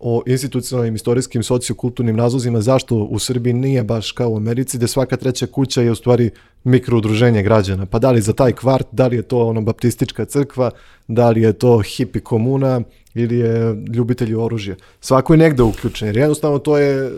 o 0.00 0.22
institucionalnim, 0.26 0.94
istorijskim, 0.94 1.42
sociokulturnim 1.42 2.16
razlozima 2.16 2.60
zašto 2.60 2.96
u 2.96 3.18
Srbiji 3.18 3.52
nije 3.52 3.84
baš 3.84 4.12
kao 4.12 4.30
u 4.30 4.36
Americi, 4.36 4.76
gde 4.76 4.88
svaka 4.88 5.16
treća 5.16 5.46
kuća 5.46 5.82
je 5.82 5.90
u 5.90 5.94
stvari 5.94 6.30
mikroudruženje 6.64 7.42
građana. 7.42 7.86
Pa 7.86 7.98
da 7.98 8.10
li 8.10 8.22
za 8.22 8.32
taj 8.32 8.52
kvart, 8.52 8.86
da 8.92 9.06
li 9.06 9.16
je 9.16 9.22
to 9.22 9.46
ono 9.46 9.60
baptistička 9.60 10.24
crkva, 10.24 10.70
da 11.08 11.30
li 11.30 11.42
je 11.42 11.52
to 11.52 11.78
hipi 11.78 12.20
komuna 12.20 12.80
ili 13.14 13.38
je 13.38 13.76
ljubitelji 13.94 14.34
oružja. 14.34 14.76
Svako 15.00 15.34
je 15.34 15.38
negde 15.38 15.62
uključen, 15.62 16.08
jer 16.08 16.16
jednostavno 16.16 16.58
to 16.58 16.78
je, 16.78 17.12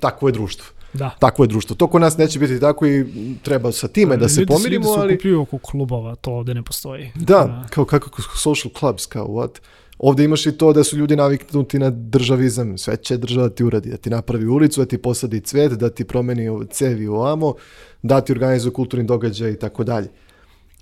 takvo 0.00 0.28
je 0.28 0.32
društvo. 0.32 0.83
Da. 0.94 1.10
Takvo 1.18 1.44
je 1.44 1.48
društvo. 1.48 1.76
To 1.76 1.86
kod 1.86 2.00
nas 2.00 2.16
neće 2.16 2.38
biti 2.38 2.60
tako 2.60 2.86
i 2.86 3.04
treba 3.42 3.72
sa 3.72 3.88
time 3.88 4.16
da 4.16 4.28
se 4.28 4.40
ljudi, 4.40 4.52
pomirimo. 4.52 4.88
Ljudi 4.88 4.94
se 4.94 5.14
okupljuju 5.14 5.40
oko 5.40 5.58
klubova, 5.58 6.14
to 6.14 6.32
ovde 6.32 6.54
ne 6.54 6.62
postoji. 6.62 7.10
Da, 7.14 7.24
da. 7.24 7.66
kao 7.70 7.84
kako 7.84 8.22
social 8.22 8.72
clubs, 8.78 9.06
kao 9.06 9.26
what? 9.26 9.60
Ovde 9.98 10.24
imaš 10.24 10.46
i 10.46 10.52
to 10.52 10.72
da 10.72 10.84
su 10.84 10.96
ljudi 10.96 11.16
naviknuti 11.16 11.78
na 11.78 11.90
državizam, 11.90 12.78
sve 12.78 12.96
će 12.96 13.16
država 13.16 13.48
ti 13.48 13.64
uradi, 13.64 13.90
da 13.90 13.96
ti 13.96 14.10
napravi 14.10 14.46
ulicu, 14.46 14.80
da 14.80 14.86
ti 14.86 14.98
posadi 14.98 15.40
cvet, 15.40 15.72
da 15.72 15.90
ti 15.90 16.04
promeni 16.04 16.66
cevi 16.70 17.08
u 17.08 17.22
amo, 17.22 17.54
da 18.02 18.20
ti 18.20 18.32
organizuje 18.32 18.72
kulturni 18.72 19.06
događaj 19.06 19.50
i 19.50 19.58
tako 19.58 19.84
dalje. 19.84 20.08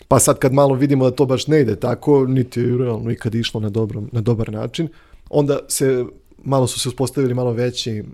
Pa 0.09 0.18
sad 0.18 0.38
kad 0.38 0.53
malo 0.53 0.75
vidimo 0.75 1.05
da 1.05 1.16
to 1.16 1.27
baš 1.27 1.46
ne 1.46 1.61
ide 1.61 1.77
tako, 1.77 2.27
niti 2.27 2.61
je 2.61 2.79
realno 2.79 3.11
ikad 3.11 3.35
išlo 3.35 3.61
na, 3.61 3.70
dobro, 3.70 4.03
na 4.12 4.20
dobar 4.20 4.53
način, 4.53 4.88
onda 5.31 5.59
se 5.68 6.05
malo 6.44 6.66
su 6.66 6.81
se 6.81 6.88
uspostavili 6.88 7.35
malo 7.35 7.53
veći 7.53 8.05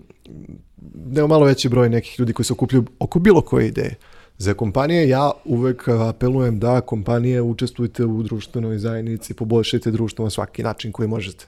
nema 1.05 1.27
malo 1.27 1.45
veći 1.45 1.69
broj 1.69 1.89
nekih 1.89 2.19
ljudi 2.19 2.33
koji 2.33 2.45
se 2.45 2.53
okupljaju 2.53 2.85
oko 2.99 3.19
bilo 3.19 3.41
koje 3.41 3.67
ideje. 3.67 3.95
Za 4.37 4.53
kompanije 4.53 5.09
ja 5.09 5.31
uvek 5.45 5.87
apelujem 5.87 6.59
da 6.59 6.81
kompanije 6.81 7.41
učestvujete 7.41 8.05
u 8.05 8.23
društvenoj 8.23 8.77
zajednici, 8.77 9.33
poboljšajte 9.33 9.91
društvo 9.91 10.25
na 10.25 10.29
svaki 10.29 10.63
način 10.63 10.91
koji 10.91 11.07
možete. 11.07 11.45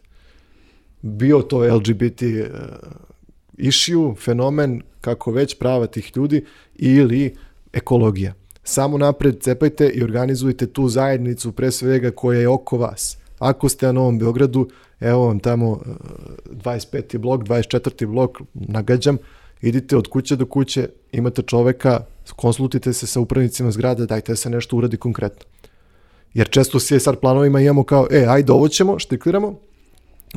Bio 1.01 1.41
to 1.41 1.75
LGBT 1.75 2.21
uh, 2.21 2.27
issue, 3.57 4.15
fenomen, 4.15 4.81
kako 5.01 5.31
već 5.31 5.57
prava 5.59 5.87
tih 5.87 6.11
ljudi 6.15 6.45
ili 6.75 7.35
ekologija. 7.73 8.33
Samo 8.63 8.97
napred 8.97 9.39
cepajte 9.39 9.87
i 9.89 10.03
organizujte 10.03 10.67
tu 10.67 10.89
zajednicu 10.89 11.51
pre 11.51 11.71
svega 11.71 12.11
koja 12.11 12.39
je 12.39 12.47
oko 12.47 12.77
vas. 12.77 13.17
Ako 13.39 13.69
ste 13.69 13.85
na 13.85 13.91
Novom 13.91 14.19
Beogradu, 14.19 14.69
evo 15.01 15.25
vam 15.27 15.39
tamo 15.39 15.79
25. 16.45 17.17
blok, 17.17 17.43
24. 17.43 18.05
blok, 18.05 18.41
nagađam, 18.53 19.17
idite 19.61 19.97
od 19.97 20.07
kuće 20.07 20.35
do 20.35 20.45
kuće, 20.45 20.89
imate 21.11 21.41
čoveka, 21.41 21.99
konsultite 22.35 22.93
se 22.93 23.07
sa 23.07 23.19
upravnicima 23.19 23.71
zgrade, 23.71 24.05
dajte 24.05 24.31
da 24.31 24.35
se 24.35 24.49
nešto 24.49 24.77
uradi 24.77 24.97
konkretno. 24.97 25.45
Jer 26.33 26.49
često 26.49 26.77
u 26.77 26.81
CSR 26.81 27.15
planovima 27.15 27.61
imamo 27.61 27.83
kao, 27.83 28.07
e, 28.11 28.25
ajde 28.29 28.51
ovo 28.51 28.67
ćemo, 28.67 28.99
štikliramo, 28.99 29.59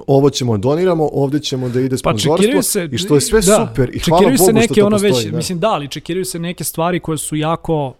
ovo 0.07 0.31
ćemo 0.31 0.59
doniramo, 0.59 1.09
ovde 1.13 1.41
ćemo 1.41 1.69
da 1.69 1.81
ide 1.81 1.95
pa 1.95 1.99
sponzorstvo 1.99 2.57
pa 2.57 2.63
se, 2.63 2.89
i 2.93 2.99
što 2.99 3.15
je 3.15 3.21
sve 3.21 3.41
da, 3.41 3.69
super 3.69 3.91
i 3.95 3.99
hvala 3.99 4.23
Bogu 4.25 4.37
se 4.37 4.53
neke 4.53 4.67
što 4.67 4.75
to 4.75 4.87
ono 4.87 4.97
postoji. 4.97 5.13
Već, 5.13 5.31
da. 5.31 5.37
Mislim 5.37 5.59
da, 5.59 5.69
ali 5.69 5.89
čekiraju 5.89 6.25
se 6.25 6.39
neke 6.39 6.65
stvari 6.65 7.01
koje 7.01 7.19
su 7.19 7.37
jako 7.37 7.95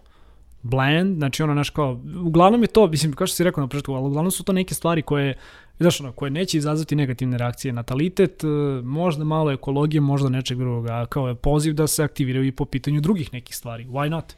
bland, 0.61 1.17
znači 1.17 1.43
ono 1.43 1.53
naš 1.53 1.69
kao, 1.69 1.99
uglavnom 2.25 2.61
je 2.61 2.67
to, 2.67 2.87
mislim, 2.87 3.13
kao 3.13 3.27
što 3.27 3.35
si 3.35 3.43
rekao 3.43 3.61
na 3.61 3.67
početku, 3.67 3.93
ali 3.93 4.05
uglavnom 4.05 4.31
su 4.31 4.43
to 4.43 4.53
neke 4.53 4.73
stvari 4.73 5.01
koje, 5.01 5.37
znaš 5.79 6.01
ono, 6.01 6.11
koje 6.11 6.31
neće 6.31 6.57
izazvati 6.57 6.95
negativne 6.95 7.37
reakcije. 7.37 7.73
Natalitet, 7.73 8.43
e, 8.43 8.47
možda 8.83 9.23
malo 9.23 9.51
ekologije, 9.51 10.01
možda 10.01 10.29
nečeg 10.29 10.57
drugoga, 10.57 11.05
kao 11.05 11.27
je 11.27 11.35
poziv 11.35 11.73
da 11.73 11.87
se 11.87 12.03
aktiviraju 12.03 12.45
i 12.45 12.51
po 12.51 12.65
pitanju 12.65 13.01
drugih 13.01 13.33
nekih 13.33 13.55
stvari. 13.55 13.85
Why 13.85 14.09
not? 14.09 14.35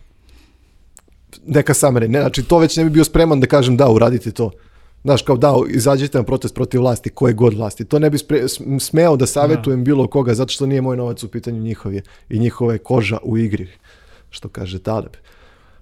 neka 1.46 1.74
sam 1.74 1.94
ne, 1.94 2.20
znači 2.20 2.44
to 2.44 2.58
već 2.58 2.78
ne 2.78 2.84
bi 2.84 2.90
bio 2.90 3.04
spreman 3.04 3.40
da 3.40 3.48
kažem 3.48 3.78
da, 3.78 3.90
uradite 3.90 4.32
to. 4.32 4.52
Znaš, 5.04 5.22
kao 5.22 5.38
da, 5.38 5.54
izađite 5.70 6.18
na 6.18 6.24
protest 6.24 6.56
protiv 6.56 6.82
vlasti, 6.82 7.10
koje 7.10 7.34
god 7.34 7.54
vlasti. 7.54 7.86
To 7.86 8.00
ne 8.00 8.10
bi 8.10 8.18
spre, 8.18 8.48
smeo 8.80 9.16
da 9.18 9.26
savjetujem 9.26 9.84
bilo 9.84 10.08
koga, 10.08 10.34
zato 10.34 10.52
što 10.52 10.66
nije 10.66 10.82
moj 10.82 10.98
novac 10.98 11.24
u 11.24 11.28
pitanju 11.28 11.62
njihov 11.62 11.94
je 11.94 12.02
i 12.30 12.40
njihove 12.40 12.78
koža 12.78 13.18
u 13.24 13.38
igri, 13.38 13.68
što 14.30 14.50
kaže 14.50 14.80
Taleb. 14.80 15.12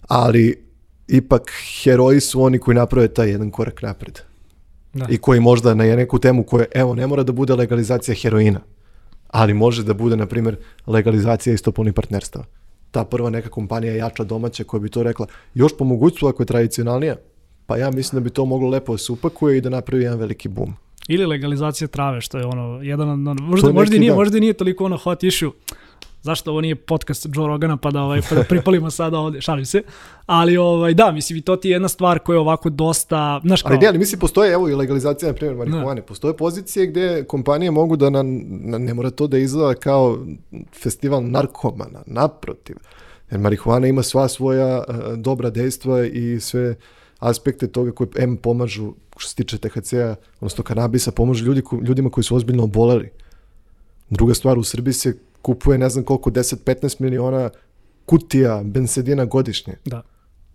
Ali, 0.07 0.63
ipak, 1.07 1.51
heroji 1.83 2.19
su 2.19 2.41
oni 2.41 2.59
koji 2.59 2.75
naprave 2.75 3.07
taj 3.07 3.29
jedan 3.29 3.51
korak 3.51 3.81
napred. 3.81 4.19
Da. 4.95 5.05
I 5.09 5.17
koji 5.17 5.39
možda 5.39 5.73
na 5.73 5.83
neku 5.83 6.19
temu 6.19 6.43
koja, 6.43 6.65
evo, 6.73 6.95
ne 6.95 7.07
mora 7.07 7.23
da 7.23 7.31
bude 7.31 7.55
legalizacija 7.55 8.15
heroina, 8.15 8.59
ali 9.27 9.53
može 9.53 9.83
da 9.83 9.93
bude, 9.93 10.15
na 10.17 10.25
primjer, 10.25 10.55
legalizacija 10.87 11.53
istopolnih 11.53 11.93
partnerstava. 11.93 12.45
Ta 12.91 13.03
prva 13.05 13.29
neka 13.29 13.49
kompanija 13.49 13.95
jača 13.95 14.23
domaća 14.23 14.63
koja 14.63 14.79
bi 14.79 14.89
to 14.89 15.03
rekla, 15.03 15.27
još 15.53 15.77
po 15.77 15.83
mogućstvu 15.83 16.27
ako 16.27 16.43
je 16.43 16.47
tradicionalnija, 16.47 17.15
pa 17.65 17.77
ja 17.77 17.91
mislim 17.91 18.21
da 18.21 18.23
bi 18.23 18.29
to 18.29 18.45
moglo 18.45 18.69
lepo 18.69 18.93
da 18.93 18.97
se 18.97 19.11
upakuje 19.11 19.57
i 19.57 19.61
da 19.61 19.69
napravi 19.69 20.03
jedan 20.03 20.19
veliki 20.19 20.47
boom. 20.47 20.73
Ili 21.07 21.25
legalizacija 21.25 21.87
trave, 21.87 22.21
što 22.21 22.37
je 22.37 22.45
ono, 22.45 22.81
jedan, 22.81 23.09
ono, 23.09 23.33
možda, 23.33 23.71
možda, 23.71 23.97
nije, 23.97 24.11
da. 24.11 24.15
možda 24.15 24.39
nije 24.39 24.53
toliko 24.53 24.85
ono 24.85 24.97
hot 24.97 25.23
issue, 25.23 25.51
zašto 26.25 26.51
ovo 26.51 26.61
nije 26.61 26.75
podcast 26.75 27.27
Joe 27.33 27.47
Rogana 27.47 27.77
pa 27.77 27.91
da, 27.91 28.01
ovaj, 28.01 28.21
pa 28.29 28.35
da 28.35 28.43
pripalimo 28.43 28.91
sada 28.91 29.19
ovde, 29.19 29.41
šalim 29.41 29.65
se. 29.65 29.81
Ali 30.25 30.57
ovaj, 30.57 30.93
da, 30.93 31.11
mislim, 31.11 31.37
i 31.37 31.41
to 31.41 31.55
ti 31.55 31.69
je 31.69 31.71
jedna 31.71 31.87
stvar 31.87 32.19
koja 32.19 32.35
je 32.35 32.39
ovako 32.39 32.69
dosta, 32.69 33.41
znaš 33.43 33.61
kao... 33.61 33.71
Ali 33.71 33.79
ne, 33.79 33.87
ali 33.87 33.97
mislim, 33.97 34.19
postoje, 34.19 34.53
evo 34.53 34.69
i 34.69 34.75
legalizacija, 34.75 35.31
na 35.31 35.35
primjer, 35.35 35.57
marihuane. 35.57 36.01
Da. 36.01 36.07
Postoje 36.07 36.37
pozicije 36.37 36.87
gde 36.87 37.23
kompanije 37.27 37.71
mogu 37.71 37.95
da, 37.95 38.09
na, 38.09 38.23
na, 38.23 38.77
ne 38.77 38.93
mora 38.93 39.09
to 39.09 39.27
da 39.27 39.37
izgleda 39.37 39.73
kao 39.73 40.17
festival 40.81 41.23
narkomana, 41.23 42.01
naprotiv. 42.05 42.75
Jer 43.31 43.39
marihuana 43.39 43.87
ima 43.87 44.03
sva 44.03 44.27
svoja 44.27 44.77
uh, 44.77 44.95
dobra 45.17 45.49
dejstva 45.49 46.05
i 46.05 46.39
sve 46.39 46.75
aspekte 47.19 47.67
toga 47.67 47.91
koje 47.91 48.07
M 48.17 48.37
pomažu 48.37 48.93
što 49.17 49.29
se 49.29 49.35
tiče 49.35 49.57
THC-a, 49.57 50.15
odnosno 50.39 50.63
kanabisa, 50.63 51.11
pomažu 51.11 51.45
ljudi, 51.45 51.61
ljudima 51.81 52.09
koji 52.09 52.23
su 52.23 52.35
ozbiljno 52.35 52.63
oboleli. 52.63 53.09
Druga 54.09 54.33
stvar, 54.33 54.57
u 54.57 54.63
Srbiji 54.63 54.93
se 54.93 55.17
kupuje 55.41 55.77
ne 55.77 55.89
znam 55.89 56.05
koliko, 56.05 56.29
10-15 56.29 57.01
miliona 57.01 57.49
kutija 58.05 58.61
bensedina 58.63 59.25
godišnje. 59.25 59.73
Da. 59.85 60.01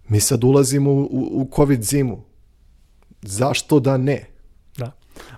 Mi 0.09 0.21
sad 0.21 0.45
ulazimo 0.45 0.91
u, 0.91 1.29
u, 1.33 1.51
COVID 1.57 1.83
zimu. 1.83 2.25
Zašto 3.23 3.81
da 3.81 3.97
ne? 3.97 4.27
Da. 4.79 4.93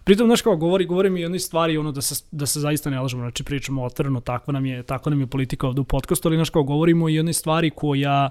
Pritom, 0.04 0.26
znaš 0.26 0.42
kao, 0.42 0.56
govori, 0.56 0.86
govori 0.86 1.10
mi 1.10 1.20
jednoj 1.20 1.38
stvari 1.38 1.78
ono 1.78 1.92
da 1.92 2.00
se, 2.00 2.24
da 2.30 2.46
se 2.46 2.60
zaista 2.60 2.90
ne 2.90 3.00
lažemo, 3.00 3.22
znači 3.22 3.44
pričamo 3.44 3.84
otvoreno, 3.84 4.20
tako 4.20 4.52
nam 4.52 4.66
je, 4.66 4.82
tako 4.82 5.10
nam 5.10 5.20
je 5.20 5.26
politika 5.26 5.66
ovde 5.66 5.80
u 5.80 5.84
podcastu, 5.84 6.28
ali 6.28 6.36
znaš 6.36 6.50
kao, 6.50 6.62
govorimo 6.62 7.08
i 7.08 7.14
jednoj 7.14 7.32
stvari 7.32 7.70
koja 7.70 8.30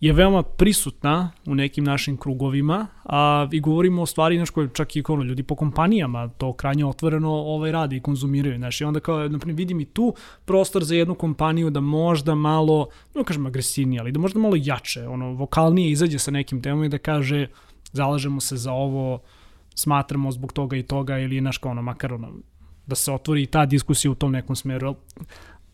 je 0.00 0.12
veoma 0.12 0.42
prisutna 0.42 1.30
u 1.46 1.54
nekim 1.54 1.84
našim 1.84 2.16
krugovima 2.16 2.86
a, 3.04 3.48
i 3.52 3.60
govorimo 3.60 4.02
o 4.02 4.06
stvari 4.06 4.36
znaš, 4.36 4.50
koje 4.50 4.68
čak 4.74 4.96
i 4.96 5.02
ono, 5.08 5.22
ljudi 5.22 5.42
po 5.42 5.54
kompanijama 5.54 6.28
to 6.28 6.52
krajnje 6.52 6.86
otvoreno 6.86 7.30
ovaj, 7.30 7.72
radi 7.72 7.96
i 7.96 8.00
konzumiraju. 8.00 8.56
Znaš, 8.56 8.80
I 8.80 8.84
onda 8.84 9.00
kao, 9.00 9.28
naprimjer, 9.28 9.56
vidim 9.56 9.80
i 9.80 9.84
tu 9.84 10.14
prostor 10.44 10.84
za 10.84 10.94
jednu 10.94 11.14
kompaniju 11.14 11.70
da 11.70 11.80
možda 11.80 12.34
malo, 12.34 12.88
no 13.14 13.24
kažem 13.24 13.46
agresivnije, 13.46 14.00
ali 14.00 14.12
da 14.12 14.20
možda 14.20 14.40
malo 14.40 14.54
jače, 14.58 15.08
ono, 15.08 15.32
vokalnije 15.32 15.90
izađe 15.90 16.18
sa 16.18 16.30
nekim 16.30 16.62
temom 16.62 16.84
i 16.84 16.88
da 16.88 16.98
kaže 16.98 17.46
zalažemo 17.92 18.40
se 18.40 18.56
za 18.56 18.72
ovo, 18.72 19.20
smatramo 19.74 20.32
zbog 20.32 20.52
toga 20.52 20.76
i 20.76 20.82
toga 20.82 21.18
ili 21.18 21.40
naš 21.40 21.58
kao 21.58 21.70
ono, 21.70 21.82
makar 21.82 22.12
ono, 22.12 22.32
da 22.86 22.94
se 22.94 23.12
otvori 23.12 23.46
ta 23.46 23.66
diskusija 23.66 24.10
u 24.10 24.14
tom 24.14 24.32
nekom 24.32 24.56
smeru 24.56 24.94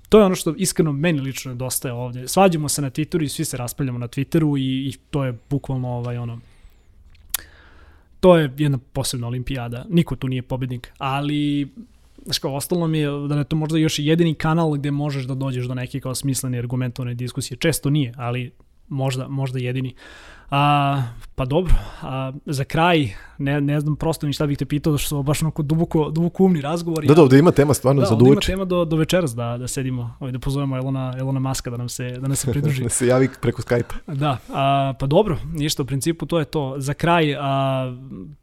to 0.08 0.18
je 0.18 0.24
ono 0.24 0.34
što 0.34 0.54
iskreno 0.58 0.92
meni 0.92 1.20
lično 1.20 1.52
nedostaje 1.52 1.94
ovde. 1.94 2.28
Svađamo 2.28 2.68
se 2.68 2.82
na 2.82 2.90
Twitteru 2.90 3.22
i 3.22 3.28
svi 3.28 3.44
se 3.44 3.56
raspaljamo 3.56 3.98
na 3.98 4.08
Twitteru 4.08 4.58
i, 4.58 4.88
i 4.88 4.92
to 5.10 5.24
je 5.24 5.38
bukvalno 5.50 5.88
ovaj 5.88 6.18
ono 6.18 6.40
to 8.20 8.36
je 8.36 8.52
jedna 8.58 8.78
posebna 8.92 9.26
olimpijada. 9.26 9.84
Niko 9.88 10.16
tu 10.16 10.28
nije 10.28 10.42
pobednik, 10.42 10.92
ali 10.98 11.68
znaš 12.24 12.38
kao, 12.38 12.54
ostalo 12.54 12.86
mi 12.86 12.98
je 12.98 13.10
da 13.28 13.38
je 13.38 13.44
to 13.44 13.56
možda 13.56 13.78
još 13.78 13.98
jedini 13.98 14.34
kanal 14.34 14.70
gde 14.70 14.90
možeš 14.90 15.24
da 15.24 15.34
dođeš 15.34 15.66
do 15.66 15.74
neke 15.74 16.00
kao 16.00 16.14
smislene 16.14 16.58
argumentovane 16.58 17.14
diskusije. 17.14 17.58
Često 17.58 17.90
nije, 17.90 18.12
ali 18.16 18.50
možda, 18.88 19.28
možda 19.28 19.58
jedini. 19.58 19.94
A, 20.50 21.02
pa 21.34 21.44
dobro, 21.44 21.74
a, 22.02 22.32
za 22.46 22.64
kraj, 22.64 23.10
ne, 23.38 23.60
ne 23.60 23.80
znam 23.80 23.96
prosto 23.96 24.26
ni 24.26 24.32
šta 24.32 24.46
bih 24.46 24.58
te 24.58 24.64
pitao, 24.64 24.98
što 24.98 25.08
su 25.08 25.22
baš 25.22 25.42
onako 25.42 25.62
duboko, 25.62 26.10
duboko 26.10 26.44
umni 26.44 26.60
razgovori. 26.60 27.06
Da, 27.06 27.14
da, 27.14 27.24
da 27.24 27.36
ima 27.36 27.50
tema 27.50 27.74
stvarno 27.74 28.00
da, 28.00 28.06
za 28.06 28.14
duče. 28.14 28.28
Da, 28.28 28.32
ima 28.32 28.40
tema 28.40 28.64
do, 28.64 28.84
do 28.84 28.96
večeras 28.96 29.34
da, 29.34 29.58
da 29.58 29.68
sedimo, 29.68 30.16
ovaj, 30.20 30.32
da 30.32 30.38
pozovemo 30.38 30.76
Elona, 30.76 31.14
Elona 31.18 31.40
Maska 31.40 31.70
da 31.70 31.76
nam 31.76 31.88
se, 31.88 32.10
da 32.10 32.28
nam 32.28 32.36
se 32.36 32.50
pridruži. 32.50 32.82
da 32.88 32.88
se 32.88 33.06
javi 33.06 33.28
preko 33.40 33.62
Skype-a. 33.62 34.14
Da, 34.14 34.38
a, 34.52 34.94
pa 35.00 35.06
dobro, 35.06 35.38
ništa, 35.52 35.82
u 35.82 35.86
principu 35.86 36.26
to 36.26 36.38
je 36.38 36.44
to. 36.44 36.74
Za 36.78 36.94
kraj, 36.94 37.36
a, 37.38 37.96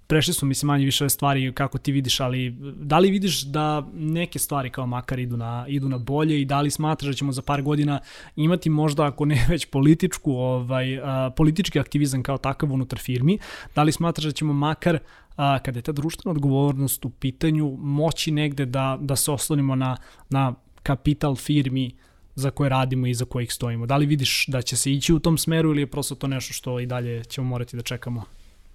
prešli 0.08 0.34
su 0.34 0.45
mislim 0.45 0.68
manje 0.68 0.86
više 0.86 1.10
stvari 1.10 1.51
kako 1.54 1.78
ti 1.78 1.91
vidiš, 1.91 2.20
ali 2.20 2.56
da 2.76 2.99
li 2.99 3.12
vidiš 3.12 3.41
da 3.41 3.88
neke 3.93 4.39
stvari 4.39 4.70
kao 4.70 4.86
makar 4.86 5.20
idu 5.20 5.38
na, 5.38 5.66
idu 5.68 5.89
na 5.89 5.97
bolje 5.97 6.41
i 6.41 6.45
da 6.45 6.62
li 6.62 6.72
smatraš 6.72 7.08
da 7.08 7.14
ćemo 7.14 7.32
za 7.32 7.41
par 7.41 7.62
godina 7.62 7.99
imati 8.36 8.70
možda 8.70 9.06
ako 9.06 9.26
ne 9.26 9.45
već 9.49 9.66
političku, 9.66 10.32
ovaj, 10.32 10.99
a, 11.04 11.30
politički 11.36 11.80
aktivizam 11.94 12.24
kao 12.24 12.38
takav 12.38 12.72
unutar 12.74 13.00
firmi, 13.00 13.38
da 13.76 13.84
li 13.84 13.91
smatraš 13.91 14.26
da 14.26 14.32
ćemo 14.32 14.54
makar 14.54 15.00
a, 15.36 15.60
kada 15.60 15.80
je 15.80 15.84
ta 15.84 15.91
društvena 15.91 16.32
odgovornost 16.32 17.06
u 17.06 17.10
pitanju 17.10 17.78
moći 17.80 18.32
negde 18.32 18.66
da, 18.66 18.98
da 19.02 19.16
se 19.16 19.32
oslonimo 19.32 19.76
na, 19.76 19.98
na 20.30 20.54
kapital 20.84 21.36
firmi 21.36 21.91
za 22.36 22.52
koje 22.52 22.70
radimo 22.70 23.08
i 23.08 23.14
za 23.14 23.26
kojih 23.26 23.54
stojimo. 23.54 23.86
Da 23.86 23.98
li 23.98 24.06
vidiš 24.06 24.46
da 24.48 24.62
će 24.62 24.76
se 24.76 24.91
ići 24.91 25.14
u 25.14 25.20
tom 25.20 25.38
smeru 25.38 25.70
ili 25.70 25.82
je 25.82 25.88
prosto 25.88 26.16
to 26.16 26.28
nešto 26.28 26.54
što 26.54 26.80
i 26.80 26.86
dalje 26.86 27.24
ćemo 27.24 27.48
morati 27.48 27.78
da 27.78 27.84
čekamo? 27.84 28.24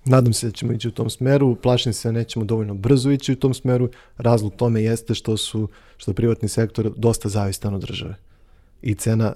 Nadam 0.05 0.33
se 0.33 0.47
da 0.47 0.53
ćemo 0.53 0.73
ići 0.73 0.89
u 0.89 0.91
tom 0.91 1.11
smeru, 1.11 1.57
plašim 1.57 1.93
se 1.93 2.09
da 2.09 2.13
nećemo 2.13 2.45
dovoljno 2.45 2.75
brzo 2.75 3.11
ići 3.11 3.33
u 3.33 3.37
tom 3.37 3.55
smeru. 3.55 3.91
Razlog 4.17 4.55
tome 4.57 4.83
jeste 4.83 5.15
što 5.15 5.37
su 5.37 5.69
što 5.97 6.13
privatni 6.13 6.49
sektor 6.49 6.93
dosta 6.97 7.29
zavistan 7.29 7.75
od 7.75 7.81
države. 7.81 8.15
I 8.83 8.95
cena 8.95 9.35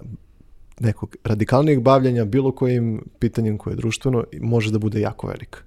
nekog 0.81 1.17
radikalnijeg 1.25 1.81
bavljanja 1.81 2.25
bilo 2.25 2.53
kojim 2.53 3.05
pitanjem 3.19 3.59
koje 3.59 3.73
je 3.73 3.77
društveno 3.77 4.25
može 4.41 4.71
da 4.71 4.79
bude 4.79 5.01
jako 5.01 5.27
velika. 5.27 5.59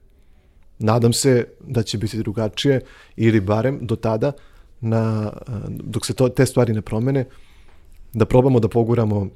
Nadam 0.79 1.13
se 1.13 1.47
da 1.67 1.83
će 1.83 1.97
biti 1.97 2.17
drugačije 2.17 2.81
ili 3.15 3.39
barem 3.39 3.79
do 3.81 3.95
tada 3.95 4.31
na, 4.81 5.33
dok 5.69 6.05
se 6.05 6.13
to, 6.13 6.29
te 6.29 6.45
stvari 6.45 6.73
ne 6.73 6.81
promene 6.81 7.25
da 8.13 8.25
probamo 8.25 8.59
da 8.59 8.67
poguramo 8.67 9.29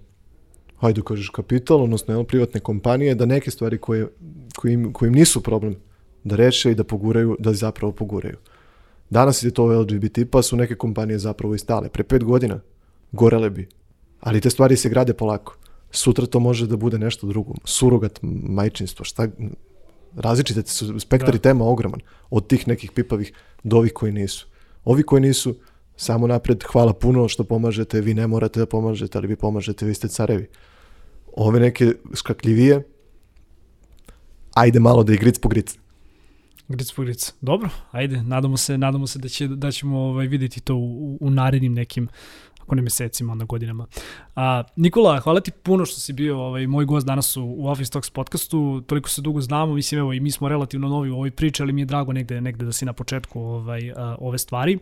hajde 0.79 1.01
kažeš 1.01 1.29
kapital, 1.29 1.83
odnosno 1.83 2.13
jedno, 2.13 2.23
privatne 2.23 2.59
kompanije, 2.59 3.15
da 3.15 3.25
neke 3.25 3.51
stvari 3.51 3.77
koje, 3.77 4.07
koje, 4.55 4.73
im, 4.73 4.93
koje 4.93 5.07
im 5.07 5.13
nisu 5.13 5.43
problem 5.43 5.75
da 6.23 6.35
reše 6.35 6.71
i 6.71 6.75
da 6.75 6.83
poguraju, 6.83 7.35
da 7.39 7.53
zapravo 7.53 7.91
poguraju. 7.91 8.37
Danas 9.09 9.43
je 9.43 9.51
to 9.51 9.65
LGBT, 9.65 10.19
pa 10.31 10.41
su 10.41 10.57
neke 10.57 10.75
kompanije 10.75 11.19
zapravo 11.19 11.55
i 11.55 11.59
stale. 11.59 11.89
Pre 11.89 12.03
pet 12.03 12.23
godina 12.23 12.59
gorele 13.11 13.49
bi. 13.49 13.67
Ali 14.19 14.41
te 14.41 14.49
stvari 14.49 14.77
se 14.77 14.89
grade 14.89 15.13
polako. 15.13 15.57
Sutra 15.91 16.25
to 16.25 16.39
može 16.39 16.67
da 16.67 16.77
bude 16.77 16.99
nešto 16.99 17.27
drugo. 17.27 17.53
Surogat 17.65 18.19
majčinstvo, 18.43 19.05
šta, 19.05 19.27
različite 20.15 20.63
su 20.63 20.99
spektri 20.99 21.31
da. 21.31 21.41
tema 21.41 21.65
ogroman. 21.65 21.99
Od 22.29 22.47
tih 22.47 22.67
nekih 22.67 22.91
pipavih 22.91 23.33
do 23.63 23.77
ovih 23.77 23.93
koji 23.93 24.11
nisu. 24.11 24.47
Ovi 24.85 25.03
koji 25.03 25.21
nisu, 25.21 25.55
samo 25.95 26.27
napred, 26.27 26.63
hvala 26.63 26.93
puno 26.93 27.27
što 27.27 27.43
pomažete, 27.43 28.01
vi 28.01 28.13
ne 28.13 28.27
morate 28.27 28.59
da 28.59 28.65
pomažete, 28.65 29.17
ali 29.17 29.27
vi 29.27 29.35
pomažete, 29.35 29.85
vi 29.85 29.93
ste 29.93 30.07
carevi. 30.07 30.47
Ove 31.35 31.59
neke 31.59 31.93
skakljivije, 32.13 32.83
ajde 34.53 34.79
malo 34.79 35.03
da 35.03 35.11
je 35.11 35.17
gric 35.17 35.39
po 35.39 35.49
gric. 35.49 35.77
Gric 36.67 36.91
po 36.91 37.01
gric. 37.01 37.33
Dobro, 37.41 37.69
ajde, 37.91 38.21
nadamo 38.21 38.57
se, 38.57 38.77
nadamo 38.77 39.07
se 39.07 39.19
da, 39.19 39.27
će, 39.29 39.47
da 39.47 39.71
ćemo 39.71 39.99
ovaj, 39.99 40.27
videti 40.27 40.59
to 40.59 40.75
u, 40.75 41.17
u 41.21 41.29
narednim 41.29 41.73
nekim 41.73 42.07
ako 42.69 42.75
ne 42.75 42.81
mesecima, 42.81 43.31
onda 43.31 43.45
godinama. 43.45 43.87
A, 44.35 44.63
Nikola, 44.75 45.19
hvala 45.19 45.41
ti 45.41 45.51
puno 45.51 45.85
što 45.85 45.99
si 45.99 46.13
bio 46.13 46.39
ovaj, 46.39 46.67
moj 46.67 46.85
gost 46.85 47.07
danas 47.07 47.37
u, 47.37 47.43
u 47.43 47.67
Office 47.67 47.91
Talks 47.91 48.09
podcastu, 48.09 48.81
toliko 48.87 49.09
se 49.09 49.21
dugo 49.21 49.41
znamo, 49.41 49.73
mislim 49.73 49.99
evo 49.99 50.13
i 50.13 50.19
mi 50.19 50.31
smo 50.31 50.49
relativno 50.49 50.87
novi 50.87 51.09
u 51.09 51.15
ovoj 51.15 51.31
priči, 51.31 51.63
ali 51.63 51.73
mi 51.73 51.81
je 51.81 51.85
drago 51.85 52.13
negde, 52.13 52.41
negde 52.41 52.65
da 52.65 52.71
si 52.71 52.85
na 52.85 52.93
početku 52.93 53.41
ovaj, 53.41 53.91
a, 53.95 54.15
ove 54.19 54.37
stvari. 54.37 54.77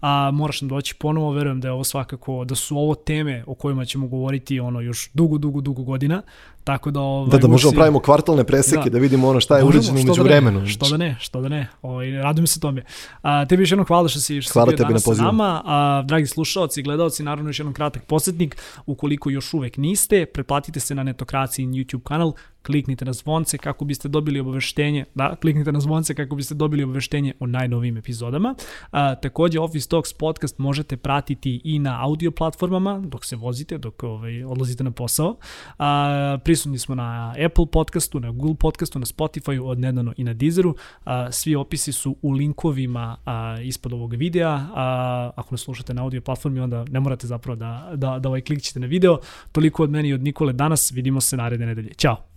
A, 0.00 0.30
moraš 0.32 0.60
nam 0.60 0.68
doći 0.68 0.94
ponovo, 0.94 1.32
verujem 1.32 1.60
da 1.60 1.68
je 1.68 1.72
ovo 1.72 1.84
svakako, 1.84 2.44
da 2.44 2.54
su 2.54 2.78
ovo 2.78 2.94
teme 2.94 3.44
o 3.46 3.54
kojima 3.54 3.84
ćemo 3.84 4.06
govoriti 4.06 4.60
ono 4.60 4.80
još 4.80 5.10
dugo, 5.14 5.38
dugo, 5.38 5.60
dugo 5.60 5.82
godina, 5.82 6.22
Tako 6.64 6.90
da 6.90 7.00
ovaj 7.00 7.30
Da 7.30 7.38
da 7.38 7.48
možemo 7.48 7.70
si... 7.70 7.76
pravimo 7.76 8.00
kvartalne 8.00 8.44
preseke 8.44 8.84
da, 8.84 8.90
da 8.90 8.98
vidimo 8.98 9.28
ono 9.28 9.40
šta 9.40 9.58
je 9.58 9.64
urađeno 9.64 10.00
umeđu 10.00 10.14
da 10.14 10.22
vremenu. 10.22 10.66
Što 10.66 10.88
da 10.88 10.96
ne, 10.96 11.16
što 11.20 11.40
da 11.40 11.48
ne. 11.48 11.68
Ovaj 11.82 12.10
radujem 12.10 12.46
se 12.46 12.60
tome. 12.60 12.84
A 13.22 13.44
tebi 13.46 13.62
još 13.62 13.70
jednom 13.70 13.86
hvala 13.86 14.08
što 14.08 14.20
si 14.20 14.42
što 14.42 14.52
hvala 14.52 14.70
si 14.70 14.76
bio 14.76 14.86
danas 14.86 15.06
na 15.06 15.14
sa 15.14 15.22
nama. 15.22 15.62
A 15.64 16.02
dragi 16.06 16.26
slušaoci 16.26 16.80
i 16.80 16.82
gledaoci, 16.82 17.22
naravno 17.22 17.48
još 17.50 17.58
jednom 17.58 17.74
kratak 17.74 18.04
podsetnik, 18.04 18.56
ukoliko 18.86 19.30
još 19.30 19.54
uvek 19.54 19.76
niste, 19.76 20.26
pretplatite 20.26 20.80
se 20.80 20.94
na 20.94 21.02
Netokraciji 21.02 21.66
YouTube 21.66 22.02
kanal 22.02 22.32
kliknite 22.62 23.04
na 23.04 23.12
zvonce 23.12 23.58
kako 23.58 23.84
biste 23.84 24.08
dobili 24.08 24.40
obaveštenje, 24.40 25.04
da, 25.14 25.36
kliknite 25.36 25.72
na 25.72 25.80
zvonce 25.80 26.14
kako 26.14 26.36
biste 26.36 26.54
dobili 26.54 26.84
obaveštenje 26.84 27.32
o 27.40 27.46
najnovijim 27.46 27.96
epizodama. 27.96 28.54
A, 28.90 29.14
takođe, 29.14 29.60
Office 29.60 29.88
Talks 29.88 30.12
podcast 30.12 30.58
možete 30.58 30.96
pratiti 30.96 31.60
i 31.64 31.78
na 31.78 32.04
audio 32.04 32.30
platformama 32.30 32.98
dok 32.98 33.24
se 33.24 33.36
vozite, 33.36 33.78
dok 33.78 34.02
ovaj, 34.02 34.44
odlazite 34.44 34.84
na 34.84 34.90
posao. 34.90 35.36
A, 35.78 36.38
prisutni 36.44 36.78
smo 36.78 36.94
na 36.94 37.34
Apple 37.46 37.66
podcastu, 37.72 38.20
na 38.20 38.30
Google 38.30 38.54
podcastu, 38.54 38.98
na 38.98 39.06
Spotify, 39.06 39.60
odnedano 39.64 40.12
i 40.16 40.24
na 40.24 40.34
Deezeru. 40.34 40.76
A, 41.04 41.32
svi 41.32 41.54
opisi 41.54 41.92
su 41.92 42.16
u 42.22 42.30
linkovima 42.30 43.16
a, 43.24 43.60
ispod 43.60 43.92
ovog 43.92 44.14
videa. 44.14 44.66
A, 44.74 45.30
ako 45.36 45.48
nas 45.50 45.60
slušate 45.60 45.94
na 45.94 46.02
audio 46.02 46.20
platformi, 46.20 46.60
onda 46.60 46.84
ne 46.90 47.00
morate 47.00 47.26
zapravo 47.26 47.56
da, 47.56 47.92
da, 47.94 48.18
da 48.18 48.28
ovaj 48.28 48.40
klikćete 48.40 48.80
na 48.80 48.86
video. 48.86 49.18
Toliko 49.52 49.82
od 49.82 49.90
meni 49.90 50.08
i 50.08 50.14
od 50.14 50.22
Nikole 50.22 50.52
danas. 50.52 50.92
Vidimo 50.92 51.20
se 51.20 51.36
naredne 51.36 51.66
nedelje. 51.66 51.94
Ćao! 51.94 52.31